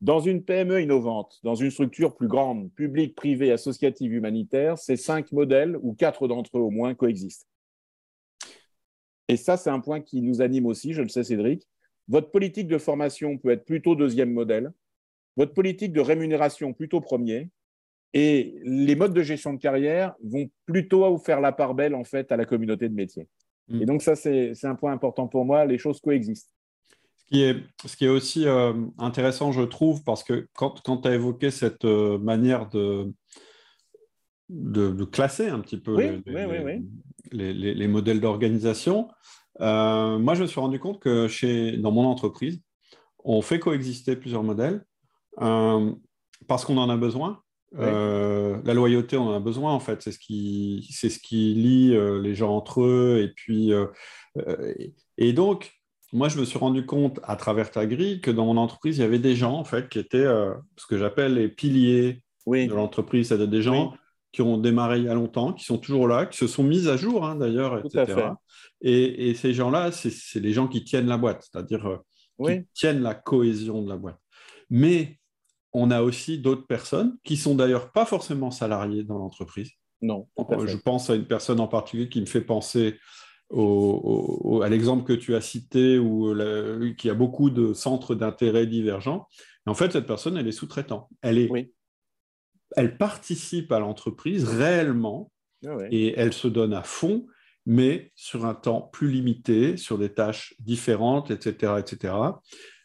Dans 0.00 0.20
une 0.20 0.42
PME 0.42 0.82
innovante, 0.82 1.38
dans 1.42 1.54
une 1.54 1.70
structure 1.70 2.14
plus 2.14 2.28
grande, 2.28 2.72
publique, 2.72 3.14
privée, 3.14 3.52
associative, 3.52 4.12
humanitaire, 4.12 4.78
ces 4.78 4.96
cinq 4.96 5.32
modèles, 5.32 5.76
ou 5.82 5.94
quatre 5.94 6.28
d'entre 6.28 6.58
eux 6.58 6.62
au 6.62 6.70
moins, 6.70 6.94
coexistent. 6.94 7.46
Et 9.28 9.36
ça, 9.36 9.56
c'est 9.56 9.70
un 9.70 9.80
point 9.80 10.00
qui 10.00 10.22
nous 10.22 10.40
anime 10.40 10.66
aussi, 10.66 10.92
je 10.92 11.02
le 11.02 11.08
sais, 11.08 11.24
Cédric. 11.24 11.66
Votre 12.08 12.30
politique 12.30 12.68
de 12.68 12.78
formation 12.78 13.38
peut 13.38 13.50
être 13.50 13.64
plutôt 13.64 13.96
deuxième 13.96 14.32
modèle, 14.32 14.72
votre 15.36 15.52
politique 15.52 15.92
de 15.92 16.00
rémunération 16.00 16.72
plutôt 16.72 17.00
premier, 17.00 17.50
et 18.14 18.54
les 18.62 18.94
modes 18.94 19.12
de 19.12 19.22
gestion 19.22 19.52
de 19.52 19.58
carrière 19.58 20.14
vont 20.22 20.48
plutôt 20.64 21.10
vous 21.10 21.22
faire 21.22 21.40
la 21.40 21.52
part 21.52 21.74
belle, 21.74 21.94
en 21.94 22.04
fait, 22.04 22.32
à 22.32 22.36
la 22.36 22.46
communauté 22.46 22.88
de 22.88 22.94
métier. 22.94 23.28
Mm. 23.68 23.82
Et 23.82 23.86
donc 23.86 24.02
ça, 24.02 24.14
c'est 24.14 24.52
un 24.64 24.74
point 24.74 24.92
important 24.92 25.26
pour 25.26 25.44
moi, 25.44 25.64
les 25.64 25.78
choses 25.78 26.00
coexistent. 26.00 26.50
Ce 27.16 27.24
qui 27.26 27.42
est, 27.42 27.56
ce 27.84 27.96
qui 27.96 28.04
est 28.04 28.08
aussi 28.08 28.46
euh, 28.46 28.72
intéressant, 28.98 29.50
je 29.50 29.62
trouve, 29.62 30.04
parce 30.04 30.22
que 30.22 30.48
quand, 30.54 30.80
quand 30.84 30.98
tu 30.98 31.08
as 31.08 31.14
évoqué 31.14 31.50
cette 31.50 31.84
euh, 31.84 32.18
manière 32.18 32.68
de, 32.68 33.12
de, 34.48 35.04
classer 35.04 35.48
un 35.48 35.58
petit 35.58 35.78
peu 35.78 35.96
les, 35.96 37.52
les, 37.52 37.74
les, 37.74 37.88
modèles 37.88 38.20
d'organisation, 38.20 39.08
euh, 39.60 40.18
moi, 40.18 40.34
je 40.34 40.42
me 40.42 40.46
suis 40.46 40.60
rendu 40.60 40.78
compte 40.78 41.00
que 41.00 41.26
chez, 41.26 41.76
dans 41.78 41.90
mon 41.90 42.04
entreprise, 42.04 42.62
on 43.24 43.42
fait 43.42 43.58
coexister 43.58 44.14
plusieurs 44.14 44.44
modèles 44.44 44.84
parce 45.36 46.64
qu'on 46.64 46.76
en 46.78 46.88
a 46.88 46.96
besoin 46.96 47.42
euh, 47.78 48.58
la 48.64 48.74
loyauté, 48.74 49.16
on 49.16 49.28
en 49.28 49.34
a 49.34 49.40
besoin 49.40 49.72
en 49.72 49.80
fait. 49.80 50.02
C'est 50.02 50.12
ce 50.12 50.18
qui, 50.18 50.88
c'est 50.90 51.08
ce 51.08 51.18
qui 51.18 51.54
lie 51.54 51.94
euh, 51.94 52.20
les 52.20 52.34
gens 52.34 52.54
entre 52.54 52.82
eux. 52.82 53.20
Et 53.22 53.28
puis, 53.28 53.72
euh, 53.72 53.86
et 55.18 55.32
donc, 55.32 55.72
moi, 56.12 56.28
je 56.28 56.38
me 56.38 56.44
suis 56.44 56.58
rendu 56.58 56.86
compte 56.86 57.20
à 57.24 57.36
travers 57.36 57.70
ta 57.70 57.86
grille 57.86 58.20
que 58.20 58.30
dans 58.30 58.46
mon 58.46 58.56
entreprise, 58.56 58.98
il 58.98 59.00
y 59.00 59.04
avait 59.04 59.18
des 59.18 59.34
gens 59.34 59.54
en 59.54 59.64
fait 59.64 59.88
qui 59.88 59.98
étaient 59.98 60.26
ce 60.76 60.86
que 60.88 60.98
j'appelle 60.98 61.34
les 61.34 61.48
piliers 61.48 62.22
de 62.46 62.72
l'entreprise. 62.72 63.28
C'est-à-dire 63.28 63.48
des 63.48 63.62
gens 63.62 63.94
qui 64.32 64.42
ont 64.42 64.58
démarré 64.58 64.98
il 64.98 65.04
y 65.04 65.08
a 65.08 65.14
longtemps, 65.14 65.52
qui 65.52 65.64
sont 65.64 65.78
toujours 65.78 66.06
là, 66.06 66.26
qui 66.26 66.36
se 66.36 66.46
sont 66.46 66.62
mis 66.62 66.88
à 66.88 66.96
jour 66.96 67.24
hein, 67.24 67.36
d'ailleurs, 67.36 67.78
etc. 67.78 68.30
Et, 68.82 69.30
et, 69.30 69.34
ces 69.34 69.54
gens-là, 69.54 69.90
c'est 69.92 70.40
les 70.40 70.52
gens 70.52 70.68
qui 70.68 70.84
tiennent 70.84 71.06
la 71.06 71.16
boîte, 71.16 71.48
c'est-à-dire 71.50 72.00
qui 72.44 72.64
tiennent 72.74 73.02
la 73.02 73.14
cohésion 73.14 73.82
de 73.82 73.88
la 73.88 73.96
boîte. 73.96 74.18
Mais 74.70 75.18
on 75.78 75.90
a 75.90 76.00
aussi 76.00 76.38
d'autres 76.38 76.66
personnes 76.66 77.18
qui 77.22 77.36
sont 77.36 77.54
d'ailleurs 77.54 77.92
pas 77.92 78.06
forcément 78.06 78.50
salariées 78.50 79.04
dans 79.04 79.18
l'entreprise. 79.18 79.72
Non. 80.00 80.26
Je 80.66 80.76
pense 80.76 81.10
à 81.10 81.14
une 81.14 81.26
personne 81.26 81.60
en 81.60 81.68
particulier 81.68 82.08
qui 82.08 82.20
me 82.22 82.26
fait 82.26 82.40
penser 82.40 82.98
à 83.52 84.68
l'exemple 84.70 85.04
que 85.04 85.12
tu 85.12 85.34
as 85.34 85.42
cité, 85.42 85.98
où 85.98 86.34
qui 86.96 87.10
a 87.10 87.14
beaucoup 87.14 87.50
de 87.50 87.74
centres 87.74 88.14
d'intérêt 88.14 88.66
divergents. 88.66 89.28
en 89.66 89.74
fait, 89.74 89.92
cette 89.92 90.06
personne, 90.06 90.38
elle 90.38 90.48
est 90.48 90.52
sous-traitant. 90.52 91.10
Elle, 91.20 91.38
est, 91.38 91.72
elle 92.74 92.96
participe 92.96 93.70
à 93.70 93.78
l'entreprise 93.78 94.44
réellement 94.44 95.30
ah 95.66 95.76
et 95.90 96.14
elle 96.16 96.32
se 96.32 96.48
donne 96.48 96.72
à 96.72 96.82
fond. 96.82 97.26
mais 97.66 98.12
sur 98.14 98.46
un 98.46 98.54
temps 98.54 98.80
plus 98.80 99.10
limité, 99.10 99.76
sur 99.76 99.98
des 99.98 100.14
tâches 100.14 100.54
différentes, 100.58 101.30
etc. 101.30 101.74
etc. 101.80 102.14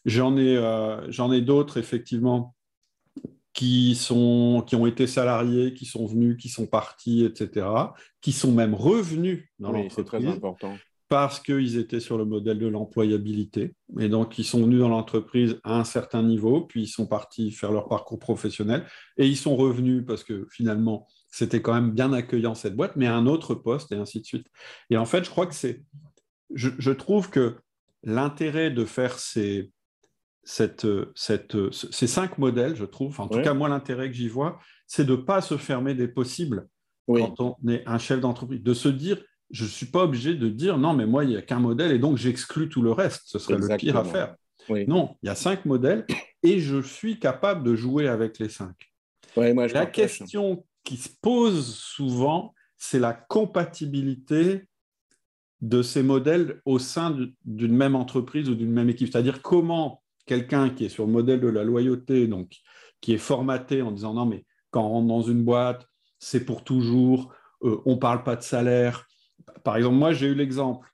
J'en 0.03 0.35
ai, 0.35 0.57
euh, 0.57 1.31
ai 1.31 1.41
d'autres, 1.41 1.77
effectivement, 1.77 2.55
qui, 3.53 3.95
sont, 3.95 4.63
qui 4.65 4.75
ont 4.75 4.85
été 4.85 5.07
salariés, 5.07 5.73
qui 5.73 5.85
sont 5.85 6.05
venus, 6.05 6.37
qui 6.37 6.49
sont 6.49 6.67
partis, 6.67 7.25
etc., 7.25 7.67
qui 8.21 8.31
sont 8.31 8.51
même 8.51 8.73
revenus 8.73 9.49
dans 9.59 9.73
oui, 9.73 9.83
l'entreprise. 9.83 10.23
très 10.23 10.31
important 10.31 10.75
parce 11.11 11.41
qu'ils 11.41 11.77
étaient 11.77 11.99
sur 11.99 12.17
le 12.17 12.23
modèle 12.23 12.57
de 12.57 12.67
l'employabilité. 12.67 13.75
Et 13.99 14.07
donc, 14.07 14.39
ils 14.39 14.45
sont 14.45 14.63
venus 14.63 14.79
dans 14.79 14.87
l'entreprise 14.87 15.59
à 15.65 15.77
un 15.77 15.83
certain 15.83 16.23
niveau, 16.23 16.61
puis 16.61 16.83
ils 16.83 16.87
sont 16.87 17.05
partis 17.05 17.51
faire 17.51 17.73
leur 17.73 17.89
parcours 17.89 18.17
professionnel, 18.17 18.85
et 19.17 19.27
ils 19.27 19.35
sont 19.35 19.57
revenus 19.57 20.05
parce 20.07 20.23
que 20.23 20.47
finalement, 20.49 21.05
c'était 21.29 21.61
quand 21.61 21.73
même 21.73 21.91
bien 21.91 22.13
accueillant 22.13 22.55
cette 22.55 22.77
boîte, 22.77 22.95
mais 22.95 23.07
à 23.07 23.15
un 23.17 23.27
autre 23.27 23.55
poste, 23.55 23.91
et 23.91 23.95
ainsi 23.95 24.21
de 24.21 24.25
suite. 24.25 24.47
Et 24.89 24.95
en 24.95 25.03
fait, 25.03 25.25
je 25.25 25.29
crois 25.29 25.47
que 25.47 25.53
c'est... 25.53 25.83
Je, 26.53 26.91
trouve 26.91 27.29
que 27.29 27.57
l'intérêt 28.03 28.71
de 28.71 28.85
faire 28.85 29.19
ces, 29.19 29.69
cette, 30.43 30.87
cette, 31.15 31.55
ces 31.71 32.07
cinq 32.07 32.37
modèles, 32.37 32.75
je 32.75 32.85
trouve, 32.85 33.19
en 33.21 33.27
tout 33.27 33.41
cas, 33.41 33.53
moi, 33.53 33.69
l'intérêt 33.69 34.09
que 34.09 34.15
j'y 34.15 34.27
vois, 34.27 34.59
c'est 34.87 35.05
de 35.05 35.15
ne 35.15 35.21
pas 35.21 35.41
se 35.41 35.57
fermer 35.57 35.93
des 35.93 36.07
possibles 36.07 36.67
quand 37.07 37.39
on 37.39 37.55
est 37.67 37.83
un 37.85 37.97
chef 37.97 38.19
d'entreprise, 38.19 38.61
de 38.61 38.73
se 38.73 38.87
dire 38.87 39.21
je 39.49 39.65
ne 39.65 39.69
suis 39.69 39.87
pas 39.87 40.03
obligé 40.03 40.33
de 40.33 40.47
dire 40.47 40.77
non, 40.77 40.93
mais 40.93 41.05
moi, 41.05 41.23
il 41.25 41.31
n'y 41.31 41.37
a 41.37 41.41
qu'un 41.41 41.59
modèle 41.59 41.91
et 41.91 41.99
donc 41.99 42.17
j'exclus 42.17 42.69
tout 42.69 42.81
le 42.81 42.91
reste. 42.91 43.23
Ce 43.25 43.37
serait 43.37 43.57
le 43.57 43.77
pire 43.77 43.97
à 43.97 44.03
faire. 44.03 44.35
Non, 44.87 45.15
il 45.21 45.27
y 45.27 45.29
a 45.29 45.35
cinq 45.35 45.65
modèles 45.65 46.05
et 46.43 46.59
je 46.59 46.81
suis 46.81 47.19
capable 47.19 47.63
de 47.63 47.75
jouer 47.75 48.07
avec 48.07 48.39
les 48.39 48.49
cinq. 48.49 48.75
la 49.35 49.85
question 49.85 50.65
qui 50.83 50.97
se 50.97 51.09
pose 51.21 51.75
souvent, 51.75 52.53
c'est 52.77 52.99
la 52.99 53.13
compatibilité 53.13 54.67
de 55.61 55.83
ces 55.83 56.01
modèles 56.01 56.59
au 56.65 56.79
sein 56.79 57.15
d'une 57.45 57.75
même 57.75 57.95
entreprise 57.95 58.49
ou 58.49 58.55
d'une 58.55 58.71
même 58.71 58.89
équipe. 58.89 59.11
C'est-à-dire 59.11 59.41
comment 59.41 60.00
quelqu'un 60.31 60.69
qui 60.69 60.85
est 60.85 60.89
sur 60.89 61.05
le 61.05 61.11
modèle 61.11 61.41
de 61.41 61.49
la 61.49 61.65
loyauté, 61.65 62.25
donc 62.25 62.55
qui 63.01 63.11
est 63.13 63.17
formaté 63.17 63.81
en 63.81 63.91
disant 63.91 64.13
non, 64.13 64.25
mais 64.25 64.45
quand 64.69 64.81
on 64.81 64.89
rentre 64.89 65.07
dans 65.09 65.21
une 65.21 65.43
boîte, 65.43 65.85
c'est 66.19 66.45
pour 66.45 66.63
toujours, 66.63 67.33
euh, 67.63 67.81
on 67.85 67.95
ne 67.95 67.99
parle 67.99 68.23
pas 68.23 68.37
de 68.37 68.41
salaire, 68.41 69.05
par 69.65 69.75
exemple, 69.75 69.97
moi, 69.97 70.13
j'ai 70.13 70.27
eu 70.27 70.33
l'exemple 70.33 70.87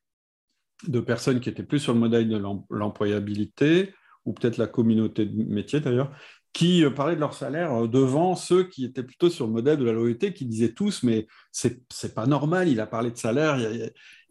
de 0.88 1.00
personnes 1.00 1.40
qui 1.40 1.50
étaient 1.50 1.62
plus 1.62 1.78
sur 1.78 1.94
le 1.94 2.00
modèle 2.00 2.28
de 2.28 2.42
l'employabilité, 2.72 3.94
ou 4.26 4.34
peut-être 4.34 4.58
la 4.58 4.66
communauté 4.66 5.28
de 5.28 5.44
métier 5.44 5.82
d'ailleurs, 5.82 6.12
qui 6.52 6.84
euh, 6.84 6.90
parlaient 6.90 7.16
de 7.16 7.20
leur 7.20 7.36
salaire 7.36 7.84
euh, 7.84 7.88
devant 7.88 8.36
ceux 8.36 8.64
qui 8.64 8.86
étaient 8.86 9.04
plutôt 9.04 9.30
sur 9.30 9.46
le 9.46 9.54
modèle 9.54 9.78
de 9.78 9.86
la 9.86 9.94
loyauté, 9.94 10.34
qui 10.34 10.48
disaient 10.48 10.74
tous, 10.74 11.04
mais 11.04 11.28
c'est 11.52 12.16
pas 12.16 12.26
normal, 12.26 12.70
il 12.70 12.80
a 12.80 12.88
parlé 12.88 13.12
de 13.12 13.18
salaire. 13.18 13.60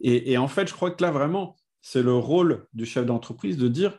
Et, 0.01 0.37
en 0.37 0.49
fait, 0.49 0.67
je 0.67 0.73
crois 0.73 0.91
que 0.91 1.01
là, 1.01 1.11
vraiment, 1.11 1.55
c'est 1.81 2.03
le 2.03 2.13
rôle 2.13 2.67
du 2.73 2.85
chef 2.85 3.05
d'entreprise 3.05 3.55
de 3.55 3.69
dire, 3.69 3.97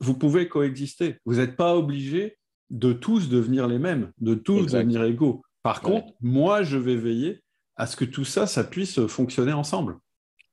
vous 0.00 0.14
pouvez 0.14 0.48
coexister. 0.48 1.16
Vous 1.24 1.36
n'êtes 1.36 1.56
pas 1.56 1.76
obligé 1.76 2.38
de 2.70 2.92
tous 2.92 3.28
devenir 3.28 3.68
les 3.68 3.78
mêmes, 3.78 4.12
de 4.18 4.34
tous 4.34 4.66
devenir 4.66 5.04
égaux. 5.04 5.42
Par 5.62 5.82
contre, 5.82 6.12
moi, 6.20 6.62
je 6.62 6.78
vais 6.78 6.96
veiller 6.96 7.42
à 7.76 7.86
ce 7.86 7.96
que 7.96 8.04
tout 8.04 8.24
ça, 8.24 8.46
ça 8.46 8.64
puisse 8.64 9.06
fonctionner 9.06 9.52
ensemble. 9.52 9.98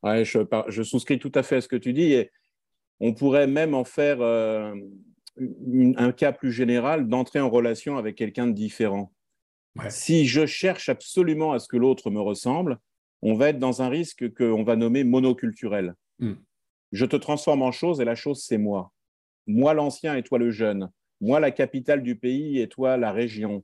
Ouais, 0.04 0.26
je, 0.26 0.84
souscris 0.84 1.20
tout 1.20 1.32
à 1.34 1.44
fait 1.44 1.58
à 1.58 1.62
ce 1.62 1.68
que 1.68 1.76
tu 1.76 1.94
dis. 1.94 2.14
Et 2.14 2.32
on 3.00 3.14
pourrait 3.14 3.48
même 3.48 3.74
en 3.74 3.84
faire 3.84 4.22
euh, 4.22 4.76
un 5.96 6.12
cas 6.12 6.32
plus 6.32 6.52
général 6.52 7.08
d'entrer 7.08 7.40
en 7.40 7.50
relation 7.50 7.98
avec 7.98 8.16
quelqu'un 8.16 8.48
de 8.48 8.54
différent. 8.54 9.14
Si 9.90 10.26
je 10.26 10.46
cherche 10.46 10.90
absolument 10.90 11.54
à 11.54 11.60
ce 11.60 11.68
que 11.68 11.78
l'autre 11.78 12.10
me 12.10 12.20
ressemble, 12.20 12.80
on 13.22 13.36
va 13.36 13.50
être 13.50 13.60
dans 13.60 13.82
un 13.82 13.90
risque 13.90 14.34
qu'on 14.34 14.64
va 14.64 14.76
nommer 14.76 15.04
monoculturel. 15.04 15.94
Hmm. 16.20 16.34
Je 16.92 17.06
te 17.06 17.16
transforme 17.16 17.62
en 17.62 17.72
chose 17.72 18.02
et 18.02 18.06
la 18.06 18.16
chose, 18.16 18.44
c'est 18.44 18.58
moi. 18.58 18.92
Moi 19.48 19.74
l'ancien 19.74 20.16
et 20.16 20.24
toi 20.24 20.38
le 20.38 20.52
jeune. 20.52 20.92
Moi 21.22 21.40
la 21.40 21.52
capitale 21.52 22.04
du 22.04 22.16
pays 22.16 22.60
et 22.60 22.68
toi 22.68 22.98
la 22.98 23.12
région. 23.12 23.64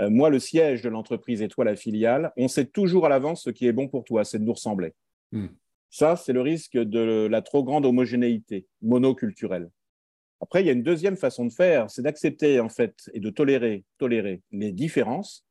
Euh, 0.00 0.10
moi 0.10 0.30
le 0.30 0.38
siège 0.38 0.82
de 0.82 0.88
l'entreprise 0.88 1.42
et 1.42 1.48
toi 1.48 1.64
la 1.64 1.76
filiale, 1.76 2.32
on 2.36 2.48
sait 2.48 2.66
toujours 2.66 3.06
à 3.06 3.08
l'avance 3.08 3.42
ce 3.44 3.50
qui 3.50 3.66
est 3.66 3.72
bon 3.72 3.88
pour 3.88 4.04
toi, 4.04 4.24
c'est 4.24 4.38
de 4.38 4.44
nous 4.44 4.52
ressembler. 4.52 4.92
Hmm. 5.32 5.48
Ça, 5.90 6.16
c'est 6.16 6.32
le 6.32 6.40
risque 6.40 6.76
de 6.76 7.28
la 7.30 7.40
trop 7.40 7.62
grande 7.62 7.86
homogénéité 7.86 8.66
monoculturelle. 8.82 9.70
Après, 10.40 10.60
il 10.60 10.66
y 10.66 10.68
a 10.68 10.72
une 10.72 10.82
deuxième 10.82 11.16
façon 11.16 11.44
de 11.44 11.52
faire, 11.52 11.88
c'est 11.88 12.02
d'accepter 12.02 12.58
en 12.58 12.68
fait 12.68 12.94
et 13.12 13.20
de 13.20 13.30
tolérer, 13.30 13.84
tolérer 13.98 14.42
les 14.50 14.72
différences 14.72 15.46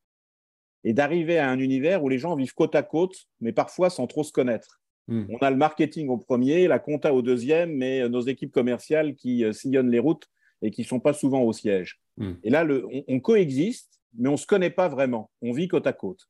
et 0.83 0.93
d'arriver 0.93 1.39
à 1.39 1.49
un 1.49 1.59
univers 1.59 2.03
où 2.03 2.09
les 2.09 2.17
gens 2.17 2.35
vivent 2.35 2.53
côte 2.53 2.75
à 2.75 2.83
côte, 2.83 3.15
mais 3.39 3.53
parfois 3.53 3.89
sans 3.89 4.05
trop 4.05 4.23
se 4.23 4.33
connaître. 4.33 4.81
Hmm. 5.07 5.25
On 5.29 5.37
a 5.37 5.51
le 5.51 5.57
marketing 5.57 6.07
au 6.09 6.17
premier, 6.17 6.67
la 6.67 6.79
compta 6.79 7.13
au 7.13 7.21
deuxième, 7.21 7.75
mais 7.75 8.07
nos 8.07 8.21
équipes 8.21 8.51
commerciales 8.51 9.15
qui 9.15 9.43
euh, 9.43 9.51
sillonnent 9.51 9.91
les 9.91 9.99
routes 9.99 10.29
et 10.61 10.71
qui 10.71 10.81
ne 10.81 10.87
sont 10.87 10.99
pas 10.99 11.13
souvent 11.13 11.41
au 11.41 11.51
siège. 11.51 11.99
Hmm. 12.17 12.33
Et 12.43 12.49
là, 12.49 12.65
on, 13.07 13.19
coexiste, 13.19 13.99
mais 14.17 14.29
on 14.29 14.33
ne 14.33 14.37
se 14.37 14.47
connaît 14.47 14.69
pas 14.69 14.87
vraiment. 14.87 15.29
On 15.41 15.51
vit 15.51 15.67
côte 15.67 15.87
à 15.87 15.93
côte. 15.93 16.29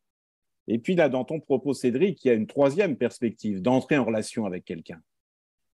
Et 0.67 0.79
puis 0.79 0.95
là, 0.95 1.09
dans 1.09 1.23
ton 1.23 1.39
propos, 1.39 1.73
Cédric, 1.73 2.23
il 2.23 2.29
y 2.29 2.31
a 2.31 2.33
une 2.33 2.47
troisième 2.47 2.95
perspective 2.95 3.61
d'entrer 3.61 3.97
en 3.97 4.05
relation 4.05 4.45
avec 4.45 4.65
quelqu'un. 4.65 5.01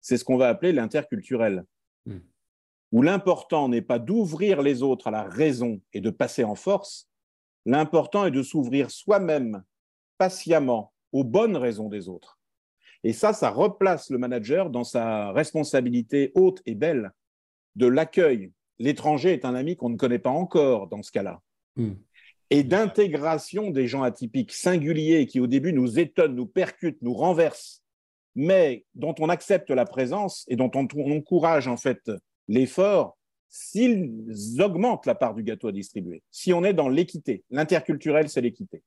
C'est 0.00 0.16
ce 0.16 0.24
qu'on 0.24 0.36
va 0.36 0.48
appeler 0.48 0.72
l'interculturel, 0.72 1.64
hmm. 2.06 2.18
où 2.90 3.02
l'important 3.02 3.68
n'est 3.68 3.82
pas 3.82 4.00
d'ouvrir 4.00 4.60
les 4.62 4.82
autres 4.82 5.06
à 5.06 5.12
la 5.12 5.22
raison 5.22 5.80
et 5.92 6.00
de 6.00 6.10
passer 6.10 6.42
en 6.42 6.56
force, 6.56 7.08
l'important 7.64 8.26
est 8.26 8.32
de 8.32 8.42
s'ouvrir 8.42 8.90
soi-même 8.90 9.62
patiemment 10.16 10.92
aux 11.12 11.24
bonnes 11.24 11.56
raisons 11.56 11.88
des 11.88 12.08
autres. 12.08 12.37
Et 13.04 13.12
ça, 13.12 13.32
ça 13.32 13.50
replace 13.50 14.10
le 14.10 14.18
manager 14.18 14.70
dans 14.70 14.84
sa 14.84 15.32
responsabilité 15.32 16.32
haute 16.34 16.62
et 16.66 16.74
belle 16.74 17.12
de 17.76 17.86
l'accueil. 17.86 18.52
L'étranger 18.78 19.32
est 19.32 19.44
un 19.44 19.54
ami 19.54 19.76
qu'on 19.76 19.88
ne 19.88 19.96
connaît 19.96 20.18
pas 20.18 20.30
encore 20.30 20.88
dans 20.88 21.02
ce 21.02 21.12
cas-là. 21.12 21.40
Hmm. 21.76 21.94
Et 22.50 22.62
d'intégration 22.62 23.70
des 23.70 23.86
gens 23.86 24.02
atypiques, 24.02 24.52
singuliers, 24.52 25.26
qui 25.26 25.38
au 25.38 25.46
début 25.46 25.72
nous 25.72 25.98
étonnent, 25.98 26.34
nous 26.34 26.46
percutent, 26.46 27.02
nous 27.02 27.14
renversent, 27.14 27.82
mais 28.34 28.84
dont 28.94 29.14
on 29.18 29.28
accepte 29.28 29.70
la 29.70 29.84
présence 29.84 30.44
et 30.48 30.56
dont 30.56 30.70
on, 30.74 30.86
encourage 31.12 31.68
en 31.68 31.76
fait 31.76 32.10
l'effort 32.46 33.18
s'ils 33.48 34.60
augmentent 34.60 35.06
la 35.06 35.14
part 35.14 35.34
du 35.34 35.42
gâteau 35.42 35.68
à 35.68 35.72
distribuer. 35.72 36.22
Si 36.30 36.52
on 36.52 36.64
est 36.64 36.74
dans 36.74 36.88
l'équité, 36.88 37.44
l'interculturel, 37.50 38.28
c'est 38.28 38.40
l'équité. 38.40 38.82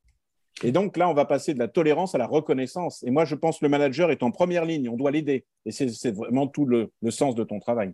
Et 0.63 0.71
donc 0.71 0.97
là, 0.97 1.09
on 1.09 1.13
va 1.13 1.25
passer 1.25 1.53
de 1.53 1.59
la 1.59 1.67
tolérance 1.67 2.15
à 2.15 2.17
la 2.17 2.27
reconnaissance. 2.27 3.03
Et 3.03 3.11
moi, 3.11 3.25
je 3.25 3.35
pense 3.35 3.59
que 3.59 3.65
le 3.65 3.69
manager 3.69 4.11
est 4.11 4.23
en 4.23 4.31
première 4.31 4.65
ligne, 4.65 4.89
on 4.89 4.97
doit 4.97 5.11
l'aider. 5.11 5.45
Et 5.65 5.71
c'est 5.71 6.11
vraiment 6.11 6.47
tout 6.47 6.65
le, 6.65 6.91
sens 7.09 7.35
de 7.35 7.43
ton 7.43 7.59
travail. 7.59 7.93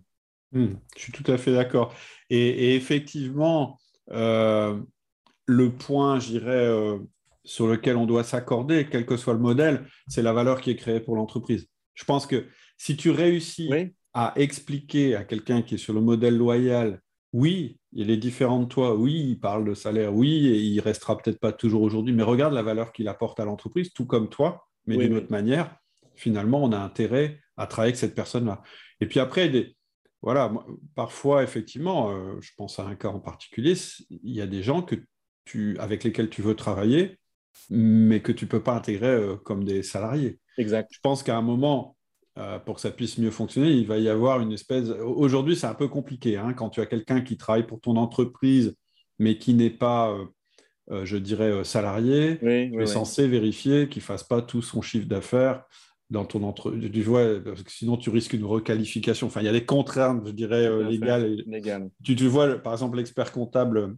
Hmm, 0.52 0.74
je 0.96 1.02
suis 1.02 1.12
tout 1.12 1.30
à 1.30 1.38
fait 1.38 1.52
d'accord. 1.52 1.94
Et, 2.30 2.74
effectivement, 2.74 3.78
euh, 4.10 4.78
le 5.46 5.70
point, 5.70 6.20
je 6.20 6.28
dirais, 6.28 6.66
euh, 6.66 6.98
sur 7.44 7.66
lequel 7.66 7.96
on 7.96 8.06
doit 8.06 8.24
s'accorder, 8.24 8.86
quel 8.90 9.06
que 9.06 9.16
soit 9.16 9.32
le 9.32 9.40
modèle, 9.40 9.86
c'est 10.06 10.22
la 10.22 10.32
valeur 10.32 10.60
qui 10.60 10.70
est 10.70 10.76
créée 10.76 11.00
pour 11.00 11.16
l'entreprise. 11.16 11.68
Je 11.94 12.04
pense 12.04 12.26
que 12.26 12.46
si 12.76 12.96
tu 12.96 13.10
réussis 13.10 13.70
à 14.12 14.32
expliquer 14.36 15.16
à 15.16 15.24
quelqu'un 15.24 15.62
qui 15.62 15.74
est 15.74 15.78
sur 15.78 15.94
le 15.94 16.00
modèle 16.00 16.36
loyal, 16.36 17.00
oui, 17.32 17.77
il 17.98 18.12
est 18.12 18.16
différent 18.16 18.60
de 18.60 18.66
toi, 18.66 18.94
oui, 18.94 19.12
il 19.30 19.40
parle 19.40 19.64
de 19.64 19.74
salaire, 19.74 20.14
oui, 20.14 20.46
et 20.46 20.56
il 20.56 20.78
restera 20.78 21.18
peut-être 21.18 21.40
pas 21.40 21.50
toujours 21.50 21.82
aujourd'hui, 21.82 22.14
mais 22.14 22.22
regarde 22.22 22.54
la 22.54 22.62
valeur 22.62 22.92
qu'il 22.92 23.08
apporte 23.08 23.40
à 23.40 23.44
l'entreprise, 23.44 23.92
tout 23.92 24.06
comme 24.06 24.28
toi, 24.28 24.68
mais 24.86 24.96
d'une 24.96 25.14
autre 25.16 25.32
manière, 25.32 25.76
finalement, 26.14 26.62
on 26.62 26.70
a 26.70 26.78
intérêt 26.78 27.40
à 27.56 27.66
travailler 27.66 27.90
avec 27.90 27.98
cette 27.98 28.14
personne-là. 28.14 28.62
Et 29.00 29.06
puis 29.06 29.18
après, 29.18 29.48
des, 29.48 29.76
voilà, 30.22 30.52
parfois, 30.94 31.42
effectivement, 31.42 32.12
euh, 32.12 32.36
je 32.40 32.52
pense 32.56 32.78
à 32.78 32.84
un 32.84 32.94
cas 32.94 33.08
en 33.08 33.18
particulier, 33.18 33.74
il 34.10 34.32
y 34.32 34.40
a 34.40 34.46
des 34.46 34.62
gens 34.62 34.82
que 34.82 34.94
tu, 35.44 35.76
avec 35.80 36.04
lesquels 36.04 36.30
tu 36.30 36.40
veux 36.40 36.54
travailler, 36.54 37.18
mais 37.68 38.22
que 38.22 38.30
tu 38.30 38.44
ne 38.44 38.50
peux 38.50 38.62
pas 38.62 38.76
intégrer 38.76 39.08
euh, 39.08 39.36
comme 39.36 39.64
des 39.64 39.82
salariés. 39.82 40.38
Exact. 40.56 40.88
Je 40.92 41.00
pense 41.02 41.24
qu'à 41.24 41.36
un 41.36 41.42
moment, 41.42 41.96
euh, 42.38 42.58
pour 42.58 42.76
que 42.76 42.80
ça 42.80 42.90
puisse 42.90 43.18
mieux 43.18 43.30
fonctionner, 43.30 43.70
il 43.72 43.86
va 43.86 43.98
y 43.98 44.08
avoir 44.08 44.40
une 44.40 44.52
espèce. 44.52 44.88
Aujourd'hui, 44.88 45.56
c'est 45.56 45.66
un 45.66 45.74
peu 45.74 45.88
compliqué. 45.88 46.36
Hein, 46.36 46.54
quand 46.54 46.70
tu 46.70 46.80
as 46.80 46.86
quelqu'un 46.86 47.20
qui 47.20 47.36
travaille 47.36 47.66
pour 47.66 47.80
ton 47.80 47.96
entreprise, 47.96 48.74
mais 49.18 49.36
qui 49.38 49.54
n'est 49.54 49.70
pas, 49.70 50.16
je 50.88 51.16
dirais, 51.16 51.64
salarié, 51.64 52.38
tu 52.38 52.80
es 52.80 52.86
censé 52.86 53.26
vérifier 53.26 53.88
qu'il 53.88 54.00
ne 54.00 54.04
fasse 54.04 54.22
pas 54.22 54.42
tout 54.42 54.62
son 54.62 54.80
chiffre 54.80 55.08
d'affaires 55.08 55.64
dans 56.10 56.24
ton 56.24 56.42
entreprise, 56.42 56.90
tu 56.90 57.02
vois, 57.02 57.40
parce 57.44 57.62
que 57.62 57.70
sinon 57.70 57.96
tu 57.96 58.10
risques 58.10 58.32
une 58.32 58.44
requalification. 58.44 59.26
Enfin, 59.26 59.40
il 59.40 59.46
y 59.46 59.48
a 59.48 59.52
des 59.52 59.66
contraintes, 59.66 60.26
je 60.26 60.32
dirais, 60.32 60.66
euh, 60.66 60.88
légales. 60.88 61.44
Tu, 62.02 62.16
tu, 62.16 62.26
vois, 62.26 62.56
par 62.56 62.72
exemple, 62.72 62.96
l'expert 62.96 63.30
comptable 63.30 63.96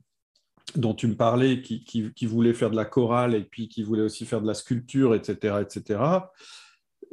dont 0.75 0.95
tu 0.95 1.07
me 1.07 1.15
parlais, 1.15 1.63
qui, 1.63 1.85
qui, 1.85 2.27
voulait 2.27 2.53
faire 2.53 2.71
de 2.71 2.77
la 2.77 2.85
chorale 2.85 3.35
et 3.35 3.43
puis 3.43 3.69
qui 3.69 3.83
voulait 3.83 4.03
aussi 4.03 4.25
faire 4.25 4.41
de 4.41 4.47
la 4.47 4.55
sculpture, 4.55 5.15
etc., 5.15 5.57
etc. 5.63 6.01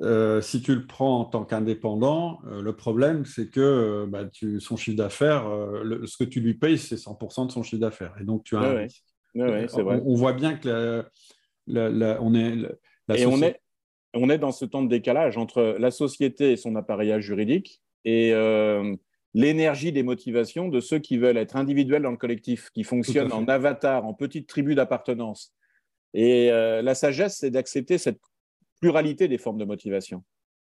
Euh, 0.02 0.42
si 0.42 0.62
tu 0.62 0.76
le 0.76 0.86
prends 0.86 1.22
en 1.22 1.26
tant 1.26 1.44
qu'indépendant, 1.44 2.40
euh, 2.48 2.62
le 2.62 2.76
problème, 2.76 3.26
c'est 3.26 3.50
que 3.50 4.06
bah, 4.08 4.26
tu, 4.26 4.60
son 4.60 4.78
chiffre 4.78 4.98
d'affaires, 4.98 5.46
ce 6.06 6.18
que 6.18 6.24
tu 6.24 6.40
lui 6.40 6.54
payes, 6.54 6.78
c'est 6.78 6.96
100% 6.96 7.48
de 7.48 7.52
son 7.52 7.64
chiffre 7.64 7.82
d'affaires. 7.82 8.14
Et 8.22 8.24
donc, 8.24 8.44
tu 8.44 8.56
as 8.56 8.62
un 8.62 8.74
vrai. 8.74 8.88
On, 9.36 10.16
voit 10.16 10.34
bien 10.34 10.56
que 10.56 11.04
la, 11.68 11.90
la, 11.90 12.22
on 12.22 12.34
est, 12.34 12.58
et 13.16 13.26
on 13.26 13.42
est 13.42 13.60
on 14.14 14.30
est 14.30 14.38
dans 14.38 14.52
ce 14.52 14.66
temps 14.66 14.82
de 14.82 14.90
décalage 14.90 15.38
entre 15.38 15.76
la 15.80 15.92
société 15.92 16.52
et 16.52 16.58
son 16.58 16.76
appareillage 16.76 17.24
juridique 17.24 17.82
et 18.06 18.32
euh, 18.34 18.96
l'énergie 19.34 19.92
des 19.92 20.04
motivations 20.04 20.70
de 20.70 20.80
ceux 20.80 21.00
qui 21.00 21.18
veulent 21.18 21.38
être 21.38 21.56
individuels 21.56 22.02
dans 22.02 22.12
le 22.12 22.18
collectif, 22.18 22.70
qui 22.74 22.84
fonctionnent 22.84 23.34
en 23.34 23.46
avatar, 23.46 24.06
en 24.06 24.14
petite 24.14 24.48
tribu 24.48 24.76
d'appartenance. 24.76 25.54
Et 26.14 26.52
euh, 26.52 26.82
la 26.82 26.96
sagesse, 26.96 27.38
c'est 27.40 27.52
d'accepter 27.52 27.98
cette 27.98 28.20
pluralité 28.80 29.28
des 29.28 29.38
formes 29.38 29.58
de 29.58 29.66
motivation. 29.66 30.24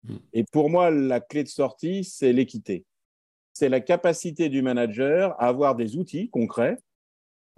Mm. 0.05 0.17
Et 0.33 0.45
pour 0.45 0.71
moi, 0.71 0.91
la 0.91 1.21
clé 1.21 1.43
de 1.43 1.49
sortie, 1.49 2.05
c'est 2.05 2.33
l'équité. 2.33 2.85
C'est 3.53 3.69
la 3.69 3.81
capacité 3.81 4.49
du 4.49 4.63
manager 4.63 5.33
à 5.41 5.47
avoir 5.47 5.77
des 5.77 5.97
outils 5.97 6.29
concrets 6.31 6.79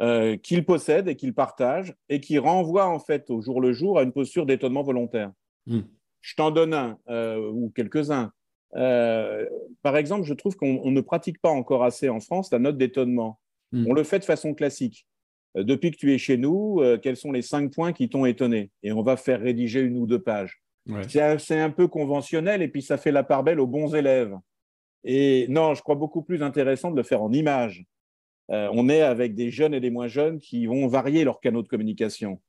euh, 0.03 0.37
qu'il 0.37 0.65
possède 0.67 1.09
et 1.09 1.17
qu'il 1.17 1.33
partage 1.33 1.95
et 2.11 2.21
qui 2.21 2.39
renvoient 2.39 2.87
en 2.87 2.99
fait 2.99 3.31
au 3.31 3.41
jour 3.41 3.63
le 3.63 3.73
jour 3.73 3.99
à 3.99 4.03
une 4.03 4.13
posture 4.13 4.45
d'étonnement 4.45 4.83
volontaire. 4.83 5.33
Mm. 5.67 5.81
Je 6.21 6.35
t'en 6.35 6.51
donne 6.51 6.75
un 6.75 6.99
euh, 7.09 7.51
ou 7.51 7.73
quelques-uns. 7.75 8.33
Euh, 8.75 9.49
par 9.83 9.97
exemple, 9.97 10.25
je 10.25 10.35
trouve 10.35 10.55
qu'on 10.57 10.91
ne 10.91 11.01
pratique 11.01 11.41
pas 11.41 11.49
encore 11.49 11.83
assez 11.83 12.11
en 12.11 12.21
France 12.21 12.51
la 12.51 12.59
note 12.59 12.77
d'étonnement. 12.77 13.41
Mm. 13.73 13.87
On 13.89 13.95
le 13.95 14.05
fait 14.05 14.19
de 14.19 14.25
façon 14.25 14.53
classique. 14.53 15.07
Depuis 15.57 15.91
que 15.91 15.97
tu 15.97 16.13
es 16.13 16.19
chez 16.19 16.37
nous, 16.37 16.83
quels 17.03 17.17
sont 17.17 17.33
les 17.33 17.43
cinq 17.43 17.73
points 17.73 17.93
qui 17.93 18.09
t'ont 18.09 18.27
étonné? 18.27 18.71
Et 18.83 18.93
on 18.93 19.03
va 19.03 19.17
faire 19.17 19.41
rédiger 19.41 19.81
une 19.81 19.97
ou 19.97 20.07
deux 20.07 20.21
pages. 20.21 20.61
C'est 21.09 21.59
un 21.59 21.71
peu 21.71 21.89
conventionnel 21.89 22.63
et 22.63 22.69
puis 22.69 22.83
ça 22.83 22.97
fait 22.97 23.11
la 23.11 23.25
part 23.25 23.43
belle 23.43 23.59
aux 23.59 23.67
bons 23.67 23.95
élèves. 23.95 24.37
Et 25.03 25.47
non, 25.49 25.75
je 25.75 25.83
crois 25.83 25.95
beaucoup 25.95 26.23
plus 26.23 26.43
intéressant 26.43 26.91
de 26.91 26.97
le 26.97 27.03
faire 27.03 27.23
en 27.23 27.33
images. 27.33 27.85
Euh, 28.51 28.69
on 28.73 28.89
est 28.89 29.03
avec 29.03 29.35
des 29.35 29.51
jeunes 29.51 29.75
et 29.75 29.81
des 29.81 29.91
moins 29.91 30.09
jeunes 30.09 30.39
qui 30.39 30.67
vont 30.67 30.87
varier 30.87 31.25
leurs 31.25 31.41
canaux 31.41 31.63
de 31.63 31.69
communication. 31.69 32.41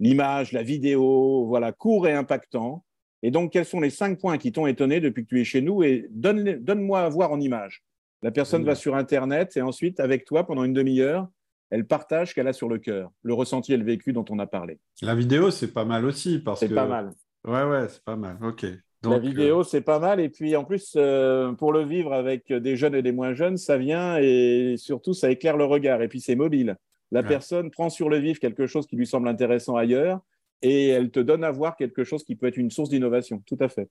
L'image, 0.00 0.52
la 0.52 0.62
vidéo, 0.62 1.46
voilà, 1.46 1.70
court 1.72 2.08
et 2.08 2.12
impactant. 2.12 2.84
Et 3.22 3.30
donc, 3.30 3.52
quels 3.52 3.64
sont 3.64 3.80
les 3.80 3.90
cinq 3.90 4.18
points 4.18 4.38
qui 4.38 4.52
t'ont 4.52 4.66
étonné 4.66 5.00
depuis 5.00 5.24
que 5.24 5.28
tu 5.28 5.40
es 5.40 5.44
chez 5.44 5.60
nous? 5.60 5.82
Et 5.82 6.06
donne-moi 6.10 7.00
à 7.00 7.08
voir 7.08 7.30
en 7.30 7.40
image. 7.40 7.84
La 8.22 8.30
personne 8.30 8.64
va 8.64 8.74
sur 8.74 8.96
Internet 8.96 9.56
et 9.56 9.62
ensuite, 9.62 10.00
avec 10.00 10.24
toi, 10.24 10.46
pendant 10.46 10.64
une 10.64 10.72
demi-heure, 10.72 11.28
elle 11.70 11.86
partage 11.86 12.30
ce 12.30 12.34
qu'elle 12.34 12.48
a 12.48 12.52
sur 12.52 12.68
le 12.68 12.78
cœur, 12.78 13.10
le 13.22 13.34
ressenti 13.34 13.72
et 13.72 13.76
le 13.76 13.84
vécu 13.84 14.12
dont 14.12 14.24
on 14.30 14.38
a 14.38 14.46
parlé. 14.46 14.78
La 15.02 15.14
vidéo, 15.14 15.50
c'est 15.50 15.72
pas 15.72 15.84
mal 15.84 16.04
aussi. 16.04 16.42
C'est 16.56 16.72
pas 16.72 16.86
mal. 16.86 17.10
Ouais, 17.46 17.64
ouais, 17.64 17.88
c'est 17.88 18.02
pas 18.02 18.16
mal. 18.16 18.38
OK. 18.42 18.64
la 19.02 19.18
vidéo, 19.18 19.60
euh, 19.60 19.64
c'est 19.64 19.82
pas 19.82 19.98
mal. 19.98 20.20
Et 20.20 20.28
puis, 20.28 20.56
en 20.56 20.64
plus, 20.64 20.94
euh, 20.96 21.52
pour 21.52 21.72
le 21.72 21.84
vivre 21.84 22.12
avec 22.12 22.52
des 22.52 22.76
jeunes 22.76 22.94
et 22.94 23.02
des 23.02 23.12
moins 23.12 23.34
jeunes, 23.34 23.56
ça 23.56 23.76
vient 23.76 24.18
et 24.18 24.76
surtout, 24.78 25.14
ça 25.14 25.30
éclaire 25.30 25.56
le 25.56 25.64
regard. 25.64 26.00
Et 26.02 26.08
puis, 26.08 26.20
c'est 26.20 26.36
mobile. 26.36 26.76
La 27.10 27.22
personne 27.22 27.70
prend 27.70 27.90
sur 27.90 28.08
le 28.08 28.18
vif 28.18 28.40
quelque 28.40 28.66
chose 28.66 28.86
qui 28.86 28.96
lui 28.96 29.06
semble 29.06 29.28
intéressant 29.28 29.76
ailleurs 29.76 30.20
et 30.62 30.88
elle 30.88 31.10
te 31.10 31.20
donne 31.20 31.44
à 31.44 31.52
voir 31.52 31.76
quelque 31.76 32.02
chose 32.02 32.24
qui 32.24 32.34
peut 32.34 32.46
être 32.46 32.56
une 32.56 32.70
source 32.70 32.88
d'innovation. 32.88 33.40
Tout 33.46 33.58
à 33.60 33.68
fait. 33.68 33.88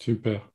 Super. 0.00 0.48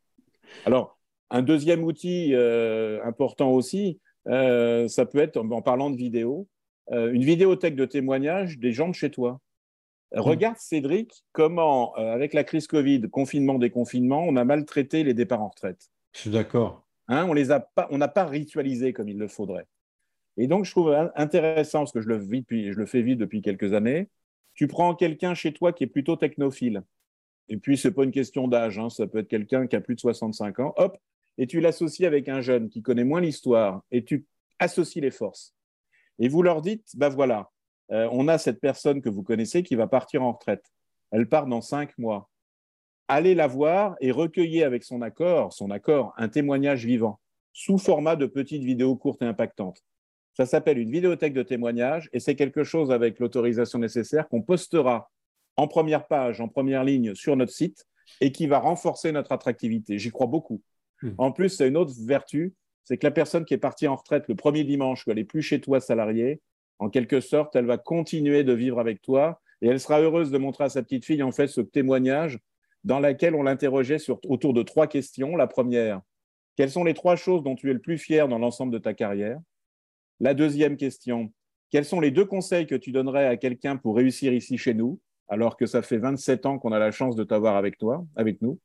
Alors, 0.65 0.97
un 1.29 1.41
deuxième 1.41 1.83
outil 1.83 2.33
euh, 2.33 3.03
important 3.03 3.51
aussi, 3.51 3.99
ça 4.25 5.05
peut 5.05 5.19
être, 5.19 5.37
en 5.37 5.61
parlant 5.61 5.89
de 5.89 5.97
vidéo, 5.97 6.47
une 6.91 7.23
vidéothèque 7.23 7.75
de 7.75 7.85
témoignages 7.85 8.59
des 8.59 8.71
gens 8.71 8.89
de 8.89 8.93
chez 8.93 9.09
toi. 9.09 9.39
Mm. 10.13 10.19
Regarde, 10.19 10.57
Cédric, 10.57 11.25
comment, 11.31 11.97
euh, 11.97 12.13
avec 12.13 12.33
la 12.33 12.43
crise 12.43 12.67
Covid, 12.67 13.09
confinement, 13.09 13.59
déconfinement, 13.59 14.23
on 14.23 14.35
a 14.35 14.45
maltraité 14.45 15.03
les 15.03 15.13
départs 15.13 15.41
en 15.41 15.49
retraite. 15.49 15.89
Je 16.13 16.21
suis 16.21 16.29
d'accord. 16.29 16.85
Hein, 17.07 17.25
on 17.29 17.33
les 17.33 17.51
a 17.51 17.59
pas, 17.59 17.87
on 17.91 17.97
n'a 17.97 18.07
pas 18.07 18.25
ritualisé 18.25 18.93
comme 18.93 19.09
il 19.09 19.17
le 19.17 19.27
faudrait. 19.27 19.67
Et 20.37 20.47
donc, 20.47 20.65
je 20.65 20.71
trouve 20.71 20.93
intéressant, 21.15 21.79
parce 21.79 21.91
que 21.91 22.01
je 22.01 22.07
le, 22.07 22.17
vis 22.17 22.41
depuis, 22.41 22.71
je 22.71 22.77
le 22.77 22.85
fais 22.85 23.01
vivre 23.01 23.19
depuis 23.19 23.41
quelques 23.41 23.73
années, 23.73 24.09
tu 24.53 24.67
prends 24.67 24.95
quelqu'un 24.95 25.33
chez 25.33 25.53
toi 25.53 25.71
qui 25.71 25.83
est 25.83 25.87
plutôt 25.87 26.15
technophile, 26.15 26.83
et 27.47 27.57
puis 27.57 27.77
ce 27.77 27.87
n'est 27.87 27.93
pas 27.93 28.03
une 28.03 28.11
question 28.11 28.47
d'âge, 28.47 28.79
hein, 28.79 28.89
ça 28.89 29.07
peut 29.07 29.19
être 29.19 29.27
quelqu'un 29.27 29.67
qui 29.67 29.75
a 29.75 29.81
plus 29.81 29.95
de 29.95 29.99
65 29.99 30.59
ans, 30.59 30.73
hop, 30.77 30.97
et 31.37 31.47
tu 31.47 31.61
l'associes 31.61 32.05
avec 32.05 32.27
un 32.27 32.41
jeune 32.41 32.69
qui 32.69 32.81
connaît 32.81 33.03
moins 33.03 33.21
l'histoire, 33.21 33.83
et 33.91 34.03
tu 34.03 34.25
associes 34.59 35.01
les 35.01 35.11
forces. 35.11 35.53
Et 36.19 36.27
vous 36.27 36.41
leur 36.41 36.61
dites, 36.61 36.85
ben 36.95 37.09
voilà, 37.09 37.49
euh, 37.91 38.07
on 38.11 38.27
a 38.27 38.37
cette 38.37 38.59
personne 38.59 39.01
que 39.01 39.09
vous 39.09 39.23
connaissez 39.23 39.63
qui 39.63 39.75
va 39.75 39.87
partir 39.87 40.23
en 40.23 40.33
retraite. 40.33 40.65
Elle 41.11 41.27
part 41.27 41.47
dans 41.47 41.61
cinq 41.61 41.97
mois. 41.97 42.29
Allez 43.07 43.35
la 43.35 43.47
voir 43.47 43.95
et 44.01 44.11
recueillez 44.11 44.63
avec 44.63 44.83
son 44.83 45.01
accord, 45.01 45.53
son 45.53 45.69
accord, 45.69 46.13
un 46.17 46.27
témoignage 46.27 46.85
vivant, 46.85 47.19
sous 47.53 47.77
format 47.77 48.15
de 48.15 48.25
petites 48.25 48.63
vidéos 48.63 48.95
courtes 48.95 49.21
et 49.21 49.25
impactantes. 49.25 49.83
Ça 50.33 50.45
s'appelle 50.45 50.79
une 50.79 50.91
vidéothèque 50.91 51.33
de 51.33 51.43
témoignages 51.43 52.09
et 52.11 52.19
c'est 52.19 52.35
quelque 52.35 52.63
chose 52.63 52.91
avec 52.91 53.19
l'autorisation 53.19 53.79
nécessaire 53.79 54.27
qu'on 54.27 54.41
postera 54.41 55.09
en 55.55 55.67
première 55.67 56.07
page, 56.07 56.41
en 56.41 56.47
première 56.47 56.83
ligne 56.83 57.15
sur 57.15 57.35
notre 57.35 57.53
site 57.53 57.85
et 58.19 58.31
qui 58.31 58.47
va 58.47 58.59
renforcer 58.59 59.11
notre 59.11 59.31
attractivité. 59.31 59.97
J'y 59.97 60.11
crois 60.11 60.27
beaucoup. 60.27 60.61
Hmm. 61.01 61.11
En 61.17 61.31
plus, 61.31 61.49
c'est 61.49 61.67
une 61.67 61.77
autre 61.77 61.93
vertu, 62.05 62.53
c'est 62.85 62.97
que 62.97 63.05
la 63.05 63.11
personne 63.11 63.45
qui 63.45 63.53
est 63.53 63.59
partie 63.59 63.87
en 63.87 63.95
retraite 63.95 64.27
le 64.27 64.35
premier 64.35 64.63
dimanche, 64.63 65.05
où 65.05 65.11
elle 65.11 65.17
n'est 65.17 65.23
plus 65.23 65.41
chez 65.41 65.59
toi 65.59 65.81
salariée, 65.81 66.39
en 66.79 66.89
quelque 66.89 67.19
sorte, 67.19 67.55
elle 67.55 67.65
va 67.65 67.77
continuer 67.77 68.43
de 68.43 68.53
vivre 68.53 68.79
avec 68.79 69.01
toi 69.01 69.41
et 69.61 69.67
elle 69.67 69.79
sera 69.79 69.99
heureuse 69.99 70.31
de 70.31 70.37
montrer 70.37 70.65
à 70.65 70.69
sa 70.69 70.83
petite 70.83 71.05
fille 71.05 71.23
en 71.23 71.31
fait 71.31 71.47
ce 71.47 71.61
témoignage 71.61 72.39
dans 72.83 72.99
lequel 72.99 73.33
on 73.33 73.43
l'interrogeait 73.43 73.97
autour 74.27 74.53
de 74.53 74.61
trois 74.61 74.87
questions. 74.87 75.35
La 75.35 75.47
première, 75.47 76.01
quelles 76.55 76.69
sont 76.69 76.83
les 76.83 76.93
trois 76.93 77.15
choses 77.15 77.43
dont 77.43 77.55
tu 77.55 77.69
es 77.69 77.73
le 77.73 77.79
plus 77.79 77.97
fier 77.97 78.27
dans 78.27 78.37
l'ensemble 78.37 78.71
de 78.71 78.77
ta 78.77 78.93
carrière? 78.93 79.39
La 80.19 80.33
deuxième 80.33 80.77
question, 80.77 81.33
quels 81.71 81.85
sont 81.85 81.99
les 81.99 82.11
deux 82.11 82.25
conseils 82.25 82.67
que 82.67 82.75
tu 82.75 82.91
donnerais 82.91 83.25
à 83.25 83.37
quelqu'un 83.37 83.77
pour 83.77 83.95
réussir 83.95 84.33
ici 84.33 84.57
chez 84.57 84.73
nous, 84.73 84.99
alors 85.27 85.57
que 85.57 85.65
ça 85.65 85.81
fait 85.81 85.97
27 85.97 86.45
ans 86.45 86.59
qu'on 86.59 86.71
a 86.71 86.79
la 86.79 86.91
chance 86.91 87.15
de 87.15 87.23
t'avoir 87.23 87.55
avec 87.55 87.77
toi, 87.77 88.05
avec 88.15 88.41
nous? 88.41 88.59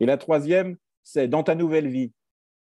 Et 0.00 0.06
la 0.06 0.16
troisième, 0.16 0.76
c'est 1.02 1.28
dans 1.28 1.42
ta 1.42 1.54
nouvelle 1.54 1.88
vie 1.88 2.12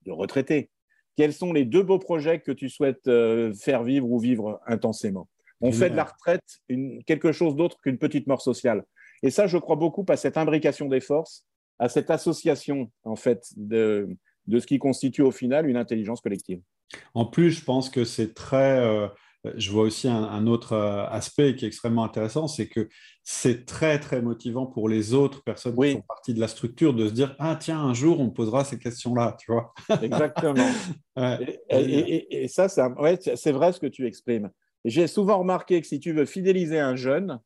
de 0.05 0.11
retraité, 0.11 0.69
quels 1.15 1.33
sont 1.33 1.53
les 1.53 1.65
deux 1.65 1.83
beaux 1.83 1.99
projets 1.99 2.39
que 2.39 2.51
tu 2.51 2.69
souhaites 2.69 3.07
euh, 3.07 3.53
faire 3.53 3.83
vivre 3.83 4.09
ou 4.09 4.19
vivre 4.19 4.59
intensément? 4.65 5.27
On 5.61 5.71
fait 5.71 5.89
de 5.89 5.95
la 5.95 6.03
retraite 6.03 6.43
quelque 7.05 7.31
chose 7.31 7.55
d'autre 7.55 7.77
qu'une 7.81 7.97
petite 7.97 8.27
mort 8.27 8.41
sociale. 8.41 8.83
Et 9.21 9.29
ça, 9.29 9.47
je 9.47 9.57
crois 9.57 9.77
beaucoup 9.77 10.05
à 10.09 10.17
cette 10.17 10.35
imbrication 10.35 10.89
des 10.89 10.99
forces, 10.99 11.45
à 11.79 11.87
cette 11.87 12.11
association, 12.11 12.91
en 13.05 13.15
fait, 13.15 13.45
de, 13.55 14.09
ce 14.49 14.67
qui 14.67 14.77
constitue 14.77 15.21
au 15.21 15.31
final 15.31 15.69
une 15.69 15.77
intelligence 15.77 16.19
collective. 16.19 16.61
En 17.13 17.25
plus, 17.25 17.51
je 17.51 17.63
pense 17.63 17.89
que 17.89 18.03
c'est 18.03 18.33
très, 18.33 18.79
euh, 18.79 19.07
je 19.55 19.71
vois 19.71 19.83
aussi 19.83 20.07
un, 20.07 20.47
autre 20.47 20.73
euh, 20.73 21.05
aspect 21.07 21.55
qui 21.55 21.65
est 21.65 21.67
extrêmement 21.67 22.03
intéressant, 22.03 22.47
c'est 22.47 22.67
que 22.67 22.87
c'est 23.23 23.65
très, 23.65 23.99
très 23.99 24.21
motivant 24.21 24.65
pour 24.65 24.87
les 24.87 25.13
autres 25.13 25.43
personnes 25.43 25.75
qui 25.75 25.93
font 25.93 26.03
partie 26.07 26.33
de 26.33 26.39
la 26.39 26.47
structure 26.47 26.93
de 26.93 27.07
se 27.07 27.13
dire 27.13 27.35
Ah, 27.39 27.57
tiens, 27.59 27.79
un 27.79 27.93
jour, 27.93 28.19
on 28.19 28.29
posera 28.29 28.63
ces 28.63 28.79
questions-là, 28.79 29.35
tu 29.39 29.51
vois. 29.51 29.73
Exactement. 30.01 30.69
et, 31.69 32.47
ça, 32.47 32.69
c'est 32.69 33.51
vrai 33.51 33.73
ce 33.73 33.79
que 33.79 33.87
tu 33.87 34.07
exprimes. 34.07 34.49
J'ai 34.85 35.07
souvent 35.07 35.39
remarqué 35.39 35.81
que 35.81 35.87
si 35.87 35.99
tu 35.99 36.13
veux 36.13 36.25
fidéliser 36.25 36.79
un 36.79 36.95
jeune, 36.95 37.39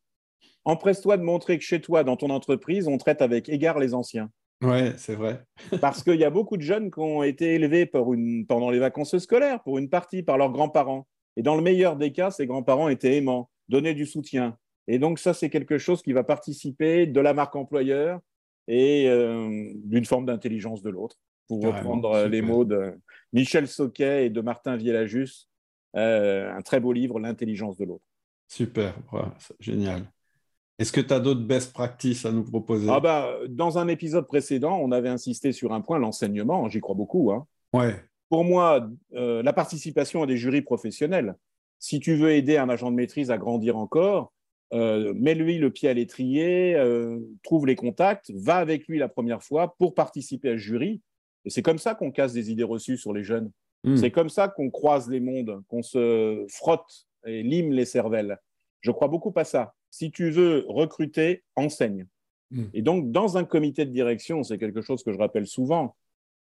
empresse-toi 0.66 1.18
de 1.18 1.24
montrer 1.24 1.58
que 1.58 1.64
chez 1.64 1.82
toi, 1.82 2.04
dans 2.04 2.18
ton 2.18 2.30
entreprise, 2.30 2.88
on 2.88 2.98
traite 2.98 3.22
avec 3.22 3.50
égard 3.50 3.80
les 3.80 3.94
anciens. 3.94 4.30
Oui, 4.64 4.92
c'est 4.98 5.16
vrai. 5.16 5.44
Parce 5.82 6.04
qu'il 6.04 6.16
y 6.16 6.24
a 6.24 6.30
beaucoup 6.30 6.58
de 6.58 6.64
jeunes 6.64 6.90
qui 6.90 7.00
ont 7.00 7.24
été 7.24 7.56
élevés 7.56 7.86
pendant 7.86 8.70
les 8.70 8.80
vacances 8.80 9.18
scolaires, 9.18 9.62
pour 9.64 9.78
une 9.78 9.90
partie, 9.90 10.24
par 10.24 10.38
leurs 10.38 10.52
grands-parents. 10.52 11.08
Et 11.38 11.44
dans 11.44 11.56
le 11.56 11.62
meilleur 11.62 11.96
des 11.96 12.12
cas, 12.12 12.32
ces 12.32 12.48
grands-parents 12.48 12.90
étaient 12.90 13.16
aimants, 13.16 13.50
donnaient 13.70 13.94
du 13.94 14.08
soutien. 14.08 14.58
Et 14.88 14.98
donc 14.98 15.20
ça, 15.20 15.34
c'est 15.34 15.50
quelque 15.50 15.78
chose 15.78 16.02
qui 16.02 16.12
va 16.12 16.24
participer 16.24 17.06
de 17.06 17.22
la 17.22 17.34
marque 17.34 17.56
employeur 17.56 18.20
et 18.68 19.08
euh, 19.08 19.72
d'une 19.76 20.04
forme 20.04 20.26
d'intelligence 20.26 20.82
de 20.82 20.90
l'autre, 20.90 21.18
pour 21.48 21.64
reprendre 21.64 22.12
euh, 22.12 22.28
les 22.28 22.42
mots 22.42 22.66
de 22.66 23.00
Michel 23.34 23.68
Soquet 23.68 24.26
et 24.26 24.30
de 24.30 24.42
Martin 24.42 24.76
Viellajus, 24.76 25.48
euh, 25.96 26.52
un 26.52 26.62
très 26.62 26.80
beau 26.80 26.92
livre, 26.92 27.20
L'intelligence 27.20 27.78
de 27.78 27.86
l'autre. 27.86 28.04
Super, 28.48 28.96
génial. 29.60 30.12
Est-ce 30.80 30.92
que 30.92 31.02
tu 31.02 31.14
as 31.14 31.20
d'autres 31.20 31.42
best 31.42 31.72
practices 31.72 32.26
à 32.26 32.32
nous 32.32 32.44
proposer? 32.44 32.88
Ah 32.90 33.00
bah, 33.00 33.38
Dans 33.48 33.78
un 33.78 33.88
épisode 33.88 34.28
précédent, 34.28 34.78
on 34.82 34.92
avait 34.92 35.10
insisté 35.10 35.52
sur 35.52 35.72
un 35.72 35.82
point, 35.82 36.00
l'enseignement, 36.00 36.68
j'y 36.68 36.80
crois 36.80 36.96
beaucoup. 36.96 37.32
Hein. 37.32 37.46
Ouais 37.74 37.96
pour 38.30 38.44
moi, 38.44 38.90
euh, 39.14 39.42
la 39.42 39.54
participation 39.54 40.24
à 40.24 40.26
des 40.26 40.38
jurys 40.38 40.62
professionnels, 40.62 41.36
si 41.80 42.00
tu 42.00 42.16
veux 42.16 42.32
aider 42.32 42.58
un 42.58 42.70
agent 42.70 42.92
de 42.92 42.96
maîtrise 42.96 43.32
à 43.32 43.38
grandir 43.38 43.78
encore, 43.78 44.34
euh, 44.74 45.14
mets-lui 45.16 45.60
le 45.60 45.72
pied 45.72 45.88
à 45.88 45.94
l'étrier, 45.94 46.76
euh, 46.76 47.20
trouve 47.44 47.66
les 47.66 47.76
contacts, 47.76 48.32
va 48.32 48.58
avec 48.58 48.88
lui 48.88 48.98
la 48.98 49.08
première 49.08 49.44
fois 49.44 49.76
pour 49.78 49.94
participer 49.94 50.50
à 50.50 50.54
ce 50.54 50.58
jury. 50.58 51.02
Et 51.46 51.50
c'est 51.50 51.62
comme 51.62 51.78
ça 51.78 51.96
qu'on 51.96 52.12
casse 52.12 52.34
des 52.34 52.52
idées 52.52 52.64
reçues 52.64 52.98
sur 52.98 53.14
les 53.14 53.24
jeunes. 53.24 53.52
Hmm. 53.84 53.96
C'est 53.96 54.12
comme 54.12 54.30
ça 54.30 54.50
qu'on 54.50 54.70
croise 54.70 55.10
les 55.10 55.22
mondes, 55.22 55.62
qu'on 55.70 55.84
se 55.84 56.46
frotte 56.50 57.08
et 57.26 57.44
lime 57.44 57.72
les 57.72 57.86
cervelles. 57.86 58.38
Je 58.82 58.92
crois 58.92 59.08
beaucoup 59.08 59.34
à 59.36 59.46
ça. 59.46 59.74
Si 59.90 60.12
tu 60.12 60.30
veux 60.32 60.66
recruter, 60.68 61.44
enseigne. 61.56 62.06
Hmm. 62.52 62.66
Et 62.74 62.82
donc, 62.82 63.12
dans 63.12 63.38
un 63.38 63.46
comité 63.46 63.86
de 63.86 63.92
direction, 63.92 64.44
c'est 64.44 64.58
quelque 64.58 64.82
chose 64.82 65.04
que 65.04 65.14
je 65.14 65.18
rappelle 65.18 65.48
souvent, 65.48 65.96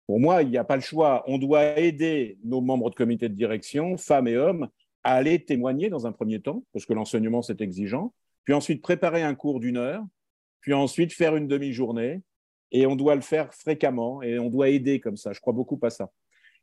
pour 0.06 0.20
moi, 0.20 0.42
il 0.42 0.50
n'y 0.50 0.58
a 0.58 0.64
pas 0.64 0.76
le 0.76 0.82
choix. 0.82 1.24
On 1.26 1.38
doit 1.38 1.78
aider 1.78 2.38
nos 2.44 2.60
membres 2.60 2.90
de 2.90 2.94
comité 2.94 3.28
de 3.28 3.34
direction, 3.34 3.96
femmes 3.96 4.28
et 4.28 4.36
hommes, 4.36 4.68
à 5.04 5.14
aller 5.14 5.44
témoigner 5.44 5.90
dans 5.90 6.06
un 6.06 6.12
premier 6.12 6.40
temps, 6.40 6.64
parce 6.72 6.86
que 6.86 6.92
l'enseignement, 6.92 7.42
c'est 7.42 7.60
exigeant. 7.60 8.12
Puis 8.44 8.54
ensuite, 8.54 8.82
préparer 8.82 9.22
un 9.22 9.34
cours 9.34 9.60
d'une 9.60 9.76
heure 9.76 10.04
puis 10.62 10.72
ensuite 10.72 11.12
faire 11.12 11.36
une 11.36 11.46
demi-journée. 11.46 12.22
Et 12.70 12.86
on 12.86 12.96
doit 12.96 13.14
le 13.14 13.20
faire 13.20 13.52
fréquemment 13.52 14.22
et 14.22 14.38
on 14.38 14.48
doit 14.48 14.70
aider 14.70 14.98
comme 14.98 15.18
ça. 15.18 15.34
Je 15.34 15.40
crois 15.40 15.52
beaucoup 15.52 15.78
à 15.82 15.90
ça. 15.90 16.10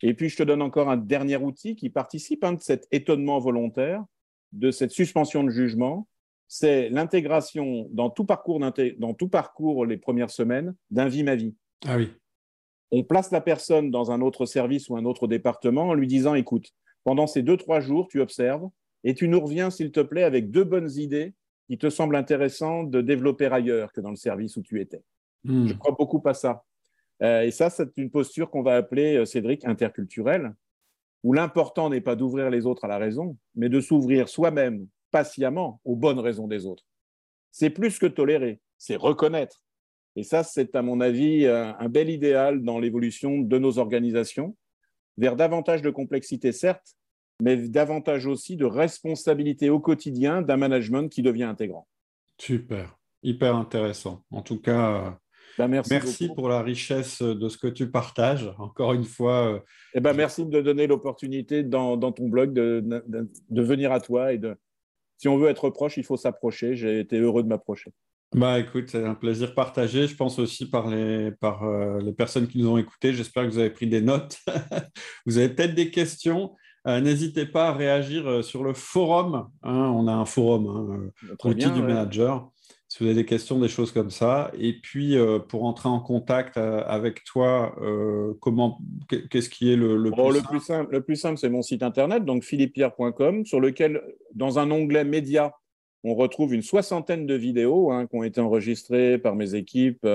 Et 0.02 0.16
puis, 0.16 0.30
je 0.30 0.38
te 0.38 0.44
donne 0.44 0.64
encore 0.64 0.90
un 0.90 0.98
dernier 0.98 1.38
outil 1.38 1.76
qui 1.76 1.92
participe 1.92 2.44
hein, 2.44 2.54
de 2.54 2.62
cet 2.62 2.88
étonnement 2.92 3.38
volontaire, 3.38 4.04
de 4.52 4.72
cette 4.72 4.92
suspension 4.92 5.44
de 5.44 5.52
jugement. 5.52 6.08
C'est 6.48 6.90
l'intégration 6.90 7.88
dans 7.92 8.10
tout 8.10 8.26
parcours, 8.26 8.60
dans 8.60 9.14
tout 9.14 9.28
parcours 9.28 9.86
les 9.86 9.98
premières 9.98 10.32
semaines 10.32 10.74
d'un 10.90 11.08
vie 11.08 11.24
ma 11.24 11.36
vie. 11.36 11.54
Ah 11.86 11.98
oui. 11.98 12.10
On 12.92 13.04
place 13.04 13.32
la 13.32 13.42
personne 13.42 13.92
dans 13.92 14.12
un 14.12 14.22
autre 14.22 14.46
service 14.46 14.90
ou 14.90 14.98
un 14.98 15.06
autre 15.06 15.28
département 15.28 15.90
en 15.90 15.94
lui 15.94 16.08
disant, 16.08 16.34
écoute, 16.34 16.74
pendant 17.04 17.28
ces 17.28 17.44
deux, 17.44 17.58
trois 17.58 17.80
jours, 17.80 18.08
tu 18.08 18.20
observes 18.20 18.70
et 19.04 19.14
tu 19.14 19.28
nous 19.28 19.40
reviens, 19.40 19.70
s'il 19.70 19.92
te 19.92 20.00
plaît, 20.00 20.24
avec 20.24 20.52
deux 20.52 20.64
bonnes 20.64 20.92
idées 20.92 21.34
qui 21.68 21.78
te 21.78 21.90
semblent 21.90 22.16
intéressantes 22.16 22.90
de 22.90 23.02
développer 23.02 23.46
ailleurs 23.46 23.92
que 23.94 24.02
dans 24.02 24.10
le 24.10 24.16
service 24.16 24.58
où 24.58 24.62
tu 24.62 24.82
étais. 24.82 25.04
Hmm. 25.44 25.68
Je 25.68 25.74
crois 25.74 25.96
beaucoup 25.98 26.22
à 26.26 26.34
ça. 26.34 26.64
Euh, 27.22 27.42
et 27.42 27.52
ça, 27.52 27.70
c'est 27.70 27.96
une 27.98 28.10
posture 28.10 28.50
qu'on 28.50 28.64
va 28.64 28.76
appeler, 28.76 29.18
euh, 29.18 29.26
Cédric, 29.26 29.66
interculturelle, 29.66 30.54
où 31.24 31.34
l'important 31.34 31.90
n'est 31.90 32.02
pas 32.02 32.16
d'ouvrir 32.16 32.50
les 32.50 32.66
autres 32.66 32.86
à 32.86 32.88
la 32.88 32.98
raison, 32.98 33.38
mais 33.56 33.70
de 33.70 33.82
s'ouvrir 33.82 34.30
soi-même 34.30 34.88
patiemment 35.12 35.82
aux 35.84 35.96
bonnes 35.96 36.20
raisons 36.20 36.48
des 36.48 36.66
autres. 36.66 36.86
C'est 37.52 37.70
plus 37.70 38.00
que 38.00 38.06
tolérer, 38.06 38.62
c'est 38.78 38.96
reconnaître. 38.96 39.64
Et 40.20 40.24
ça, 40.24 40.44
c'est 40.44 40.76
à 40.76 40.82
mon 40.82 41.00
avis 41.00 41.48
un 41.48 41.88
bel 41.88 42.10
idéal 42.10 42.62
dans 42.62 42.78
l'évolution 42.78 43.40
de 43.40 43.58
nos 43.58 43.80
organisations, 43.80 44.58
vers 45.18 45.38
davantage 45.38 45.82
de 45.82 45.90
complexité, 45.90 46.52
certes, 46.52 46.98
mais 47.42 47.56
davantage 47.70 48.26
aussi 48.26 48.58
de 48.58 48.66
responsabilité 48.66 49.70
au 49.70 49.80
quotidien 49.80 50.42
d'un 50.42 50.58
management 50.58 51.08
qui 51.08 51.22
devient 51.22 51.46
intégrant. 51.46 51.88
Super, 52.38 52.98
hyper 53.24 53.56
intéressant. 53.56 54.26
En 54.30 54.42
tout 54.42 54.60
cas, 54.60 55.18
ben, 55.58 55.70
merci, 55.70 56.28
pour 56.36 56.50
la 56.50 56.62
richesse 56.62 57.22
de 57.22 57.48
ce 57.48 57.58
que 57.58 57.68
tu 57.68 57.90
partages. 57.90 58.54
Encore 58.58 58.92
une 58.92 59.06
fois. 59.06 59.54
Euh, 59.54 59.60
eh 59.94 60.02
ben, 60.02 60.12
merci 60.12 60.46
de 60.46 60.60
donner 60.60 60.86
l'opportunité 60.86 61.64
dans, 61.64 61.98
ton 62.12 62.28
blog 62.28 62.52
de, 62.52 62.84
de, 62.84 63.62
venir 63.62 63.94
à 63.94 64.02
toi 64.02 64.34
et 64.34 64.38
de. 64.38 64.58
Si 65.18 65.30
on 65.30 65.38
veut 65.38 65.48
être 65.48 65.70
proche, 65.70 65.96
il 65.96 66.04
faut 66.04 66.18
s'approcher. 66.18 66.76
J'ai 66.76 67.00
été 67.00 67.18
heureux 67.20 67.44
de 67.44 67.48
m'approcher. 67.48 67.94
Bah 68.36 68.60
écoute, 68.60 68.90
c'est 68.90 69.04
un 69.04 69.16
plaisir 69.16 69.56
partagé. 69.56 70.08
Je 70.08 70.16
pense 70.16 70.38
aussi 70.38 70.70
par 70.70 70.88
les, 70.90 71.32
par, 71.32 71.64
euh, 71.64 72.00
les 72.00 72.14
personnes 72.14 72.48
qui 72.48 72.60
nous 72.60 72.70
ont 72.70 72.78
écoutés. 72.78 73.14
J'espère 73.14 73.46
que 73.46 73.50
vous 73.50 73.58
avez 73.58 73.72
pris 73.72 73.88
des 73.88 74.02
notes. 74.02 74.38
vous 75.26 75.38
avez 75.38 75.50
peut-être 75.50 75.74
des 75.74 75.90
questions. 75.90 76.56
Euh, 76.88 77.02
n'hésitez 77.02 77.46
pas 77.46 77.70
à 77.70 77.74
réagir 77.74 78.44
sur 78.44 78.64
le 78.64 78.74
forum. 78.74 79.50
Hein. 79.64 79.92
on 79.96 80.08
a 80.08 80.14
un 80.14 80.26
forum, 80.26 80.68
hein, 80.68 81.38
outil 81.44 81.72
du 81.72 81.82
manager 81.82 82.52
si 82.90 83.04
vous 83.04 83.06
avez 83.06 83.16
des 83.16 83.26
questions, 83.26 83.60
des 83.60 83.68
choses 83.68 83.92
comme 83.92 84.10
ça. 84.10 84.52
Et 84.58 84.74
puis, 84.74 85.16
euh, 85.16 85.38
pour 85.38 85.64
entrer 85.66 85.88
en 85.88 86.00
contact 86.00 86.58
euh, 86.58 86.84
avec 86.88 87.24
toi, 87.24 87.76
euh, 87.82 88.34
comment, 88.42 88.80
qu'est-ce 89.30 89.50
qui 89.50 89.72
est 89.72 89.76
le, 89.76 89.96
le, 89.96 90.10
plus, 90.10 90.60
simple? 90.60 90.92
Le 90.92 91.02
plus 91.02 91.16
simple, 91.16 91.38
c'est 91.38 91.50
mon 91.50 91.62
site 91.62 91.84
internet, 91.84 92.26
donc 92.26 92.44
philippepierre.com, 92.44 93.46
sur 93.46 93.60
lequel, 93.60 94.02
dans 94.34 94.58
un 94.58 94.72
onglet 94.72 95.04
médias, 95.04 95.52
on 96.04 96.16
retrouve 96.16 96.54
une 96.54 96.62
soixantaine 96.62 97.26
de 97.26 97.34
vidéos 97.34 97.92
hein, 97.92 98.08
qui 98.08 98.16
ont 98.16 98.24
été 98.24 98.40
enregistrées 98.40 99.18
par 99.18 99.36
mes 99.36 99.56
équipes, 99.56 100.08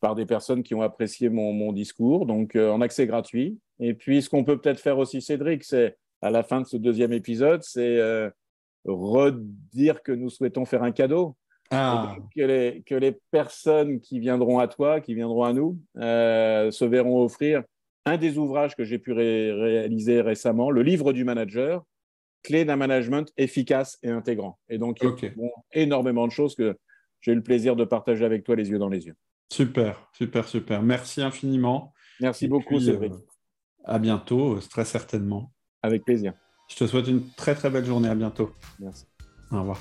par 0.00 0.14
des 0.14 0.26
personnes 0.26 0.62
qui 0.62 0.74
ont 0.74 0.82
apprécié 0.82 1.28
mon, 1.28 1.52
mon 1.52 1.72
discours, 1.72 2.26
donc 2.26 2.56
en 2.56 2.80
accès 2.80 3.06
gratuit. 3.06 3.58
Et 3.80 3.94
puis, 3.94 4.22
ce 4.22 4.28
qu'on 4.28 4.44
peut 4.44 4.58
peut-être 4.58 4.80
faire 4.80 4.98
aussi, 4.98 5.22
Cédric, 5.22 5.64
c'est 5.64 5.96
à 6.20 6.30
la 6.30 6.42
fin 6.42 6.60
de 6.60 6.66
ce 6.66 6.76
deuxième 6.76 7.12
épisode, 7.12 7.62
c'est 7.62 7.98
redire 8.84 10.02
que 10.02 10.12
nous 10.12 10.30
souhaitons 10.30 10.64
faire 10.64 10.82
un 10.82 10.92
cadeau. 10.92 11.36
Ah. 11.70 12.16
Que, 12.34 12.42
les, 12.42 12.82
que, 12.86 12.94
les, 12.94 13.12
personnes 13.30 14.00
qui 14.00 14.20
viendront 14.20 14.58
à 14.58 14.68
toi, 14.68 15.00
qui 15.00 15.14
viendront 15.14 15.44
à 15.44 15.52
nous, 15.52 15.78
euh, 15.98 16.70
se 16.70 16.86
verront 16.86 17.22
offrir 17.22 17.62
un 18.06 18.16
des 18.16 18.38
ouvrages 18.38 18.74
que 18.74 18.84
j'ai 18.84 18.98
pu 18.98 19.12
réaliser 19.12 20.22
récemment, 20.22 20.70
le 20.70 20.82
livre 20.82 21.12
du 21.12 21.24
manager, 21.24 21.84
clé 22.42 22.64
d'un 22.64 22.76
management 22.76 23.32
efficace 23.36 23.98
et 24.02 24.10
intégrant. 24.10 24.58
Et 24.68 24.78
donc, 24.78 24.98
il 25.02 25.08
y 25.08 25.26
a 25.26 25.50
énormément 25.72 26.26
de 26.26 26.32
choses 26.32 26.54
que 26.54 26.76
j'ai 27.20 27.32
eu 27.32 27.34
le 27.34 27.42
plaisir 27.42 27.76
de 27.76 27.84
partager 27.84 28.24
avec 28.24 28.44
toi 28.44 28.56
les 28.56 28.70
yeux 28.70 28.78
dans 28.78 28.88
les 28.88 29.06
yeux. 29.06 29.16
Super, 29.50 30.08
super, 30.12 30.46
super. 30.46 30.82
Merci 30.82 31.22
infiniment. 31.22 31.92
Merci 32.20 32.48
beaucoup, 32.48 32.78
Cédric. 32.80 33.12
Euh, 33.12 33.16
à 33.84 33.98
bientôt, 33.98 34.56
euh, 34.56 34.60
très 34.70 34.84
certainement. 34.84 35.52
Avec 35.82 36.04
plaisir. 36.04 36.34
Je 36.68 36.76
te 36.76 36.86
souhaite 36.86 37.08
une 37.08 37.26
très 37.36 37.54
très 37.54 37.70
belle 37.70 37.84
journée. 37.84 38.08
À 38.08 38.14
bientôt. 38.14 38.52
Merci. 38.78 39.06
Au 39.50 39.60
revoir. 39.60 39.80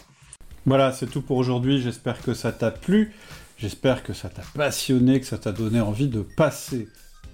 Voilà, 0.65 0.91
c'est 0.91 1.07
tout 1.07 1.21
pour 1.21 1.37
aujourd'hui. 1.37 1.81
J'espère 1.81 2.21
que 2.21 2.33
ça 2.33 2.51
t'a 2.51 2.71
plu. 2.71 3.13
J'espère 3.57 4.03
que 4.03 4.13
ça 4.13 4.29
t'a 4.29 4.43
passionné, 4.55 5.19
que 5.19 5.25
ça 5.25 5.37
t'a 5.37 5.51
donné 5.51 5.81
envie 5.81 6.07
de 6.07 6.21
passer 6.21 6.87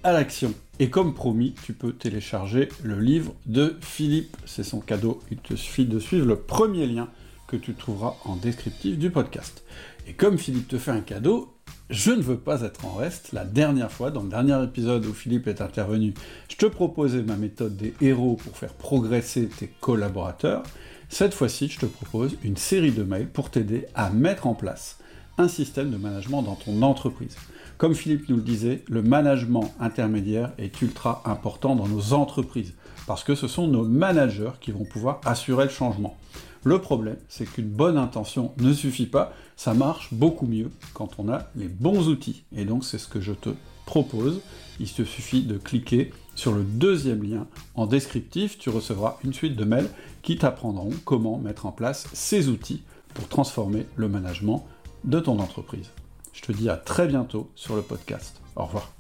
à 0.04 0.12
l'action. 0.12 0.54
Et 0.80 0.90
comme 0.90 1.14
promis, 1.14 1.56
tu 1.64 1.74
peux 1.74 1.94
télécharger 1.94 2.70
le 2.84 3.00
livre 3.00 3.34
de 3.46 3.78
Philippe. 3.82 4.36
C'est 4.46 4.64
son 4.64 4.80
cadeau. 4.80 5.20
Il 5.32 5.38
te 5.38 5.56
suffit 5.56 5.86
de 5.86 6.00
suivre 6.00 6.26
le 6.26 6.36
premier 6.36 6.88
lien 6.88 7.10
que 7.48 7.56
tu 7.56 7.74
trouveras 7.74 8.16
en 8.26 8.36
descriptif 8.36 8.98
du 8.98 9.12
podcast. 9.12 9.64
Et 10.08 10.14
comme 10.14 10.38
Philippe 10.38 10.68
te 10.68 10.78
fait 10.78 10.92
un 10.92 11.02
cadeau, 11.02 11.54
je 11.90 12.12
ne 12.12 12.22
veux 12.22 12.38
pas 12.38 12.62
être 12.62 12.86
en 12.86 12.94
reste. 12.94 13.32
La 13.32 13.46
dernière 13.46 13.92
fois, 13.92 14.12
dans 14.12 14.24
le 14.24 14.30
dernier 14.30 14.62
épisode 14.64 15.06
où 15.06 15.14
Philippe 15.14 15.48
est 15.48 15.62
intervenu, 15.62 16.14
je 16.50 16.56
te 16.56 16.66
proposais 16.66 17.22
ma 17.22 17.36
méthode 17.36 17.78
des 17.78 17.94
héros 18.02 18.36
pour 18.36 18.58
faire 18.58 18.74
progresser 18.74 19.48
tes 19.48 19.68
collaborateurs. 19.80 20.64
Cette 21.10 21.34
fois-ci, 21.34 21.68
je 21.68 21.80
te 21.80 21.86
propose 21.86 22.36
une 22.44 22.58
série 22.58 22.92
de 22.92 23.04
mails 23.04 23.30
pour 23.30 23.52
t'aider 23.52 23.86
à 23.94 24.10
mettre 24.10 24.48
en 24.48 24.56
place 24.56 24.98
un 25.38 25.48
système 25.48 25.92
de 25.92 25.98
management 25.98 26.42
dans 26.42 26.56
ton 26.56 26.82
entreprise. 26.82 27.36
Comme 27.84 27.96
Philippe 27.96 28.30
nous 28.30 28.38
le 28.38 28.42
disait, 28.42 28.82
le 28.88 29.02
management 29.02 29.74
intermédiaire 29.78 30.54
est 30.58 30.82
ultra 30.82 31.22
important 31.26 31.76
dans 31.76 31.86
nos 31.86 32.14
entreprises, 32.14 32.76
parce 33.08 33.26
que 33.26 33.36
ce 33.36 33.50
sont 33.50 33.68
nos 33.68 33.84
managers 33.84 34.52
qui 34.62 34.72
vont 34.72 34.86
pouvoir 34.86 35.20
assurer 35.26 35.66
le 35.66 35.70
changement. 35.70 36.16
Le 36.64 36.80
problème, 36.80 37.18
c'est 37.28 37.44
qu'une 37.44 37.68
bonne 37.68 37.98
intention 37.98 38.54
ne 38.58 38.72
suffit 38.72 39.06
pas, 39.06 39.34
ça 39.58 39.74
marche 39.74 40.14
beaucoup 40.14 40.48
mieux 40.48 40.72
quand 40.94 41.16
on 41.18 41.28
a 41.28 41.50
les 41.58 41.68
bons 41.68 42.08
outils. 42.08 42.46
Et 42.56 42.64
donc 42.64 42.86
c'est 42.86 42.98
ce 42.98 43.10
que 43.10 43.20
je 43.20 43.34
te 43.34 43.50
propose. 43.86 44.40
Il 44.80 44.90
te 44.90 45.04
suffit 45.04 45.42
de 45.42 45.58
cliquer 45.58 46.14
sur 46.36 46.54
le 46.54 46.64
deuxième 46.64 47.22
lien 47.22 47.48
en 47.76 47.86
descriptif, 47.86 48.58
tu 48.58 48.70
recevras 48.70 49.18
une 49.26 49.34
suite 49.34 49.58
de 49.58 49.66
mails 49.66 49.90
qui 50.22 50.38
t'apprendront 50.38 50.92
comment 51.04 51.38
mettre 51.38 51.66
en 51.66 51.74
place 51.74 52.08
ces 52.14 52.48
outils 52.48 52.82
pour 53.14 53.28
transformer 53.28 53.88
le 53.98 54.08
management 54.08 54.66
de 55.04 55.20
ton 55.20 55.38
entreprise. 55.40 55.90
Je 56.34 56.42
te 56.42 56.52
dis 56.52 56.70
à 56.70 56.78
très 56.78 57.08
bientôt 57.08 57.52
sur 57.56 57.76
le 57.76 57.82
podcast. 57.82 58.42
Au 58.56 58.66
revoir. 58.66 58.92